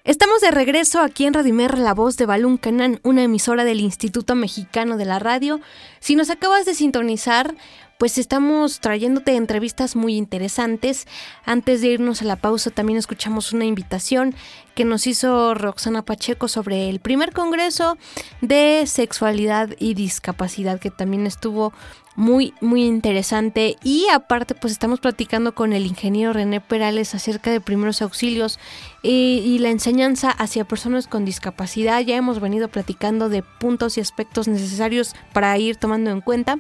Estamos 0.06 0.40
de 0.40 0.52
regreso 0.52 1.02
aquí 1.02 1.26
en 1.26 1.34
Radimer, 1.34 1.80
la 1.80 1.96
voz 1.96 2.16
de 2.16 2.28
Balún 2.28 2.58
Canán, 2.58 3.00
una 3.02 3.24
emisora 3.24 3.64
del 3.64 3.80
Instituto 3.80 4.36
Mexicano 4.36 4.98
de 4.98 5.06
la 5.06 5.18
Radio. 5.18 5.62
Si 6.00 6.16
nos 6.16 6.30
acabas 6.30 6.68
de 6.68 6.76
sintonizar, 6.76 7.56
pues 7.98 8.18
estamos 8.18 8.80
trayéndote 8.80 9.36
entrevistas 9.36 9.96
muy 9.96 10.16
interesantes. 10.16 11.08
Antes 11.46 11.82
de 11.82 11.88
irnos 11.88 12.22
a 12.22 12.26
la 12.26 12.36
pausa, 12.36 12.70
también 12.70 13.00
escuchamos 13.00 13.54
una 13.54 13.66
invitación 13.66 14.36
que 14.76 14.84
nos 14.84 15.08
hizo 15.08 15.54
Roxana 15.54 16.04
Pacheco 16.04 16.48
sobre 16.50 16.90
el 16.90 17.00
primer 17.00 17.32
congreso 17.32 17.98
de 18.42 18.84
sexualidad 18.86 19.70
y 19.80 19.94
discapacidad, 19.94 20.80
que 20.80 20.92
también 20.92 21.26
estuvo 21.26 21.72
muy, 22.16 22.54
muy 22.60 22.84
interesante. 22.84 23.78
Y 23.84 24.08
aparte, 24.14 24.56
pues 24.56 24.74
estamos 24.74 25.00
platicando 25.00 25.56
con 25.56 25.72
el 25.72 25.86
ingeniero 25.86 26.34
René 26.34 26.60
Perales 26.62 27.16
acerca 27.16 27.52
de 27.52 27.62
primeros 27.62 28.02
auxilios 28.02 28.60
eh, 29.04 29.10
y 29.10 29.60
la 29.60 29.70
enseñanza 29.70 30.32
hacia 30.32 30.66
personas 30.66 31.08
con 31.08 31.24
discapacidad. 31.24 32.02
Ya 32.02 32.18
hemos 32.18 32.40
venido 32.40 32.68
platicando 32.68 33.30
de 33.30 33.44
puntos 33.44 33.98
y 33.98 34.02
aspectos 34.02 34.48
necesarios 34.48 35.16
para 35.34 35.58
ir 35.58 35.78
tomando 35.78 36.12
en 36.12 36.22
cuenta. 36.22 36.60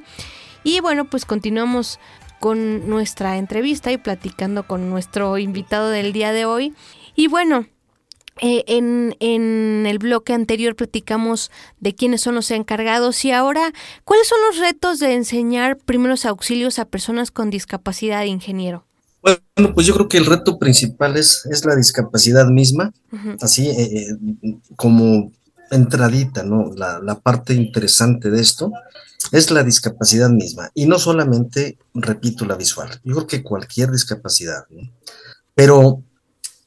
Y 0.66 0.80
bueno, 0.80 1.06
pues 1.06 1.26
continuamos 1.26 2.00
con 2.40 2.90
nuestra 2.90 3.38
entrevista 3.38 3.92
y 3.92 3.98
platicando 4.00 4.68
con 4.68 4.90
nuestro 4.90 5.38
invitado 5.38 5.90
del 5.90 6.12
día 6.12 6.34
de 6.34 6.46
hoy. 6.46 6.74
Y 7.16 7.28
bueno, 7.28 7.68
eh, 8.42 8.64
en, 8.68 9.16
en, 9.20 9.86
el 9.86 10.00
bloque 10.00 10.34
anterior 10.34 10.76
platicamos 10.76 11.52
de 11.80 11.94
quiénes 11.94 12.22
son 12.22 12.34
los 12.34 12.50
encargados 12.50 13.24
y 13.26 13.32
ahora, 13.32 13.72
¿cuáles 14.06 14.28
son 14.28 14.40
los 14.50 14.58
retos 14.58 15.00
de 15.00 15.14
enseñar 15.14 15.78
primeros 15.78 16.26
auxilios 16.26 16.80
a 16.80 16.86
personas 16.86 17.30
con 17.30 17.52
discapacidad, 17.52 18.24
ingeniero? 18.24 18.88
Bueno, 19.22 19.74
pues 19.76 19.86
yo 19.86 19.94
creo 19.94 20.10
que 20.10 20.18
el 20.18 20.26
reto 20.26 20.58
principal 20.58 21.16
es, 21.16 21.46
es 21.52 21.64
la 21.64 21.76
discapacidad 21.76 22.48
misma, 22.48 22.92
uh 23.12 23.16
-huh. 23.16 23.38
así 23.40 23.70
eh, 23.70 24.08
como 24.76 25.32
entradita, 25.70 26.44
¿no? 26.44 26.72
La, 26.76 27.00
la, 27.00 27.20
parte 27.20 27.54
interesante 27.54 28.30
de 28.32 28.42
esto 28.42 28.72
es 29.32 29.52
la 29.52 29.64
discapacidad 29.64 30.30
misma 30.30 30.72
y 30.74 30.86
no 30.86 31.00
solamente, 31.00 31.78
repito, 31.94 32.46
la 32.46 32.56
visual, 32.56 32.90
yo 33.04 33.16
creo 33.16 33.28
que 33.28 33.44
cualquier 33.44 33.92
discapacidad. 33.92 34.66
Pero 35.54 36.04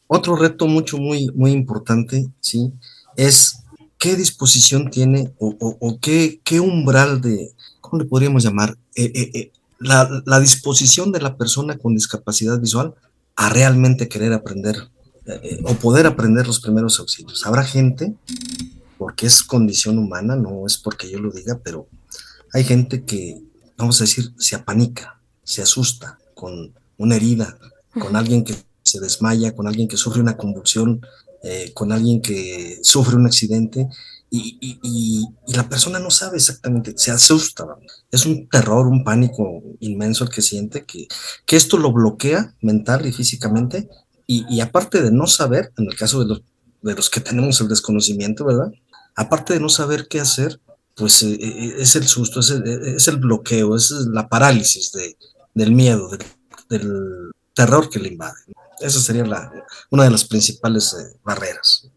otro 0.07 0.37
reto 0.37 0.67
mucho, 0.67 0.99
muy, 0.99 1.31
muy 1.35 1.53
importante, 1.53 2.29
¿sí? 2.41 2.73
Es 3.17 3.61
qué 3.99 4.17
disposición 4.17 4.91
tiene 4.91 5.33
o, 5.39 5.99
qué, 6.01 6.41
qué, 6.45 6.61
umbral 6.61 7.21
de, 7.21 7.53
¿cómo 7.81 8.03
le 8.03 8.09
podríamos 8.09 8.43
llamar? 8.43 8.77
Eh, 8.95 9.13
eh, 9.15 9.31
eh, 9.35 9.53
la, 9.79 10.23
la, 10.25 10.41
disposición 10.41 11.13
de 11.13 11.21
la 11.21 11.37
persona 11.37 11.77
con 11.79 11.95
discapacidad 11.95 12.59
visual 12.59 12.95
a 13.37 13.49
realmente 13.51 14.09
querer 14.09 14.33
aprender 14.33 14.89
o 15.65 15.75
poder 15.75 16.07
aprender 16.07 16.47
los 16.47 16.59
primeros 16.59 16.99
auxilios. 16.99 17.47
Habrá 17.47 17.63
gente, 17.63 18.15
porque 18.97 19.27
es 19.27 19.43
condición 19.43 19.99
humana, 19.99 20.37
no 20.37 20.67
es 20.67 20.79
porque 20.79 21.11
yo 21.11 21.19
lo 21.19 21.31
diga, 21.31 21.61
pero 21.63 21.87
hay 22.53 22.65
gente 22.65 23.05
que, 23.05 23.43
vamos 23.77 24.01
a 24.01 24.05
decir, 24.05 24.33
se 24.39 24.57
apanica, 24.57 25.21
se 25.45 25.63
asusta 25.63 26.19
con 26.35 26.75
una 26.97 27.17
herida, 27.17 27.59
con 27.99 28.17
alguien 28.17 28.45
que 28.45 28.55
se 28.83 29.01
desmaya, 29.01 29.55
con 29.55 29.67
alguien 29.67 29.89
que 29.89 29.97
sufre 29.97 30.21
una 30.21 30.37
convulsión, 30.37 31.01
eh, 31.43 31.73
con 31.75 31.93
alguien 31.93 32.21
que 32.21 32.79
sufre 32.83 33.17
un 33.17 33.27
accidente 33.27 33.89
y, 34.31 34.59
y, 34.61 34.79
y, 34.83 35.27
y, 35.47 35.55
la 35.55 35.69
persona 35.69 35.99
no 35.99 36.11
sabe 36.11 36.37
exactamente, 36.37 36.93
se 36.97 37.11
asusta. 37.11 37.65
Es 38.11 38.27
un 38.27 38.49
terror, 38.49 38.87
un 38.87 39.05
pánico 39.05 39.63
inmenso 39.81 40.25
el 40.25 40.31
que 40.31 40.43
siente, 40.43 40.85
que, 40.85 41.09
que 41.47 41.57
esto 41.57 41.79
lo 41.79 41.93
bloquea 41.93 42.55
mental 42.61 43.07
y 43.07 43.13
físicamente. 43.13 43.89
Y, 44.31 44.61
aparte 44.61 45.01
de 45.01 45.11
no 45.11 45.27
saber, 45.27 45.73
en 45.79 45.87
el 45.87 45.97
caso 45.97 46.21
de 46.21 46.27
los, 46.27 46.43
de 46.83 46.95
los 46.95 47.09
que 47.09 47.21
tenemos 47.21 47.63
el 47.63 47.69
desconocimiento, 47.69 48.45
¿verdad? 48.45 48.71
Aparte 49.17 49.55
de 49.55 49.61
no 49.61 49.71
saber 49.71 50.07
qué 50.07 50.21
hacer, 50.21 50.61
pues 50.99 51.23
eh, 51.23 51.75
es 51.79 51.95
el 51.97 52.07
susto, 52.07 52.41
es 52.41 52.51
el, 52.51 52.67
es 52.97 53.09
el, 53.09 53.19
bloqueo, 53.19 53.77
es 53.77 53.91
la 53.91 54.29
parálisis 54.29 54.93
de, 54.93 55.17
del 55.55 55.73
miedo, 55.73 56.09
del, 56.09 56.25
del 56.69 57.31
terror 57.55 57.89
que 57.89 58.01
le 58.01 58.09
invade. 58.09 58.35
Esa 58.81 59.01
sería 59.01 59.25
la, 59.25 59.51
una 59.91 60.05
de 60.05 60.11
las 60.11 60.25
principales 60.25 60.95
eh, 60.95 61.19
barreras. 61.25 61.89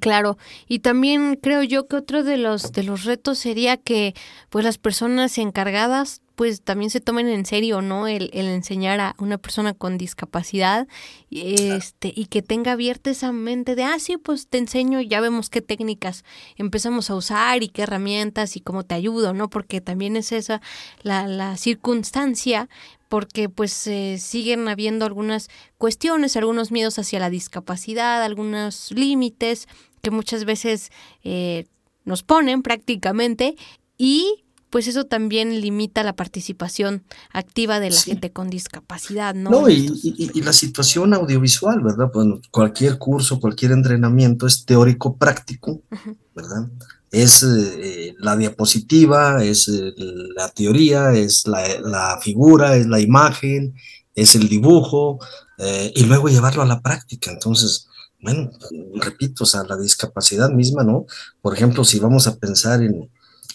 Claro, 0.00 0.36
y 0.66 0.80
también 0.80 1.38
creo 1.40 1.62
yo 1.62 1.86
que 1.86 1.96
otro 1.96 2.24
de 2.24 2.38
los 2.38 2.72
de 2.72 2.82
los 2.82 3.04
retos 3.04 3.38
sería 3.38 3.76
que 3.76 4.14
pues 4.50 4.64
las 4.64 4.78
personas 4.78 5.38
encargadas 5.38 6.22
pues 6.36 6.62
también 6.62 6.90
se 6.90 7.00
tomen 7.00 7.28
en 7.28 7.46
serio, 7.46 7.82
¿no? 7.82 8.06
El, 8.06 8.30
el 8.32 8.46
enseñar 8.46 9.00
a 9.00 9.16
una 9.18 9.38
persona 9.38 9.74
con 9.74 9.98
discapacidad 9.98 10.86
este 11.30 12.12
y 12.14 12.26
que 12.26 12.42
tenga 12.42 12.72
abierta 12.72 13.10
esa 13.10 13.32
mente 13.32 13.74
de, 13.74 13.84
ah, 13.84 13.98
sí, 13.98 14.18
pues 14.18 14.46
te 14.46 14.58
enseño, 14.58 15.00
ya 15.00 15.20
vemos 15.20 15.50
qué 15.50 15.62
técnicas 15.62 16.24
empezamos 16.56 17.10
a 17.10 17.16
usar 17.16 17.62
y 17.62 17.68
qué 17.68 17.82
herramientas 17.82 18.56
y 18.56 18.60
cómo 18.60 18.84
te 18.84 18.94
ayudo, 18.94 19.32
¿no? 19.32 19.48
Porque 19.48 19.80
también 19.80 20.16
es 20.16 20.30
esa 20.30 20.60
la, 21.02 21.26
la 21.26 21.56
circunstancia 21.56 22.68
porque 23.08 23.48
pues 23.48 23.86
eh, 23.86 24.18
siguen 24.18 24.68
habiendo 24.68 25.04
algunas 25.04 25.48
cuestiones, 25.78 26.36
algunos 26.36 26.70
miedos 26.70 26.98
hacia 26.98 27.18
la 27.18 27.30
discapacidad, 27.30 28.22
algunos 28.22 28.90
límites 28.90 29.68
que 30.02 30.10
muchas 30.10 30.44
veces 30.44 30.90
eh, 31.24 31.66
nos 32.04 32.22
ponen 32.22 32.62
prácticamente 32.62 33.56
y 33.96 34.44
pues 34.70 34.88
eso 34.88 35.04
también 35.04 35.60
limita 35.60 36.02
la 36.02 36.14
participación 36.14 37.04
activa 37.32 37.80
de 37.80 37.90
la 37.90 37.96
sí. 37.96 38.10
gente 38.10 38.32
con 38.32 38.50
discapacidad, 38.50 39.34
¿no? 39.34 39.50
No, 39.50 39.68
y, 39.68 39.90
y, 40.02 40.30
y, 40.34 40.42
la 40.42 40.52
situación 40.52 41.14
audiovisual, 41.14 41.80
¿verdad? 41.82 42.10
Bueno, 42.12 42.40
cualquier 42.50 42.98
curso, 42.98 43.40
cualquier 43.40 43.72
entrenamiento 43.72 44.46
es 44.46 44.64
teórico 44.64 45.16
práctico, 45.16 45.70
uh 45.70 45.82
-huh. 45.90 46.16
¿verdad? 46.34 46.68
Es 47.10 47.42
eh, 47.42 48.14
la 48.18 48.36
diapositiva, 48.36 49.42
es 49.42 49.68
eh, 49.68 49.94
la 50.34 50.50
teoría, 50.50 51.12
es 51.12 51.46
la, 51.46 51.80
la, 51.80 52.18
figura, 52.20 52.76
es 52.76 52.86
la 52.86 53.00
imagen, 53.00 53.74
es 54.14 54.34
el 54.34 54.48
dibujo, 54.48 55.20
eh, 55.58 55.92
y 55.94 56.04
luego 56.04 56.28
llevarlo 56.28 56.62
a 56.62 56.66
la 56.66 56.80
práctica. 56.80 57.30
Entonces, 57.30 57.86
bueno, 58.20 58.50
repito, 58.96 59.44
o 59.44 59.46
sea, 59.46 59.62
la 59.62 59.76
discapacidad 59.76 60.50
misma, 60.50 60.82
¿no? 60.82 61.06
Por 61.40 61.54
ejemplo, 61.54 61.84
si 61.84 62.00
vamos 62.00 62.26
a 62.26 62.36
pensar 62.36 62.82
en, 62.82 63.08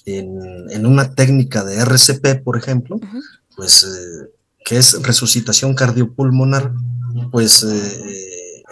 en, 0.05 0.85
una 0.85 1.13
técnica 1.13 1.63
de 1.63 1.77
RCP, 1.77 2.43
por 2.43 2.57
ejemplo, 2.57 2.99
pues 3.55 3.83
eh, 3.83 4.29
que 4.65 4.77
es 4.77 5.01
resucitación 5.01 5.75
cardiopulmonar, 5.75 6.73
pues 7.31 7.63
eh, 7.63 8.63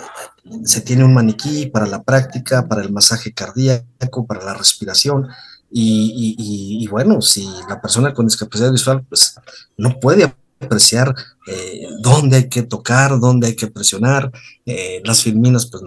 se 0.63 0.81
tiene 0.81 1.03
un 1.03 1.13
maniquí 1.13 1.67
para 1.67 1.85
la 1.85 2.03
práctica, 2.03 2.67
para 2.67 2.81
el 2.81 2.91
masaje 2.91 3.33
cardíaco, 3.33 4.25
para 4.25 4.43
la 4.43 4.53
respiración. 4.53 5.27
Y, 5.71 6.87
bueno, 6.89 7.21
si 7.21 7.47
la 7.67 7.79
persona 7.79 8.13
con 8.13 8.25
discapacidad 8.25 8.71
visual 8.71 9.05
pues 9.07 9.35
no 9.77 9.99
puede 9.99 10.33
apreciar 10.59 11.13
eh, 11.45 11.87
dónde 12.01 12.37
hay 12.37 12.49
que 12.49 12.63
tocar, 12.63 13.19
dónde 13.19 13.47
hay 13.47 13.55
que 13.55 13.67
presionar, 13.67 14.31
las 15.03 15.21
filminas 15.21 15.67
pues 15.67 15.83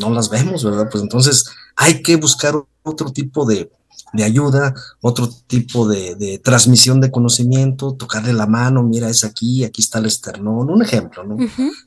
no 0.00 0.10
las 0.10 0.30
vemos, 0.30 0.64
¿verdad? 0.64 0.88
Pues 0.90 1.02
entonces 1.02 1.44
hay 1.74 2.02
que 2.02 2.14
buscar 2.16 2.54
otro 2.84 3.12
tipo 3.12 3.44
de, 3.44 3.68
de 4.16 4.24
ayuda, 4.24 4.74
otro 5.00 5.28
tipo 5.46 5.86
de, 5.88 6.40
transmisión 6.42 7.00
de 7.00 7.10
conocimiento, 7.10 7.94
tocarle 7.94 8.32
la 8.32 8.46
mano, 8.46 8.82
mira, 8.82 9.08
es 9.08 9.24
aquí, 9.24 9.64
aquí 9.64 9.82
está 9.82 9.98
el 9.98 10.06
esternón, 10.06 10.70
un 10.70 10.82
ejemplo, 10.82 11.24
¿no? 11.24 11.36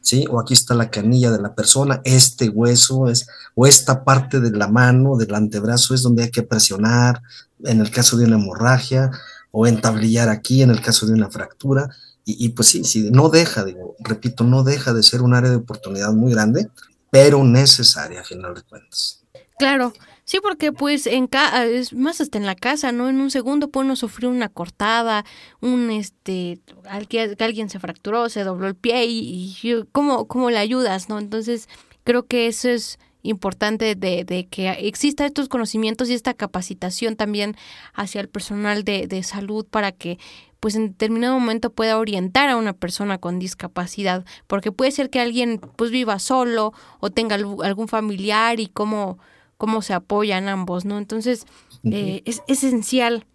Sí, 0.01 0.25
o 0.29 0.39
aquí 0.39 0.53
está 0.53 0.75
la 0.75 0.89
canilla 0.89 1.31
de 1.31 1.41
la 1.41 1.55
persona, 1.55 2.01
este 2.03 2.49
hueso 2.49 3.09
es, 3.09 3.27
o 3.55 3.67
esta 3.67 4.03
parte 4.03 4.39
de 4.39 4.51
la 4.51 4.67
mano, 4.67 5.17
del 5.17 5.33
antebrazo 5.33 5.93
es 5.93 6.01
donde 6.01 6.23
hay 6.23 6.31
que 6.31 6.43
presionar, 6.43 7.21
en 7.63 7.81
el 7.81 7.91
caso 7.91 8.15
de 8.17 8.25
una 8.25 8.35
hemorragia, 8.35 9.11
o 9.51 9.67
entablillar 9.67 10.29
aquí, 10.29 10.61
en 10.61 10.69
el 10.69 10.81
caso 10.81 11.05
de 11.05 11.13
una 11.13 11.29
fractura. 11.29 11.89
Y, 12.23 12.45
y 12.45 12.49
pues 12.49 12.67
sí, 12.67 12.83
sí, 12.83 13.09
no 13.11 13.29
deja, 13.29 13.65
digo, 13.65 13.95
repito, 13.99 14.43
no 14.43 14.63
deja 14.63 14.93
de 14.93 15.03
ser 15.03 15.21
un 15.21 15.33
área 15.33 15.49
de 15.49 15.57
oportunidad 15.57 16.13
muy 16.13 16.31
grande, 16.31 16.69
pero 17.09 17.43
necesaria 17.43 18.21
a 18.21 18.23
final 18.23 18.53
de 18.53 18.61
cuentas. 18.61 19.23
Claro, 19.57 19.93
Sí, 20.29 20.37
porque 20.43 20.71
pues 20.71 21.07
en 21.07 21.25
ca 21.25 21.65
es 21.65 21.91
más 21.91 22.21
hasta 22.21 22.37
en 22.37 22.45
la 22.45 22.53
casa, 22.53 22.91
¿no? 22.91 23.09
En 23.09 23.19
un 23.19 23.31
segundo 23.31 23.71
puede 23.71 23.87
uno 23.87 23.95
sufrir 23.95 24.27
una 24.29 24.47
cortada, 24.47 25.25
un 25.59 25.89
este, 25.89 26.59
que 27.09 27.35
alguien 27.39 27.67
se 27.71 27.79
fracturó, 27.79 28.29
se 28.29 28.43
dobló 28.43 28.67
el 28.67 28.75
pie 28.75 29.05
y, 29.07 29.57
¿cómo, 29.91 30.27
¿cómo, 30.27 30.51
le 30.51 30.59
ayudas, 30.59 31.09
no? 31.09 31.17
Entonces 31.17 31.67
creo 32.03 32.27
que 32.27 32.45
eso 32.45 32.69
es 32.69 32.99
importante 33.23 33.95
de, 33.95 34.23
de, 34.23 34.45
que 34.45 34.69
exista 34.69 35.25
estos 35.25 35.49
conocimientos 35.49 36.11
y 36.11 36.13
esta 36.13 36.35
capacitación 36.35 37.15
también 37.15 37.55
hacia 37.95 38.21
el 38.21 38.29
personal 38.29 38.83
de, 38.83 39.07
de 39.07 39.23
salud 39.23 39.65
para 39.65 39.91
que 39.91 40.19
pues 40.59 40.75
en 40.75 40.89
determinado 40.89 41.39
momento 41.39 41.71
pueda 41.71 41.97
orientar 41.97 42.49
a 42.49 42.57
una 42.57 42.73
persona 42.73 43.17
con 43.17 43.39
discapacidad, 43.39 44.23
porque 44.45 44.71
puede 44.71 44.91
ser 44.91 45.09
que 45.09 45.21
alguien 45.21 45.59
pues 45.75 45.89
viva 45.89 46.19
solo 46.19 46.71
o 46.99 47.09
tenga 47.09 47.33
algún 47.33 47.87
familiar 47.87 48.59
y 48.59 48.67
cómo 48.67 49.17
cómo 49.59 49.81
se 49.81 49.93
apoyan 49.93 50.47
ambos, 50.47 50.85
¿no? 50.85 50.97
Entonces, 50.97 51.45
eh, 51.83 52.23
es 52.25 52.41
esencial 52.47 53.25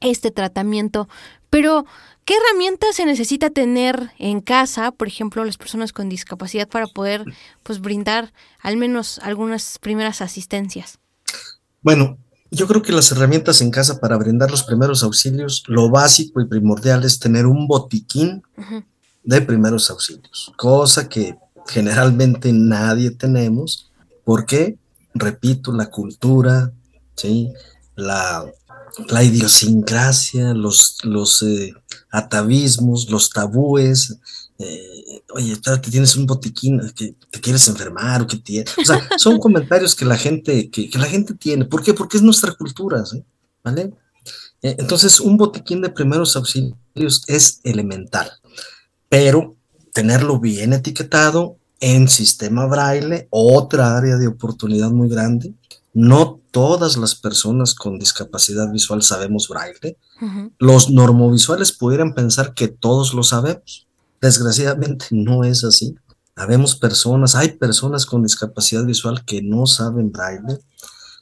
este 0.00 0.32
tratamiento. 0.32 1.08
Pero, 1.50 1.86
¿qué 2.24 2.34
herramientas 2.34 2.96
se 2.96 3.06
necesita 3.06 3.48
tener 3.48 4.10
en 4.18 4.40
casa, 4.40 4.90
por 4.90 5.06
ejemplo, 5.06 5.44
las 5.44 5.58
personas 5.58 5.92
con 5.92 6.08
discapacidad, 6.08 6.68
para 6.68 6.88
poder 6.88 7.24
pues, 7.62 7.80
brindar 7.80 8.32
al 8.58 8.76
menos 8.76 9.20
algunas 9.20 9.78
primeras 9.78 10.20
asistencias? 10.20 10.98
Bueno, 11.80 12.18
yo 12.50 12.66
creo 12.66 12.82
que 12.82 12.90
las 12.90 13.12
herramientas 13.12 13.62
en 13.62 13.70
casa 13.70 14.00
para 14.00 14.16
brindar 14.16 14.50
los 14.50 14.64
primeros 14.64 15.04
auxilios, 15.04 15.62
lo 15.68 15.90
básico 15.90 16.40
y 16.40 16.46
primordial 16.46 17.04
es 17.04 17.20
tener 17.20 17.46
un 17.46 17.68
botiquín 17.68 18.42
de 19.22 19.40
primeros 19.42 19.88
auxilios, 19.90 20.52
cosa 20.56 21.08
que 21.08 21.36
generalmente 21.68 22.52
nadie 22.52 23.12
tenemos. 23.12 23.92
¿Por 24.24 24.44
qué? 24.44 24.76
Repito, 25.14 25.72
la 25.72 25.90
cultura, 25.90 26.72
¿sí? 27.16 27.52
la, 27.96 28.44
la 29.08 29.22
idiosincrasia, 29.22 30.54
los, 30.54 30.98
los 31.02 31.42
eh, 31.42 31.74
atavismos, 32.10 33.10
los 33.10 33.30
tabúes. 33.30 34.16
Eh, 34.58 35.22
oye, 35.34 35.52
espérate, 35.52 35.90
tienes 35.90 36.16
un 36.16 36.26
botiquín, 36.26 36.80
que 36.94 37.14
te 37.30 37.40
quieres 37.40 37.66
enfermar 37.68 38.22
o 38.22 38.26
que 38.26 38.36
tienes. 38.36 38.76
O 38.78 38.84
sea, 38.84 39.08
son 39.18 39.38
comentarios 39.38 39.94
que 39.94 40.04
la 40.04 40.16
gente, 40.16 40.70
que, 40.70 40.90
la 40.94 41.06
gente 41.06 41.34
tiene. 41.34 41.64
¿Por 41.64 41.82
qué? 41.82 41.94
Porque 41.94 42.16
es 42.16 42.22
nuestra 42.22 42.52
cultura, 42.52 43.02
¿vale? 43.62 43.92
Eh, 44.62 44.76
entonces, 44.78 45.20
un 45.20 45.36
botiquín 45.36 45.80
de 45.80 45.90
primeros 45.90 46.36
auxilios 46.36 47.24
es 47.26 47.60
elemental, 47.64 48.30
pero 49.08 49.56
tenerlo 49.92 50.38
bien 50.38 50.72
etiquetado 50.72 51.58
en 51.82 52.08
sistema 52.08 52.66
braille, 52.66 53.26
otra 53.30 53.98
área 53.98 54.16
de 54.16 54.28
oportunidad 54.28 54.92
muy 54.92 55.08
grande. 55.08 55.52
No 55.92 56.40
todas 56.52 56.96
las 56.96 57.16
personas 57.16 57.74
con 57.74 57.98
discapacidad 57.98 58.70
visual 58.70 59.02
sabemos 59.02 59.48
braille. 59.48 59.98
Los 60.60 60.90
normovisuales 60.90 61.72
pudieran 61.72 62.14
pensar 62.14 62.54
que 62.54 62.68
todos 62.68 63.14
lo 63.14 63.24
sabemos. 63.24 63.88
Desgraciadamente 64.20 65.06
no 65.10 65.42
es 65.42 65.64
así. 65.64 65.96
Habemos 66.36 66.76
personas, 66.76 67.34
hay 67.34 67.48
personas 67.58 68.06
con 68.06 68.22
discapacidad 68.22 68.84
visual 68.84 69.24
que 69.24 69.42
no 69.42 69.66
saben 69.66 70.12
braille, 70.12 70.60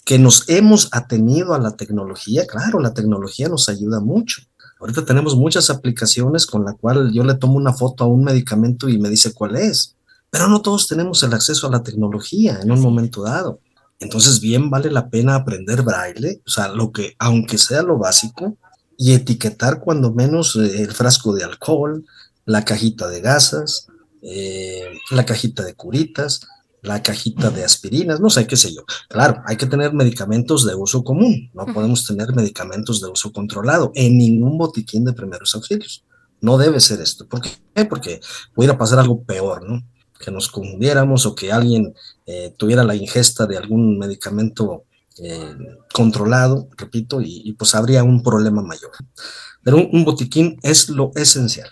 que 0.05 0.19
nos 0.19 0.47
hemos 0.51 0.91
atenido 0.93 1.55
a 1.55 1.59
la 1.59 1.75
tecnología. 1.75 2.47
Claro, 2.47 2.81
la 2.81 2.93
tecnología 2.93 3.49
nos 3.49 3.71
ayuda 3.71 4.01
mucho. 4.01 4.43
Ahorita 4.79 5.07
tenemos 5.07 5.37
muchas 5.37 5.71
aplicaciones 5.71 6.45
con 6.45 6.67
la 6.67 6.75
cual 6.75 7.13
yo 7.13 7.25
le 7.25 7.35
tomo 7.35 7.55
una 7.55 7.73
foto 7.73 8.05
a 8.05 8.09
un 8.09 8.25
medicamento 8.25 8.91
y 8.91 8.99
me 8.99 9.09
dice 9.09 9.33
cuál 9.33 9.57
es 9.57 9.97
pero 10.31 10.49
no 10.49 10.63
todos 10.63 10.87
tenemos 10.87 11.23
el 11.23 11.35
acceso 11.35 11.67
a 11.67 11.71
la 11.71 11.83
tecnología 11.83 12.61
en 12.63 12.71
un 12.71 12.81
momento 12.81 13.23
dado. 13.23 13.61
Entonces, 13.99 14.41
bien 14.41 14.71
vale 14.71 14.91
la 14.91 15.11
pena 15.11 15.35
aprender 15.35 15.83
braille, 15.83 16.41
o 16.47 16.51
sea, 16.51 16.69
lo 16.69 16.91
que, 16.91 17.15
aunque 17.19 17.59
sea 17.59 17.83
lo 17.83 17.99
básico, 17.99 18.57
y 18.97 19.13
etiquetar 19.13 19.81
cuando 19.81 20.13
menos 20.13 20.57
eh, 20.57 20.83
el 20.83 20.93
frasco 20.93 21.33
de 21.35 21.45
alcohol, 21.45 22.05
la 22.45 22.65
cajita 22.65 23.09
de 23.09 23.21
gasas, 23.21 23.89
eh, 24.23 24.91
la 25.11 25.25
cajita 25.25 25.65
de 25.65 25.75
curitas, 25.75 26.47
la 26.83 27.03
cajita 27.03 27.51
de 27.51 27.65
aspirinas, 27.65 28.21
no 28.21 28.31
sé, 28.31 28.47
qué 28.47 28.57
sé 28.57 28.75
yo. 28.75 28.83
Claro, 29.09 29.43
hay 29.47 29.57
que 29.57 29.67
tener 29.67 29.93
medicamentos 29.93 30.67
de 30.67 30.75
uso 30.75 31.05
común, 31.05 31.51
no 31.55 31.67
podemos 31.67 32.07
tener 32.07 32.35
medicamentos 32.35 33.01
de 33.01 33.09
uso 33.09 33.33
controlado 33.33 33.93
en 33.95 34.17
ningún 34.17 34.57
botiquín 34.57 35.05
de 35.05 35.13
primeros 35.13 35.55
auxilios. 35.55 36.05
No 36.41 36.57
debe 36.57 36.81
ser 36.81 37.01
esto. 37.01 37.27
¿Por 37.29 37.43
qué? 37.43 37.85
Porque 37.85 38.21
pudiera 38.55 38.79
pasar 38.79 38.99
algo 38.99 39.23
peor, 39.23 39.69
¿no? 39.69 39.83
Que 40.21 40.31
nos 40.31 40.49
confundiéramos 40.49 41.27
o 41.27 41.35
que 41.35 41.51
alguien 41.51 41.95
eh, 42.27 42.53
tuviera 42.57 42.85
la 42.85 42.95
ingesta 42.95 43.47
de 43.47 43.57
algún 43.57 43.99
medicamento 43.99 44.85
eh, 45.19 45.57
controlado, 45.93 46.69
repito, 46.77 47.21
y, 47.21 47.53
pues 47.59 47.75
habría 47.75 48.05
un 48.05 48.23
problema 48.23 48.63
mayor. 48.63 48.91
Pero 49.63 49.77
un, 49.77 50.05
botiquín 50.05 50.59
es 50.63 50.89
lo 50.89 51.11
esencial. 51.17 51.71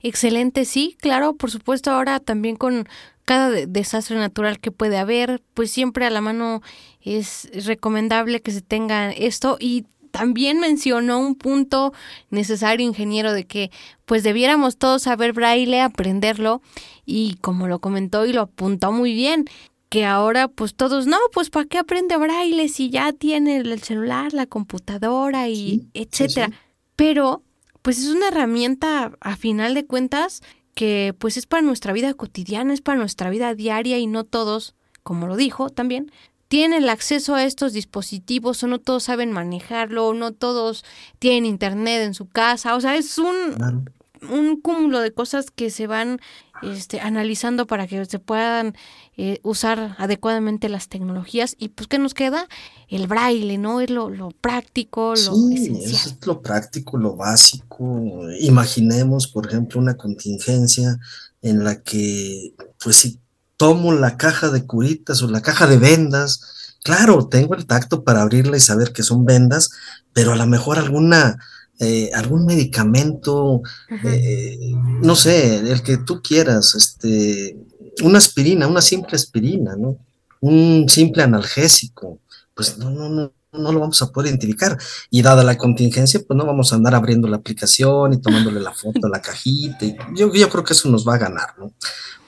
Excelente, 0.00 0.64
sí, 0.64 0.96
claro, 1.00 1.34
por 1.34 1.50
supuesto, 1.50 1.90
ahora 1.90 2.20
también 2.20 2.56
con 2.56 2.88
cada 3.24 3.50
desastre 3.50 4.16
natural 4.16 4.58
que 4.58 4.70
puede 4.70 4.96
haber, 4.96 5.42
pues 5.54 5.70
siempre 5.70 6.06
a 6.06 6.10
la 6.10 6.20
mano 6.20 6.62
es 7.02 7.48
recomendable 7.66 8.40
que 8.40 8.52
se 8.52 8.62
tenga 8.62 9.10
esto 9.10 9.56
y 9.60 9.84
también 10.10 10.60
mencionó 10.60 11.18
un 11.20 11.34
punto 11.34 11.92
necesario, 12.30 12.86
ingeniero, 12.86 13.32
de 13.32 13.44
que 13.44 13.70
pues 14.04 14.22
debiéramos 14.22 14.78
todos 14.78 15.02
saber 15.02 15.32
braille, 15.32 15.80
aprenderlo 15.80 16.62
y 17.10 17.36
como 17.40 17.68
lo 17.68 17.78
comentó 17.78 18.26
y 18.26 18.34
lo 18.34 18.42
apuntó 18.42 18.92
muy 18.92 19.14
bien, 19.14 19.46
que 19.88 20.04
ahora 20.04 20.48
pues 20.48 20.74
todos, 20.74 21.06
no, 21.06 21.16
pues 21.32 21.48
¿para 21.48 21.64
qué 21.64 21.78
aprende 21.78 22.18
braille 22.18 22.68
si 22.68 22.90
ya 22.90 23.14
tiene 23.14 23.56
el 23.56 23.80
celular, 23.80 24.34
la 24.34 24.44
computadora 24.44 25.48
y 25.48 25.88
etcétera? 25.94 26.50
Pero 26.96 27.42
pues 27.80 27.98
es 27.98 28.08
una 28.08 28.28
herramienta 28.28 29.12
a 29.20 29.36
final 29.36 29.72
de 29.72 29.86
cuentas 29.86 30.42
que 30.74 31.14
pues 31.18 31.38
es 31.38 31.46
para 31.46 31.62
nuestra 31.62 31.94
vida 31.94 32.12
cotidiana, 32.12 32.74
es 32.74 32.82
para 32.82 32.98
nuestra 32.98 33.30
vida 33.30 33.54
diaria 33.54 33.96
y 33.96 34.06
no 34.06 34.24
todos, 34.24 34.74
como 35.02 35.26
lo 35.26 35.36
dijo 35.36 35.70
también, 35.70 36.12
tienen 36.48 36.82
el 36.82 36.90
acceso 36.90 37.34
a 37.34 37.44
estos 37.44 37.72
dispositivos 37.72 38.62
o 38.62 38.66
no 38.66 38.78
todos 38.80 39.04
saben 39.04 39.32
manejarlo, 39.32 40.08
o 40.08 40.14
no 40.14 40.32
todos 40.32 40.84
tienen 41.18 41.46
internet 41.46 42.02
en 42.02 42.12
su 42.12 42.28
casa, 42.28 42.74
o 42.74 42.80
sea, 42.82 42.96
es 42.96 43.16
un, 43.16 43.88
un 44.28 44.60
cúmulo 44.60 45.00
de 45.00 45.12
cosas 45.12 45.50
que 45.50 45.70
se 45.70 45.86
van 45.86 46.20
este, 46.62 47.00
analizando 47.00 47.66
para 47.66 47.86
que 47.86 48.04
se 48.04 48.18
puedan 48.18 48.74
eh, 49.16 49.40
usar 49.42 49.96
adecuadamente 49.98 50.68
las 50.68 50.88
tecnologías 50.88 51.56
y 51.58 51.68
pues 51.68 51.88
¿qué 51.88 51.98
nos 51.98 52.14
queda? 52.14 52.48
El 52.88 53.06
braille, 53.06 53.58
¿no? 53.58 53.80
Es 53.80 53.90
lo, 53.90 54.10
lo 54.10 54.30
práctico, 54.30 55.10
lo 55.10 55.34
sí, 55.34 55.78
es 55.84 56.16
lo 56.26 56.40
práctico, 56.40 56.98
lo 56.98 57.16
básico. 57.16 58.00
Imaginemos, 58.40 59.26
por 59.28 59.46
ejemplo, 59.46 59.80
una 59.80 59.96
contingencia 59.96 60.98
en 61.42 61.64
la 61.64 61.82
que, 61.82 62.54
pues 62.78 62.96
si 62.96 63.20
tomo 63.58 63.92
la 63.92 64.16
caja 64.16 64.48
de 64.48 64.64
curitas 64.64 65.20
o 65.22 65.28
la 65.28 65.42
caja 65.42 65.66
de 65.66 65.76
vendas. 65.76 66.40
Claro, 66.82 67.26
tengo 67.26 67.54
el 67.54 67.66
tacto 67.66 68.04
para 68.04 68.22
abrirla 68.22 68.56
y 68.56 68.60
saber 68.60 68.92
que 68.92 69.02
son 69.02 69.26
vendas, 69.26 69.70
pero 70.14 70.32
a 70.32 70.36
lo 70.36 70.46
mejor 70.46 70.78
alguna, 70.78 71.38
eh, 71.80 72.10
algún 72.12 72.44
medicamento, 72.44 73.62
eh, 74.04 74.72
no 75.02 75.14
sé, 75.14 75.58
el 75.58 75.82
que 75.82 75.98
tú 75.98 76.20
quieras, 76.20 76.74
este, 76.74 77.56
una 78.02 78.18
aspirina, 78.18 78.66
una 78.66 78.80
simple 78.80 79.14
aspirina, 79.14 79.76
¿no? 79.76 79.96
Un 80.40 80.86
simple 80.88 81.22
analgésico. 81.22 82.18
Pues 82.54 82.78
no, 82.78 82.90
no, 82.90 83.08
no, 83.08 83.32
no 83.52 83.72
lo 83.72 83.80
vamos 83.80 84.00
a 84.02 84.10
poder 84.10 84.30
identificar. 84.30 84.76
Y 85.10 85.22
dada 85.22 85.44
la 85.44 85.56
contingencia, 85.56 86.20
pues 86.26 86.36
no 86.36 86.44
vamos 86.44 86.72
a 86.72 86.76
andar 86.76 86.94
abriendo 86.94 87.28
la 87.28 87.36
aplicación 87.36 88.12
y 88.12 88.20
tomándole 88.20 88.60
la 88.60 88.72
foto 88.72 89.06
a 89.06 89.10
la 89.10 89.22
cajita. 89.22 89.84
y 89.84 89.96
yo, 90.16 90.32
yo 90.32 90.48
creo 90.48 90.64
que 90.64 90.72
eso 90.72 90.88
nos 90.88 91.06
va 91.06 91.14
a 91.14 91.18
ganar, 91.18 91.54
¿no? 91.58 91.72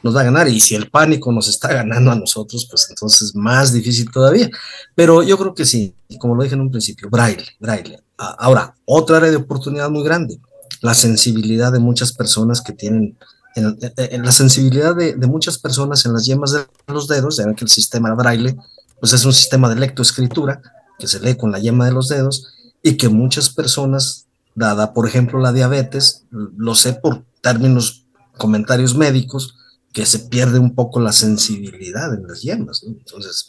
Nos 0.02 0.16
va 0.16 0.22
a 0.22 0.24
ganar. 0.24 0.48
Y 0.48 0.60
si 0.60 0.74
el 0.74 0.90
pánico 0.90 1.30
nos 1.32 1.48
está 1.48 1.72
ganando 1.72 2.10
a 2.10 2.14
nosotros, 2.14 2.66
pues 2.70 2.86
entonces 2.88 3.34
más 3.34 3.72
difícil 3.72 4.10
todavía. 4.10 4.48
Pero 4.94 5.22
yo 5.22 5.36
creo 5.36 5.54
que 5.54 5.64
sí, 5.64 5.94
como 6.18 6.34
lo 6.34 6.42
dije 6.42 6.54
en 6.54 6.62
un 6.62 6.70
principio, 6.70 7.10
braille, 7.10 7.44
braille. 7.58 7.98
Ahora, 8.38 8.74
otra 8.84 9.16
área 9.16 9.30
de 9.30 9.36
oportunidad 9.36 9.88
muy 9.90 10.04
grande, 10.04 10.38
la 10.82 10.92
sensibilidad 10.94 11.72
de 11.72 11.78
muchas 11.78 12.12
personas 12.12 12.60
que 12.60 12.72
tienen, 12.74 13.16
en, 13.56 13.78
en- 13.80 13.92
en 13.96 14.22
la 14.24 14.32
sensibilidad 14.32 14.94
de, 14.94 15.16
muchas 15.26 15.58
personas 15.58 16.04
en 16.04 16.12
las 16.12 16.26
yemas 16.26 16.52
de 16.52 16.66
los 16.88 17.08
dedos, 17.08 17.36
ya 17.38 17.54
que 17.54 17.64
el 17.64 17.70
sistema 17.70 18.14
braille, 18.14 18.56
pues 19.00 19.12
es 19.14 19.24
un 19.24 19.32
sistema 19.32 19.68
de 19.70 19.76
lectoescritura 19.76 20.60
que 20.98 21.06
se 21.06 21.18
lee 21.20 21.36
con 21.36 21.50
la 21.50 21.58
yema 21.58 21.86
de 21.86 21.92
los 21.92 22.08
dedos 22.08 22.46
y 22.82 22.98
que 22.98 23.08
muchas 23.08 23.48
personas, 23.48 24.26
dada 24.54 24.92
por 24.92 25.08
ejemplo 25.08 25.38
la 25.40 25.52
diabetes, 25.52 26.24
lo 26.30 26.74
sé 26.74 26.92
por 26.92 27.24
términos, 27.40 28.04
comentarios 28.36 28.94
médicos, 28.94 29.54
que 29.92 30.04
se 30.04 30.18
pierde 30.20 30.58
un 30.58 30.74
poco 30.74 31.00
la 31.00 31.12
sensibilidad 31.12 32.12
en 32.14 32.26
las 32.26 32.42
yemas. 32.42 32.82
Entonces, 32.86 33.46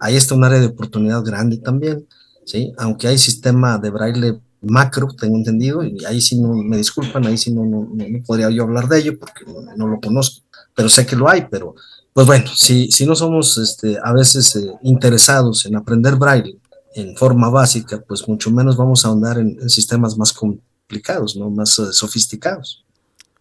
ahí 0.00 0.16
está 0.16 0.34
un 0.34 0.44
área 0.44 0.60
de 0.60 0.66
oportunidad 0.66 1.24
grande 1.24 1.56
también, 1.56 2.06
¿sí? 2.44 2.72
Aunque 2.78 3.08
hay 3.08 3.18
sistema 3.18 3.78
de 3.78 3.90
braille 3.90 4.40
macro, 4.62 5.08
tengo 5.18 5.36
entendido, 5.36 5.82
y 5.82 6.04
ahí 6.04 6.20
sí 6.20 6.40
no, 6.40 6.54
me 6.54 6.76
disculpan, 6.76 7.26
ahí 7.26 7.36
sí 7.36 7.52
no, 7.52 7.88
podría 8.26 8.50
yo 8.50 8.62
hablar 8.62 8.88
de 8.88 9.00
ello 9.00 9.18
porque 9.18 9.44
no, 9.76 9.88
lo 9.88 10.00
conozco, 10.00 10.46
pero 10.74 10.88
sé 10.88 11.04
que 11.04 11.16
lo 11.16 11.28
hay, 11.28 11.46
pero 11.50 11.74
pues 12.12 12.26
bueno, 12.26 12.46
si, 12.54 12.90
si 12.92 13.06
no 13.06 13.14
somos 13.16 13.58
este, 13.58 13.98
a 14.02 14.12
veces 14.12 14.54
eh, 14.56 14.72
interesados 14.82 15.64
en 15.66 15.76
aprender 15.76 16.16
braille 16.16 16.58
en 16.94 17.16
forma 17.16 17.48
básica, 17.48 18.04
pues 18.06 18.28
mucho 18.28 18.50
menos 18.50 18.76
vamos 18.76 19.04
a 19.04 19.08
ahondar 19.08 19.38
en, 19.38 19.58
en 19.60 19.70
sistemas 19.70 20.16
más 20.18 20.32
complicados, 20.32 21.36
¿no? 21.36 21.50
Más 21.50 21.78
eh, 21.78 21.92
sofisticados. 21.92 22.84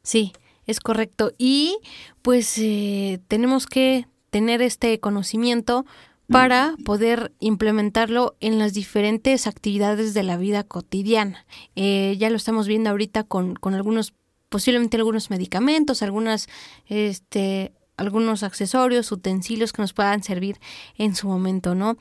Sí, 0.04 0.32
es 0.66 0.80
correcto. 0.80 1.34
Y 1.38 1.78
pues 2.22 2.58
eh, 2.58 3.20
tenemos 3.28 3.68
que 3.68 4.08
tener 4.30 4.62
este 4.62 5.00
conocimiento 5.00 5.86
para 6.32 6.76
poder 6.86 7.34
implementarlo 7.40 8.36
en 8.40 8.58
las 8.58 8.74
diferentes 8.74 9.48
actividades 9.48 10.14
de 10.14 10.24
la 10.24 10.38
vida 10.38 10.64
cotidiana. 10.64 11.46
Eh, 11.76 12.16
ya 12.18 12.30
lo 12.30 12.38
estamos 12.38 12.68
viendo 12.68 12.90
ahorita 12.90 13.24
con, 13.24 13.56
con 13.56 13.74
algunos, 13.74 14.14
posiblemente 14.50 14.98
algunos 14.98 15.30
medicamentos, 15.30 16.02
algunas, 16.02 16.48
este, 16.88 17.74
algunos 17.98 18.44
accesorios, 18.44 19.12
utensilios 19.12 19.74
que 19.74 19.82
nos 19.82 19.94
puedan 19.94 20.24
servir 20.24 20.58
en 20.98 21.16
su 21.16 21.28
momento, 21.28 21.76
¿no? 21.76 21.98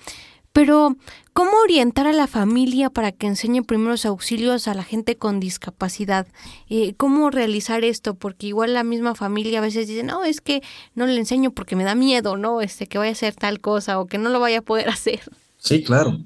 Pero, 0.52 0.96
¿cómo 1.32 1.52
orientar 1.62 2.08
a 2.08 2.12
la 2.12 2.26
familia 2.26 2.90
para 2.90 3.12
que 3.12 3.28
enseñe 3.28 3.62
primeros 3.62 4.04
auxilios 4.04 4.66
a 4.66 4.74
la 4.74 4.82
gente 4.82 5.16
con 5.16 5.38
discapacidad? 5.38 6.26
Eh, 6.68 6.94
¿Cómo 6.96 7.30
realizar 7.30 7.84
esto? 7.84 8.14
Porque 8.14 8.48
igual 8.48 8.74
la 8.74 8.82
misma 8.82 9.14
familia 9.14 9.60
a 9.60 9.62
veces 9.62 9.86
dice, 9.86 10.02
no, 10.02 10.24
es 10.24 10.40
que 10.40 10.60
no 10.96 11.06
le 11.06 11.16
enseño 11.16 11.52
porque 11.52 11.76
me 11.76 11.84
da 11.84 11.94
miedo, 11.94 12.36
¿no? 12.36 12.62
Este, 12.62 12.88
que 12.88 12.98
vaya 12.98 13.10
a 13.10 13.12
hacer 13.12 13.36
tal 13.36 13.60
cosa 13.60 14.00
o 14.00 14.06
que 14.06 14.18
no 14.18 14.28
lo 14.28 14.40
vaya 14.40 14.58
a 14.58 14.62
poder 14.62 14.88
hacer. 14.90 15.20
Sí, 15.56 15.84
claro. 15.84 16.18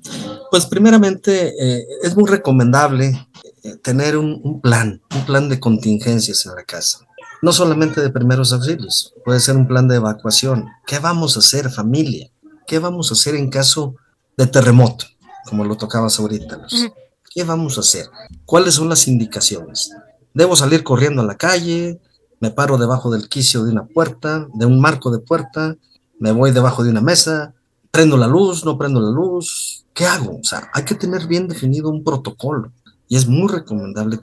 Pues 0.51 0.65
primeramente 0.67 1.53
eh, 1.61 1.85
es 2.03 2.17
muy 2.17 2.31
recomendable 2.31 3.29
eh, 3.63 3.77
tener 3.83 4.17
un, 4.17 4.41
un 4.43 4.61
plan, 4.63 5.03
un 5.15 5.27
plan 5.27 5.51
de 5.51 5.61
contingencias 5.61 6.47
en 6.47 6.55
la 6.55 6.63
casa. 6.65 7.01
No 7.43 7.53
solamente 7.53 8.01
de 8.01 8.09
primeros 8.09 8.55
auxilios, 8.55 9.13
puede 9.23 9.41
ser 9.41 9.57
un 9.57 9.69
plan 9.69 9.87
de 9.87 9.97
evacuación. 9.97 10.67
¿Qué 10.87 10.99
vamos 10.99 11.37
a 11.37 11.41
hacer 11.41 11.69
familia? 11.69 12.31
¿Qué 12.67 12.79
vamos 12.79 13.11
a 13.11 13.15
hacer 13.15 13.35
en 13.35 13.51
caso 13.51 13.97
de 14.37 14.47
terremoto? 14.47 15.07
Como 15.47 15.65
lo 15.65 15.77
tocabas 15.77 16.19
ahorita. 16.19 16.57
Luz. 16.57 16.89
¿Qué 17.35 17.45
vamos 17.45 17.77
a 17.77 17.81
hacer? 17.81 18.07
¿Cuáles 18.45 18.75
son 18.75 18.89
las 18.89 19.09
indicaciones? 19.09 19.91
¿Debo 20.33 20.57
salir 20.57 20.83
corriendo 20.83 21.23
a 21.23 21.27
la 21.27 21.37
calle? 21.37 22.01
¿Me 22.41 22.51
paro 22.51 22.79
debajo 22.79 23.11
del 23.11 23.29
quicio 23.29 23.65
de 23.65 23.73
una 23.73 23.85
puerta, 23.85 24.47
de 24.55 24.67
un 24.67 24.81
marco 24.81 25.11
de 25.11 25.19
puerta? 25.19 25.77
¿Me 26.19 26.33
voy 26.33 26.51
debajo 26.53 26.83
de 26.85 26.91
una 26.91 27.01
mesa? 27.01 27.55
prendo 27.95 28.17
la 28.17 28.27
luz, 28.27 28.65
no 28.65 28.77
prendo 28.77 29.01
la 29.01 29.11
luz, 29.11 29.87
¿qué 29.95 30.05
hago? 30.05 30.41
O 30.41 30.43
sea, 30.45 30.69
hay 30.75 30.85
que 30.85 30.97
tener 30.97 31.29
bien 31.29 31.47
definido 31.47 31.89
un 31.89 32.03
protocolo 32.03 32.73
y 33.07 33.17
es 33.17 33.29
muy 33.29 33.47
recomendable. 33.47 34.19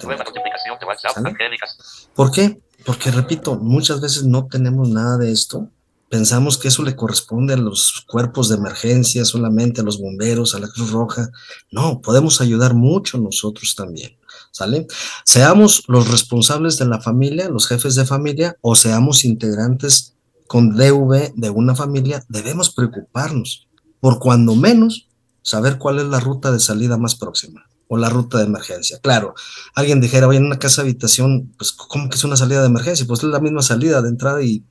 Angélicas. 1.16 2.10
¿Por 2.14 2.32
qué? 2.32 2.62
Porque, 2.86 3.12
repito, 3.12 3.56
muchas 3.56 4.02
veces 4.02 4.26
no 4.26 4.48
tenemos 4.48 4.90
nada 4.90 5.18
de 5.18 5.32
esto. 5.32 5.70
Pensamos 6.12 6.58
que 6.58 6.68
eso 6.68 6.84
le 6.84 6.98
corresponde 6.98 7.54
a 7.54 7.58
los 7.58 8.04
cuerpos 8.06 8.50
de 8.50 8.58
emergencia, 8.58 9.24
solamente 9.24 9.80
a 9.80 9.84
los 9.86 9.98
bomberos, 9.98 10.54
a 10.54 10.60
la 10.60 10.68
Cruz 10.68 10.92
Roja. 10.92 11.32
No, 11.72 12.02
podemos 12.02 12.42
ayudar 12.42 12.74
mucho 12.74 13.18
nosotros 13.18 13.76
también. 13.76 14.18
¿Sale? 14.52 14.88
Seamos 15.24 15.84
los 15.88 16.12
responsables 16.12 16.78
de 16.78 16.86
la 16.86 17.00
familia, 17.00 17.48
los 17.48 17.66
jefes 17.66 17.96
de 17.96 18.06
familia, 18.06 18.58
o 18.60 18.76
seamos 18.76 19.24
integrantes 19.24 20.16
con 20.48 20.76
DV 20.76 21.32
de 21.34 21.50
una 21.50 21.76
familia, 21.76 22.26
debemos 22.28 22.72
preocuparnos 22.72 23.70
por 24.02 24.20
cuando 24.20 24.54
menos 24.54 25.08
saber 25.42 25.78
cuál 25.78 26.00
es 26.00 26.06
la 26.08 26.20
ruta 26.20 26.52
de 26.52 26.60
salida 26.60 26.98
más 26.98 27.16
próxima 27.16 27.66
o 27.94 27.98
la 27.98 28.08
ruta 28.08 28.38
de 28.38 28.46
emergencia. 28.46 29.00
Claro, 29.00 29.36
alguien 29.76 30.00
dijera, 30.00 30.26
oye, 30.26 30.38
en 30.38 30.46
una 30.46 30.58
casa 30.58 30.82
habitación, 30.82 31.52
pues, 31.58 31.74
¿cómo 31.74 32.08
que 32.08 32.16
es 32.16 32.24
una 32.24 32.38
salida 32.38 32.62
de 32.62 32.68
emergencia? 32.68 33.06
Pues 33.06 33.22
es 33.22 33.26
la 33.26 33.42
misma 33.42 33.62
salida 33.62 34.02
de 34.02 34.08
entrada 34.08 34.42
y 34.42 34.64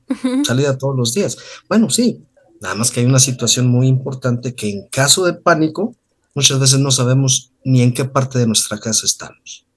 salida 0.43 0.75
todos 0.79 0.97
los 0.97 1.13
días. 1.13 1.37
Bueno, 1.69 1.91
sí, 1.91 2.25
nada 2.61 2.73
más 2.73 2.89
que 2.89 3.01
hay 3.01 3.05
una 3.05 3.19
situación 3.19 3.67
muy 3.67 3.85
importante 3.87 4.55
que 4.55 4.71
en 4.71 4.87
caso 4.87 5.23
de 5.23 5.33
pánico, 5.33 5.95
muchas 6.33 6.59
veces 6.59 6.79
no 6.79 6.89
sabemos 6.89 7.51
ni 7.63 7.83
en 7.83 7.93
qué 7.93 8.05
parte 8.05 8.39
de 8.39 8.47
nuestra 8.47 8.79
casa 8.79 9.05
estamos. 9.05 9.67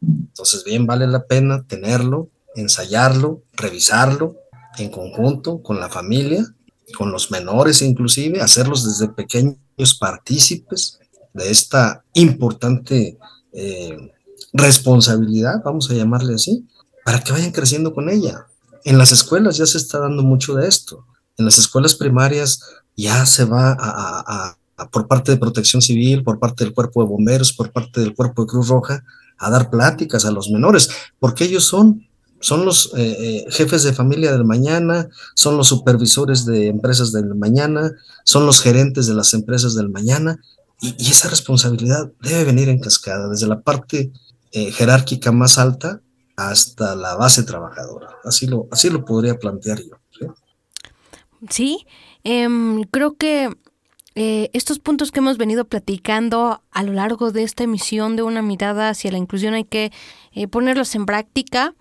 Entonces, 0.00 0.62
bien, 0.62 0.86
vale 0.86 1.08
la 1.08 1.24
pena 1.24 1.64
tenerlo, 1.66 2.30
ensayarlo, 2.54 3.42
revisarlo 3.54 4.36
en 4.78 4.90
conjunto 4.90 5.64
con 5.64 5.80
la 5.80 5.88
familia, 5.88 6.46
con 6.96 7.10
los 7.10 7.32
menores 7.32 7.82
inclusive, 7.82 8.40
hacerlos 8.40 8.84
desde 8.84 9.12
pequeños 9.12 9.98
partícipes 9.98 11.00
de 11.34 11.50
esta 11.50 12.04
importante 12.14 13.18
eh, 13.52 14.10
responsabilidad, 14.52 15.62
vamos 15.64 15.90
a 15.90 15.94
llamarle 15.94 16.34
así, 16.34 16.64
para 17.04 17.20
que 17.20 17.32
vayan 17.32 17.52
creciendo 17.52 17.92
con 17.92 18.08
ella. 18.08 18.46
En 18.84 18.96
las 18.98 19.12
escuelas 19.12 19.56
ya 19.56 19.66
se 19.66 19.78
está 19.78 19.98
dando 19.98 20.22
mucho 20.22 20.54
de 20.54 20.68
esto. 20.68 21.04
En 21.36 21.44
las 21.44 21.58
escuelas 21.58 21.94
primarias 21.94 22.60
ya 22.96 23.26
se 23.26 23.44
va 23.44 23.76
a, 23.78 24.56
por 24.90 25.08
parte 25.08 25.32
de 25.32 25.38
Protección 25.38 25.82
Civil, 25.82 26.22
por 26.22 26.38
parte 26.38 26.64
del 26.64 26.72
Cuerpo 26.72 27.02
de 27.02 27.08
Bomberos, 27.08 27.52
por 27.52 27.72
parte 27.72 28.00
del 28.00 28.14
Cuerpo 28.14 28.42
de 28.42 28.48
Cruz 28.48 28.68
Roja, 28.68 29.04
a 29.38 29.50
dar 29.50 29.70
pláticas 29.70 30.24
a 30.24 30.30
los 30.30 30.48
menores, 30.50 30.88
porque 31.18 31.44
ellos 31.44 31.64
son, 31.64 32.06
son 32.40 32.64
los 32.64 32.92
eh, 32.96 33.16
eh, 33.18 33.46
jefes 33.50 33.82
de 33.82 33.92
familia 33.92 34.30
del 34.30 34.44
mañana, 34.44 35.08
son 35.34 35.56
los 35.56 35.68
supervisores 35.68 36.44
de 36.44 36.68
empresas 36.68 37.10
del 37.10 37.34
mañana, 37.34 37.92
son 38.24 38.46
los 38.46 38.60
gerentes 38.60 39.06
de 39.06 39.14
las 39.14 39.34
empresas 39.34 39.74
del 39.74 39.88
mañana, 39.88 40.38
y, 40.98 41.10
esa 41.10 41.28
responsabilidad 41.28 42.12
debe 42.20 42.44
venir 42.44 42.68
en 42.68 42.78
cascada, 42.78 43.28
desde 43.28 43.46
la 43.46 43.60
parte 43.60 44.12
eh, 44.52 44.70
jerárquica 44.72 45.32
más 45.32 45.58
alta 45.58 46.00
hasta 46.36 46.94
la 46.96 47.14
base 47.14 47.42
trabajadora. 47.44 48.08
Así 48.24 48.46
lo, 48.46 48.68
así 48.70 48.90
lo 48.90 49.04
podría 49.04 49.38
plantear 49.38 49.78
yo. 49.78 49.96
¿sí? 50.10 50.26
Sí, 51.48 51.86
em, 52.24 52.82
creo 52.84 53.16
que 53.16 53.50
eh, 54.16 54.50
estos 54.52 54.78
puntos 54.78 55.10
que 55.10 55.18
hemos 55.18 55.38
venido 55.38 55.64
platicando 55.64 56.62
a 56.70 56.82
lo 56.82 56.92
largo 56.92 57.32
de 57.32 57.42
esta 57.42 57.64
emisión 57.64 58.14
de 58.16 58.22
una 58.22 58.42
mirada 58.42 58.90
hacia 58.90 59.10
la 59.10 59.18
inclusión 59.18 59.54
hay 59.54 59.64
que 59.64 59.92
eh, 60.32 60.46
ponerlos 60.46 60.94
en 60.94 61.06
práctica 61.06 61.74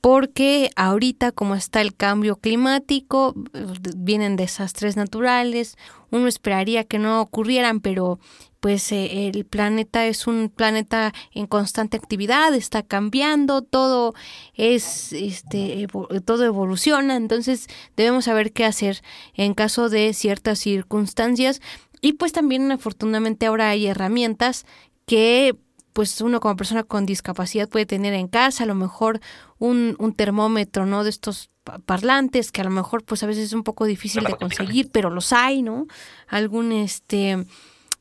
porque 0.00 0.70
ahorita 0.76 1.32
como 1.32 1.54
está 1.54 1.80
el 1.80 1.94
cambio 1.94 2.36
climático, 2.36 3.34
eh, 3.52 3.66
vienen 3.96 4.36
desastres 4.36 4.96
naturales, 4.96 5.76
uno 6.10 6.26
esperaría 6.26 6.84
que 6.84 6.98
no 6.98 7.20
ocurrieran, 7.20 7.80
pero 7.80 8.18
pues 8.60 8.92
eh, 8.92 9.28
el 9.28 9.44
planeta 9.44 10.06
es 10.06 10.26
un 10.26 10.50
planeta 10.54 11.12
en 11.32 11.46
constante 11.46 11.96
actividad, 11.96 12.54
está 12.54 12.82
cambiando, 12.82 13.62
todo 13.62 14.14
es 14.54 15.12
este 15.12 15.86
todo 16.24 16.44
evoluciona, 16.44 17.16
entonces 17.16 17.68
debemos 17.96 18.26
saber 18.26 18.52
qué 18.52 18.64
hacer 18.64 19.02
en 19.34 19.54
caso 19.54 19.88
de 19.88 20.12
ciertas 20.12 20.58
circunstancias. 20.58 21.60
Y 22.02 22.14
pues 22.14 22.32
también 22.32 22.72
afortunadamente 22.72 23.46
ahora 23.46 23.70
hay 23.70 23.86
herramientas 23.86 24.64
que 25.06 25.56
pues 25.92 26.20
uno 26.20 26.40
como 26.40 26.56
persona 26.56 26.82
con 26.84 27.06
discapacidad 27.06 27.68
puede 27.68 27.86
tener 27.86 28.14
en 28.14 28.28
casa, 28.28 28.64
a 28.64 28.66
lo 28.66 28.74
mejor 28.74 29.20
un, 29.58 29.96
un 29.98 30.14
termómetro, 30.14 30.86
¿no? 30.86 31.04
De 31.04 31.10
estos 31.10 31.50
pa- 31.64 31.78
parlantes 31.78 32.52
que 32.52 32.60
a 32.60 32.64
lo 32.64 32.70
mejor 32.70 33.04
pues 33.04 33.22
a 33.22 33.26
veces 33.26 33.44
es 33.46 33.52
un 33.52 33.62
poco 33.64 33.84
difícil 33.84 34.22
de 34.24 34.36
conseguir, 34.36 34.90
pero 34.90 35.10
los 35.10 35.32
hay, 35.32 35.62
¿no? 35.62 35.86
Algún 36.28 36.72
este 36.72 37.44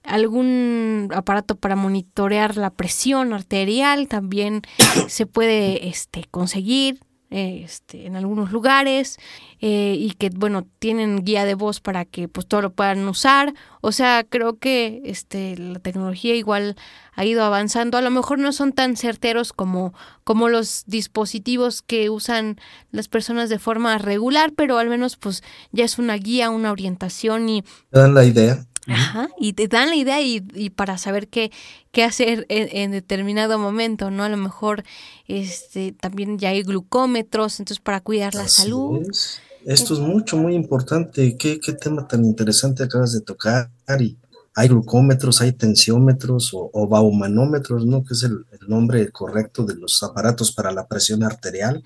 algún 0.03 1.09
aparato 1.13 1.55
para 1.55 1.75
monitorear 1.75 2.55
la 2.57 2.69
presión 2.69 3.33
arterial 3.33 4.07
también 4.07 4.61
se 5.07 5.25
puede 5.25 5.87
este 5.89 6.25
conseguir 6.31 6.99
este, 7.30 8.07
en 8.07 8.15
algunos 8.15 8.51
lugares 8.51 9.17
eh, 9.61 9.95
y 9.97 10.13
que 10.13 10.30
bueno 10.30 10.65
tienen 10.80 11.23
guía 11.23 11.45
de 11.45 11.53
voz 11.53 11.80
para 11.80 12.05
que 12.05 12.27
pues 12.27 12.47
todo 12.47 12.61
lo 12.61 12.71
puedan 12.71 13.07
usar 13.07 13.53
o 13.82 13.91
sea 13.91 14.25
creo 14.27 14.57
que 14.57 15.01
este 15.05 15.55
la 15.57 15.80
tecnología 15.80 16.34
igual 16.34 16.75
ha 17.13 17.25
ido 17.25 17.43
avanzando 17.43 17.99
a 17.99 18.01
lo 18.01 18.09
mejor 18.09 18.39
no 18.39 18.51
son 18.51 18.73
tan 18.73 18.95
certeros 18.95 19.53
como 19.53 19.93
como 20.23 20.49
los 20.49 20.86
dispositivos 20.88 21.84
que 21.84 22.09
usan 22.09 22.57
las 22.91 23.07
personas 23.07 23.49
de 23.49 23.59
forma 23.59 23.97
regular 23.99 24.53
pero 24.55 24.80
al 24.80 24.89
menos 24.89 25.15
pues 25.15 25.43
ya 25.71 25.86
es 25.86 25.99
una 25.99 26.15
guía 26.15 26.49
una 26.49 26.71
orientación 26.71 27.47
y 27.47 27.61
¿Te 27.61 27.99
dan 27.99 28.15
la 28.15 28.25
idea? 28.25 28.65
Ajá, 28.88 29.30
y 29.38 29.53
te 29.53 29.67
dan 29.67 29.89
la 29.89 29.95
idea 29.95 30.21
y, 30.21 30.43
y 30.53 30.69
para 30.71 30.97
saber 30.97 31.27
qué, 31.27 31.51
qué 31.91 32.03
hacer 32.03 32.45
en, 32.49 32.69
en 32.75 32.91
determinado 32.91 33.59
momento, 33.59 34.09
¿no? 34.09 34.23
A 34.23 34.30
lo 34.30 34.38
mejor 34.38 34.84
este 35.27 35.91
también 35.91 36.39
ya 36.39 36.49
hay 36.49 36.63
glucómetros, 36.63 37.59
entonces 37.59 37.82
para 37.82 38.01
cuidar 38.01 38.34
la 38.36 38.43
Así 38.43 38.63
salud. 38.63 39.01
es. 39.09 39.41
Esto 39.65 39.93
es 39.93 39.99
mucho, 39.99 40.38
muy 40.38 40.55
importante. 40.55 41.36
¿Qué, 41.38 41.59
qué 41.59 41.73
tema 41.73 42.07
tan 42.07 42.23
interesante 42.25 42.82
acabas 42.84 43.11
de 43.13 43.21
tocar? 43.21 43.69
Y 43.99 44.17
hay 44.55 44.67
glucómetros, 44.69 45.41
hay 45.41 45.51
tensiómetros 45.51 46.53
o, 46.53 46.69
o 46.73 46.88
baumanómetros, 46.88 47.86
¿no? 47.86 48.03
Que 48.03 48.13
es 48.13 48.23
el, 48.23 48.45
el 48.59 48.69
nombre 48.69 49.11
correcto 49.11 49.63
de 49.65 49.75
los 49.75 50.01
aparatos 50.01 50.51
para 50.53 50.71
la 50.71 50.88
presión 50.88 51.23
arterial. 51.23 51.84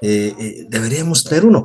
Eh, 0.00 0.34
eh, 0.38 0.66
deberíamos 0.70 1.24
tener 1.24 1.44
uno. 1.44 1.64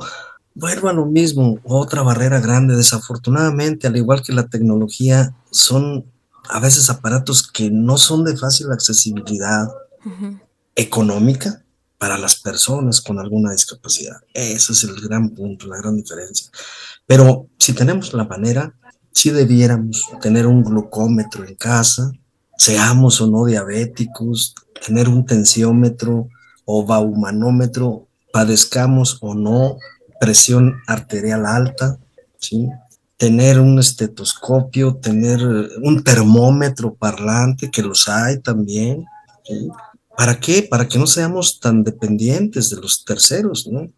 Vuelvo 0.54 0.88
a 0.88 0.92
lo 0.92 1.06
mismo, 1.06 1.58
otra 1.64 2.02
barrera 2.02 2.40
grande. 2.40 2.76
Desafortunadamente, 2.76 3.86
al 3.86 3.96
igual 3.96 4.22
que 4.22 4.32
la 4.32 4.48
tecnología, 4.48 5.34
son 5.50 6.04
a 6.48 6.60
veces 6.60 6.90
aparatos 6.90 7.50
que 7.50 7.70
no 7.70 7.96
son 7.96 8.24
de 8.24 8.36
fácil 8.36 8.70
accesibilidad 8.70 9.68
ujú. 10.04 10.38
económica 10.74 11.62
para 11.98 12.18
las 12.18 12.40
personas 12.40 13.00
con 13.00 13.18
alguna 13.18 13.52
discapacidad. 13.52 14.16
Ese 14.34 14.72
es 14.72 14.84
el 14.84 15.00
gran 15.00 15.30
punto, 15.30 15.68
la 15.68 15.78
gran 15.78 15.96
diferencia. 15.96 16.50
Pero 17.06 17.46
si 17.58 17.72
tenemos 17.72 18.12
la 18.12 18.24
manera, 18.24 18.74
sí 19.12 19.30
debiéramos 19.30 20.08
tener 20.20 20.46
un 20.46 20.64
glucómetro 20.64 21.46
en 21.46 21.54
casa, 21.54 22.10
seamos 22.58 23.20
o 23.20 23.28
no 23.28 23.44
diabéticos, 23.44 24.54
tener 24.84 25.08
un 25.08 25.24
tensiómetro 25.24 26.28
o 26.64 26.84
baumanómetro, 26.84 28.08
padezcamos 28.32 29.18
o 29.20 29.34
no 29.34 29.76
presión 30.22 30.80
arterial 30.86 31.44
alta, 31.46 31.98
¿sí? 32.38 32.68
tener 33.16 33.58
un 33.58 33.78
estetoscopio, 33.80 34.96
tener 34.96 35.40
un 35.82 36.04
termómetro 36.04 36.94
parlante, 36.94 37.70
que 37.72 37.82
los 37.82 38.08
hay 38.08 38.38
también, 38.40 39.04
¿sí? 39.44 39.68
¿Para 40.16 40.38
qué? 40.38 40.62
Para 40.62 40.86
que 40.86 40.98
no 40.98 41.06
seamos 41.06 41.58
tan 41.58 41.82
dependientes 41.82 42.70
de 42.70 42.76
los 42.76 43.04
terceros, 43.04 43.66
¿no? 43.66 43.88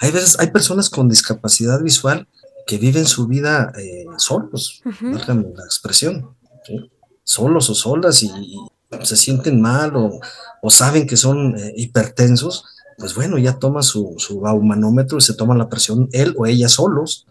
Hay 0.00 0.10
veces, 0.10 0.36
hay 0.40 0.48
personas 0.50 0.90
con 0.90 1.08
discapacidad 1.08 1.80
visual 1.80 2.26
que 2.66 2.78
viven 2.78 3.06
su 3.06 3.26
vida 3.28 3.72
eh, 3.78 4.04
solos, 4.16 4.80
Ujú. 4.84 5.12
válgame 5.12 5.46
la 5.54 5.64
expresión, 5.64 6.36
¿sí? 6.66 6.90
solos 7.22 7.70
o 7.70 7.74
solas 7.74 8.22
y, 8.22 8.26
y 8.26 8.56
se 9.04 9.16
sienten 9.16 9.60
mal 9.60 9.94
o, 9.96 10.18
o 10.62 10.70
saben 10.70 11.06
que 11.06 11.16
son 11.16 11.56
eh, 11.56 11.72
hipertensos, 11.76 12.64
pues 12.98 13.14
bueno, 13.14 13.38
ya 13.38 13.58
toma 13.58 13.82
su, 13.82 14.14
su 14.18 14.40
baumanómetro 14.40 15.18
y 15.18 15.20
se 15.20 15.34
toma 15.34 15.56
la 15.56 15.68
presión 15.68 16.08
él 16.12 16.34
o 16.36 16.46
ella 16.46 16.68
solos 16.68 17.26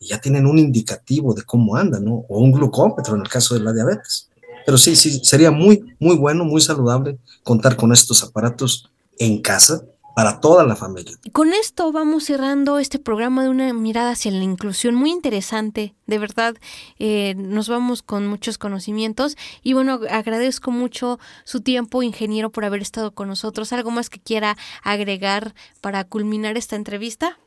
y 0.00 0.08
ya 0.08 0.20
tienen 0.20 0.46
un 0.46 0.58
indicativo 0.58 1.34
de 1.34 1.42
cómo 1.42 1.76
andan, 1.76 2.04
¿no? 2.04 2.24
O 2.28 2.40
un 2.40 2.52
glucómetro 2.52 3.14
en 3.14 3.22
el 3.22 3.28
caso 3.28 3.54
de 3.54 3.60
la 3.60 3.72
diabetes. 3.72 4.28
Pero 4.66 4.76
sí, 4.76 4.96
sí, 4.96 5.20
sería 5.22 5.50
muy, 5.50 5.96
muy 5.98 6.16
bueno, 6.16 6.44
muy 6.44 6.60
saludable 6.60 7.18
contar 7.42 7.76
con 7.76 7.92
estos 7.92 8.22
aparatos 8.22 8.90
en 9.18 9.40
casa 9.40 9.82
para 10.18 10.40
toda 10.40 10.66
la 10.66 10.74
familia. 10.74 11.16
Con 11.30 11.52
esto 11.52 11.92
vamos 11.92 12.24
cerrando 12.24 12.80
este 12.80 12.98
programa 12.98 13.44
de 13.44 13.50
una 13.50 13.72
mirada 13.72 14.10
hacia 14.10 14.32
la 14.32 14.42
inclusión 14.42 14.96
muy 14.96 15.12
interesante, 15.12 15.94
de 16.08 16.18
verdad. 16.18 16.56
eh, 16.98 17.36
nos 17.36 17.68
vamos 17.68 18.02
con 18.02 18.26
muchos 18.26 18.58
conocimientos 18.58 19.36
y 19.62 19.74
bueno, 19.74 20.00
agradezco 20.10 20.72
mucho 20.72 21.20
su 21.44 21.60
tiempo, 21.60 22.02
ingeniero, 22.02 22.50
por 22.50 22.64
haber 22.64 22.82
estado 22.82 23.12
con 23.12 23.28
nosotros. 23.28 23.72
¿Algo 23.72 23.92
más 23.92 24.10
que 24.10 24.18
quiera 24.18 24.56
agregar 24.82 25.54
para 25.80 26.02
culminar 26.02 26.56
esta 26.56 26.74
entrevista? 26.74 27.38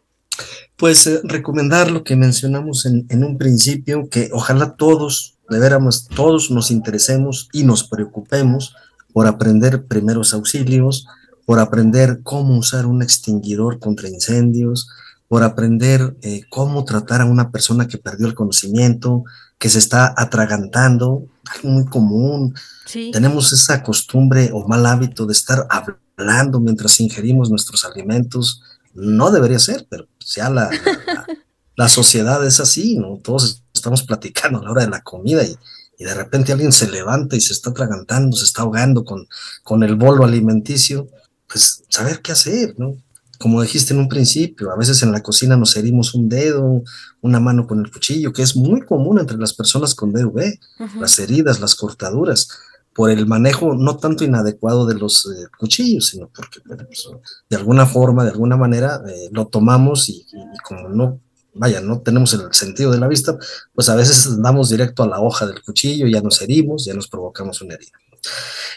Pues 0.78 1.06
eh, 1.08 1.20
recomendar 1.26 1.92
lo 1.92 2.06
que 2.06 2.16
mencionamos 2.16 2.86
en, 2.86 3.06
en 3.10 3.26
un 3.26 3.38
principio, 3.38 4.08
que 4.08 4.30
ojalá 4.32 4.78
todos, 4.78 5.40
de 5.50 5.60
veras, 5.60 6.08
todos 6.16 6.50
nos 6.52 6.72
interesemos 6.72 7.50
y 7.52 7.66
nos 7.66 7.84
preocupemos 7.84 8.74
por 9.12 9.28
aprender 9.28 9.88
primeros 9.88 10.34
auxilios, 10.34 11.06
por 11.52 11.60
aprender 11.60 12.22
cómo 12.24 12.58
usar 12.58 12.86
un 12.86 13.02
extinguidor 13.02 13.78
contra 13.78 14.08
incendios, 14.08 14.88
por 15.28 15.44
aprender 15.44 16.16
eh, 16.22 16.44
cómo 16.48 16.86
tratar 16.86 17.20
a 17.20 17.26
una 17.26 17.52
persona 17.52 17.90
que 17.90 17.98
perdió 17.98 18.26
el 18.26 18.36
conocimiento, 18.36 19.26
que 19.58 19.68
se 19.68 19.80
está 19.80 20.14
atragantando, 20.16 21.26
algo 21.54 21.70
muy 21.70 21.86
común. 21.88 22.56
Sí. 22.86 23.12
Tenemos 23.12 23.52
esa 23.52 23.84
costumbre 23.84 24.50
o 24.54 24.66
mal 24.66 24.86
hábito 24.86 25.26
de 25.26 25.34
estar 25.34 25.68
hablando 25.70 26.62
mientras 26.62 26.98
ingerimos 27.02 27.50
nuestros 27.50 27.84
alimentos. 27.84 28.62
No 28.94 29.30
debería 29.30 29.60
ser, 29.60 29.86
pero 29.90 30.08
ya 30.26 30.50
la, 30.50 30.70
la, 31.06 31.28
la 31.76 31.90
sociedad 31.90 32.48
es 32.48 32.62
así, 32.62 32.96
¿no? 32.96 33.18
Todos 33.18 33.62
estamos 33.74 34.04
platicando 34.04 34.60
a 34.60 34.64
la 34.64 34.72
hora 34.72 34.86
de 34.86 34.90
la 34.90 35.02
comida 35.02 35.44
y, 35.44 35.54
y 36.00 36.06
de 36.06 36.14
repente 36.14 36.54
alguien 36.54 36.72
se 36.72 36.90
levanta 36.90 37.36
y 37.36 37.42
se 37.42 37.52
está 37.52 37.72
atragantando, 37.72 38.38
se 38.38 38.46
está 38.46 38.62
ahogando 38.62 39.04
con, 39.04 39.28
con 39.64 39.84
el 39.84 39.96
bolo 39.96 40.24
alimenticio, 40.24 41.10
pues 41.52 41.84
saber 41.90 42.22
qué 42.22 42.32
hacer, 42.32 42.76
¿no? 42.78 42.96
Como 43.40 43.62
dijiste 43.62 43.94
en 43.94 44.00
un 44.00 44.08
principio, 44.08 44.72
a 44.72 44.78
veces 44.78 45.02
en 45.02 45.12
la 45.12 45.22
cocina 45.24 45.58
nos 45.58 45.76
herimos 45.76 46.14
un 46.14 46.30
dedo, 46.30 46.84
una 47.22 47.40
mano 47.40 47.66
con 47.66 47.80
el 47.84 47.92
cuchillo, 47.92 48.32
que 48.34 48.44
es 48.44 48.56
muy 48.56 48.82
común 48.82 49.20
entre 49.20 49.38
las 49.38 49.54
personas 49.54 49.96
con 49.96 50.14
DV, 50.14 50.60
las 51.00 51.18
heridas, 51.20 51.60
las 51.60 51.74
cortaduras, 51.76 52.48
por 52.94 53.10
el 53.10 53.26
manejo 53.26 53.74
no 53.74 53.98
tanto 53.98 54.24
inadecuado 54.24 54.86
de 54.86 54.96
los 54.96 55.26
eh, 55.26 55.48
cuchillos, 55.58 56.08
sino 56.08 56.28
porque 56.30 56.60
bueno, 56.66 56.84
pues, 56.86 57.08
de 57.50 57.58
alguna 57.58 57.86
forma, 57.88 58.24
de 58.26 58.32
alguna 58.32 58.58
manera, 58.58 59.02
eh, 59.08 59.30
lo 59.32 59.48
tomamos 59.48 60.10
y, 60.10 60.14
y- 60.32 60.38
y 60.38 60.58
como 60.64 60.90
no, 60.90 61.20
vaya, 61.54 61.82
no 61.82 62.02
tenemos 62.02 62.34
el 62.34 62.54
sentido 62.54 62.92
de 62.92 63.00
la 63.00 63.08
vista, 63.08 63.38
pues 63.74 63.90
a 63.90 63.96
veces 63.96 64.42
damos 64.42 64.70
directo 64.70 65.04
a 65.04 65.08
la 65.08 65.20
hoja 65.20 65.46
del 65.46 65.62
cuchillo, 65.62 66.08
ya 66.08 66.22
nos 66.22 66.42
herimos, 66.42 66.86
ya 66.86 66.94
nos 66.94 67.08
provocamos 67.08 67.62
una 67.62 67.76
herida. 67.76 67.98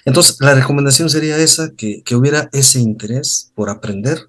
Entonces, 0.05 0.37
la 0.41 0.55
recomendación 0.55 1.11
sería 1.11 1.37
esa, 1.39 1.71
que, 1.73 2.03
que 2.03 2.17
hubiera 2.17 2.49
ese 2.53 2.81
interés 2.81 3.53
por 3.55 3.71
aprender, 3.71 4.29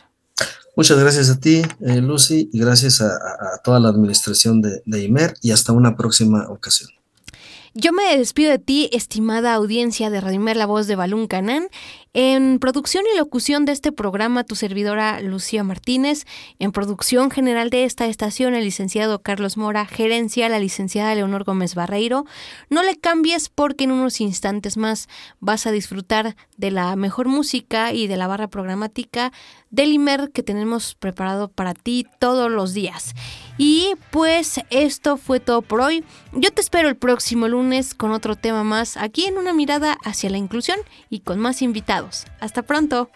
Muchas 0.76 1.00
gracias 1.00 1.30
a 1.30 1.40
ti, 1.40 1.62
eh, 1.82 2.02
Lucy, 2.02 2.50
y 2.52 2.60
gracias 2.60 3.00
a, 3.02 3.18
toda 3.64 3.80
la 3.80 3.90
administración 3.90 4.62
de, 4.62 4.82
de 4.86 5.04
IMER 5.04 5.34
y 5.42 5.52
hasta 5.52 5.72
una 5.72 5.96
próxima 5.96 6.48
ocasión. 6.50 6.90
Yo 7.78 7.92
me 7.92 8.18
despido 8.18 8.52
de 8.52 8.58
ti, 8.58 8.90
estimada 8.94 9.54
audiencia 9.54 10.10
de 10.10 10.22
Radio 10.22 10.38
Imer, 10.38 10.56
la 10.56 10.66
voz 10.66 10.88
de 10.88 10.96
Balún 10.96 11.28
Canán. 11.28 11.68
En 12.14 12.58
producción 12.60 13.04
y 13.14 13.18
locución 13.18 13.66
de 13.66 13.74
este 13.74 13.92
programa, 13.92 14.46
tu 14.46 14.56
servidora 14.56 15.20
Lucía 15.20 15.62
Martínez. 15.66 16.24
En 16.58 16.72
producción 16.72 17.30
general 17.30 17.70
de 17.70 17.84
esta 17.84 18.06
estación, 18.06 18.56
el 18.56 18.64
licenciado 18.64 19.22
Carlos 19.22 19.58
Mora. 19.58 19.86
Gerencia, 19.86 20.48
la 20.48 20.60
licenciada 20.60 21.14
Leonor 21.16 21.44
Gómez 21.44 21.76
Barreiro. 21.76 22.24
No 22.70 22.82
le 22.82 22.96
cambies 22.96 23.50
porque 23.50 23.84
en 23.84 23.92
unos 23.92 24.22
instantes 24.22 24.78
más 24.78 25.10
vas 25.42 25.68
a 25.68 25.74
disfrutar 25.74 26.38
de 26.56 26.72
la 26.72 26.96
mejor 26.96 27.28
música 27.28 27.92
y 27.92 28.08
de 28.08 28.16
la 28.16 28.28
barra 28.28 28.48
programática 28.48 29.34
del 29.70 29.92
IMER 29.92 30.32
que 30.32 30.44
tenemos 30.44 30.96
preparado 30.96 31.50
para 31.50 31.74
ti 31.74 32.08
todos 32.20 32.50
los 32.50 32.74
días. 32.74 33.14
Y 33.58 33.93
pues 34.12 34.60
esto 34.70 35.18
fue 35.18 35.39
todo 35.39 35.62
por 35.62 35.82
hoy. 35.82 36.03
Yo 36.34 36.51
te 36.51 36.62
espero 36.62 36.89
el 36.89 36.95
próximo 36.95 37.47
lunes 37.47 37.93
con 37.93 38.12
otro 38.12 38.36
tema 38.36 38.64
más 38.64 38.97
aquí 38.97 39.26
en 39.26 39.38
una 39.38 39.53
mirada 39.53 39.97
hacia 40.03 40.30
la 40.30 40.38
inclusión 40.38 40.78
y 41.10 41.22
con 41.22 41.39
más 41.39 41.62
invitados. 41.62 42.26
Hasta 42.39 42.64
pronto. 42.64 43.10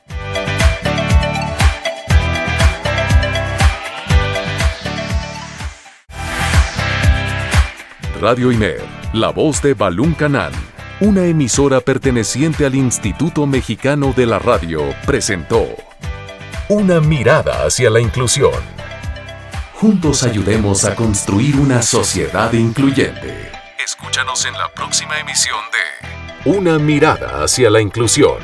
Radio 8.22 8.52
IMER, 8.52 8.82
la 9.14 9.30
voz 9.30 9.62
de 9.62 9.74
Balún 9.74 10.14
Canán, 10.14 10.52
una 11.00 11.24
emisora 11.24 11.80
perteneciente 11.80 12.66
al 12.66 12.76
Instituto 12.76 13.46
Mexicano 13.46 14.14
de 14.14 14.26
la 14.26 14.40
Radio, 14.40 14.84
presentó 15.06 15.66
Una 16.68 17.00
mirada 17.00 17.66
hacia 17.66 17.90
la 17.90 18.02
inclusión. 18.02 18.52
Juntos 19.80 20.24
ayudemos 20.24 20.84
a 20.84 20.94
construir 20.94 21.56
una 21.56 21.82
sociedad 21.82 22.52
incluyente. 22.52 23.50
Escúchanos 23.82 24.46
en 24.46 24.52
la 24.52 24.68
próxima 24.74 25.18
emisión 25.18 25.58
de 25.72 26.50
Una 26.50 26.78
mirada 26.78 27.46
hacia 27.46 27.70
la 27.70 27.80
inclusión. 27.80 28.40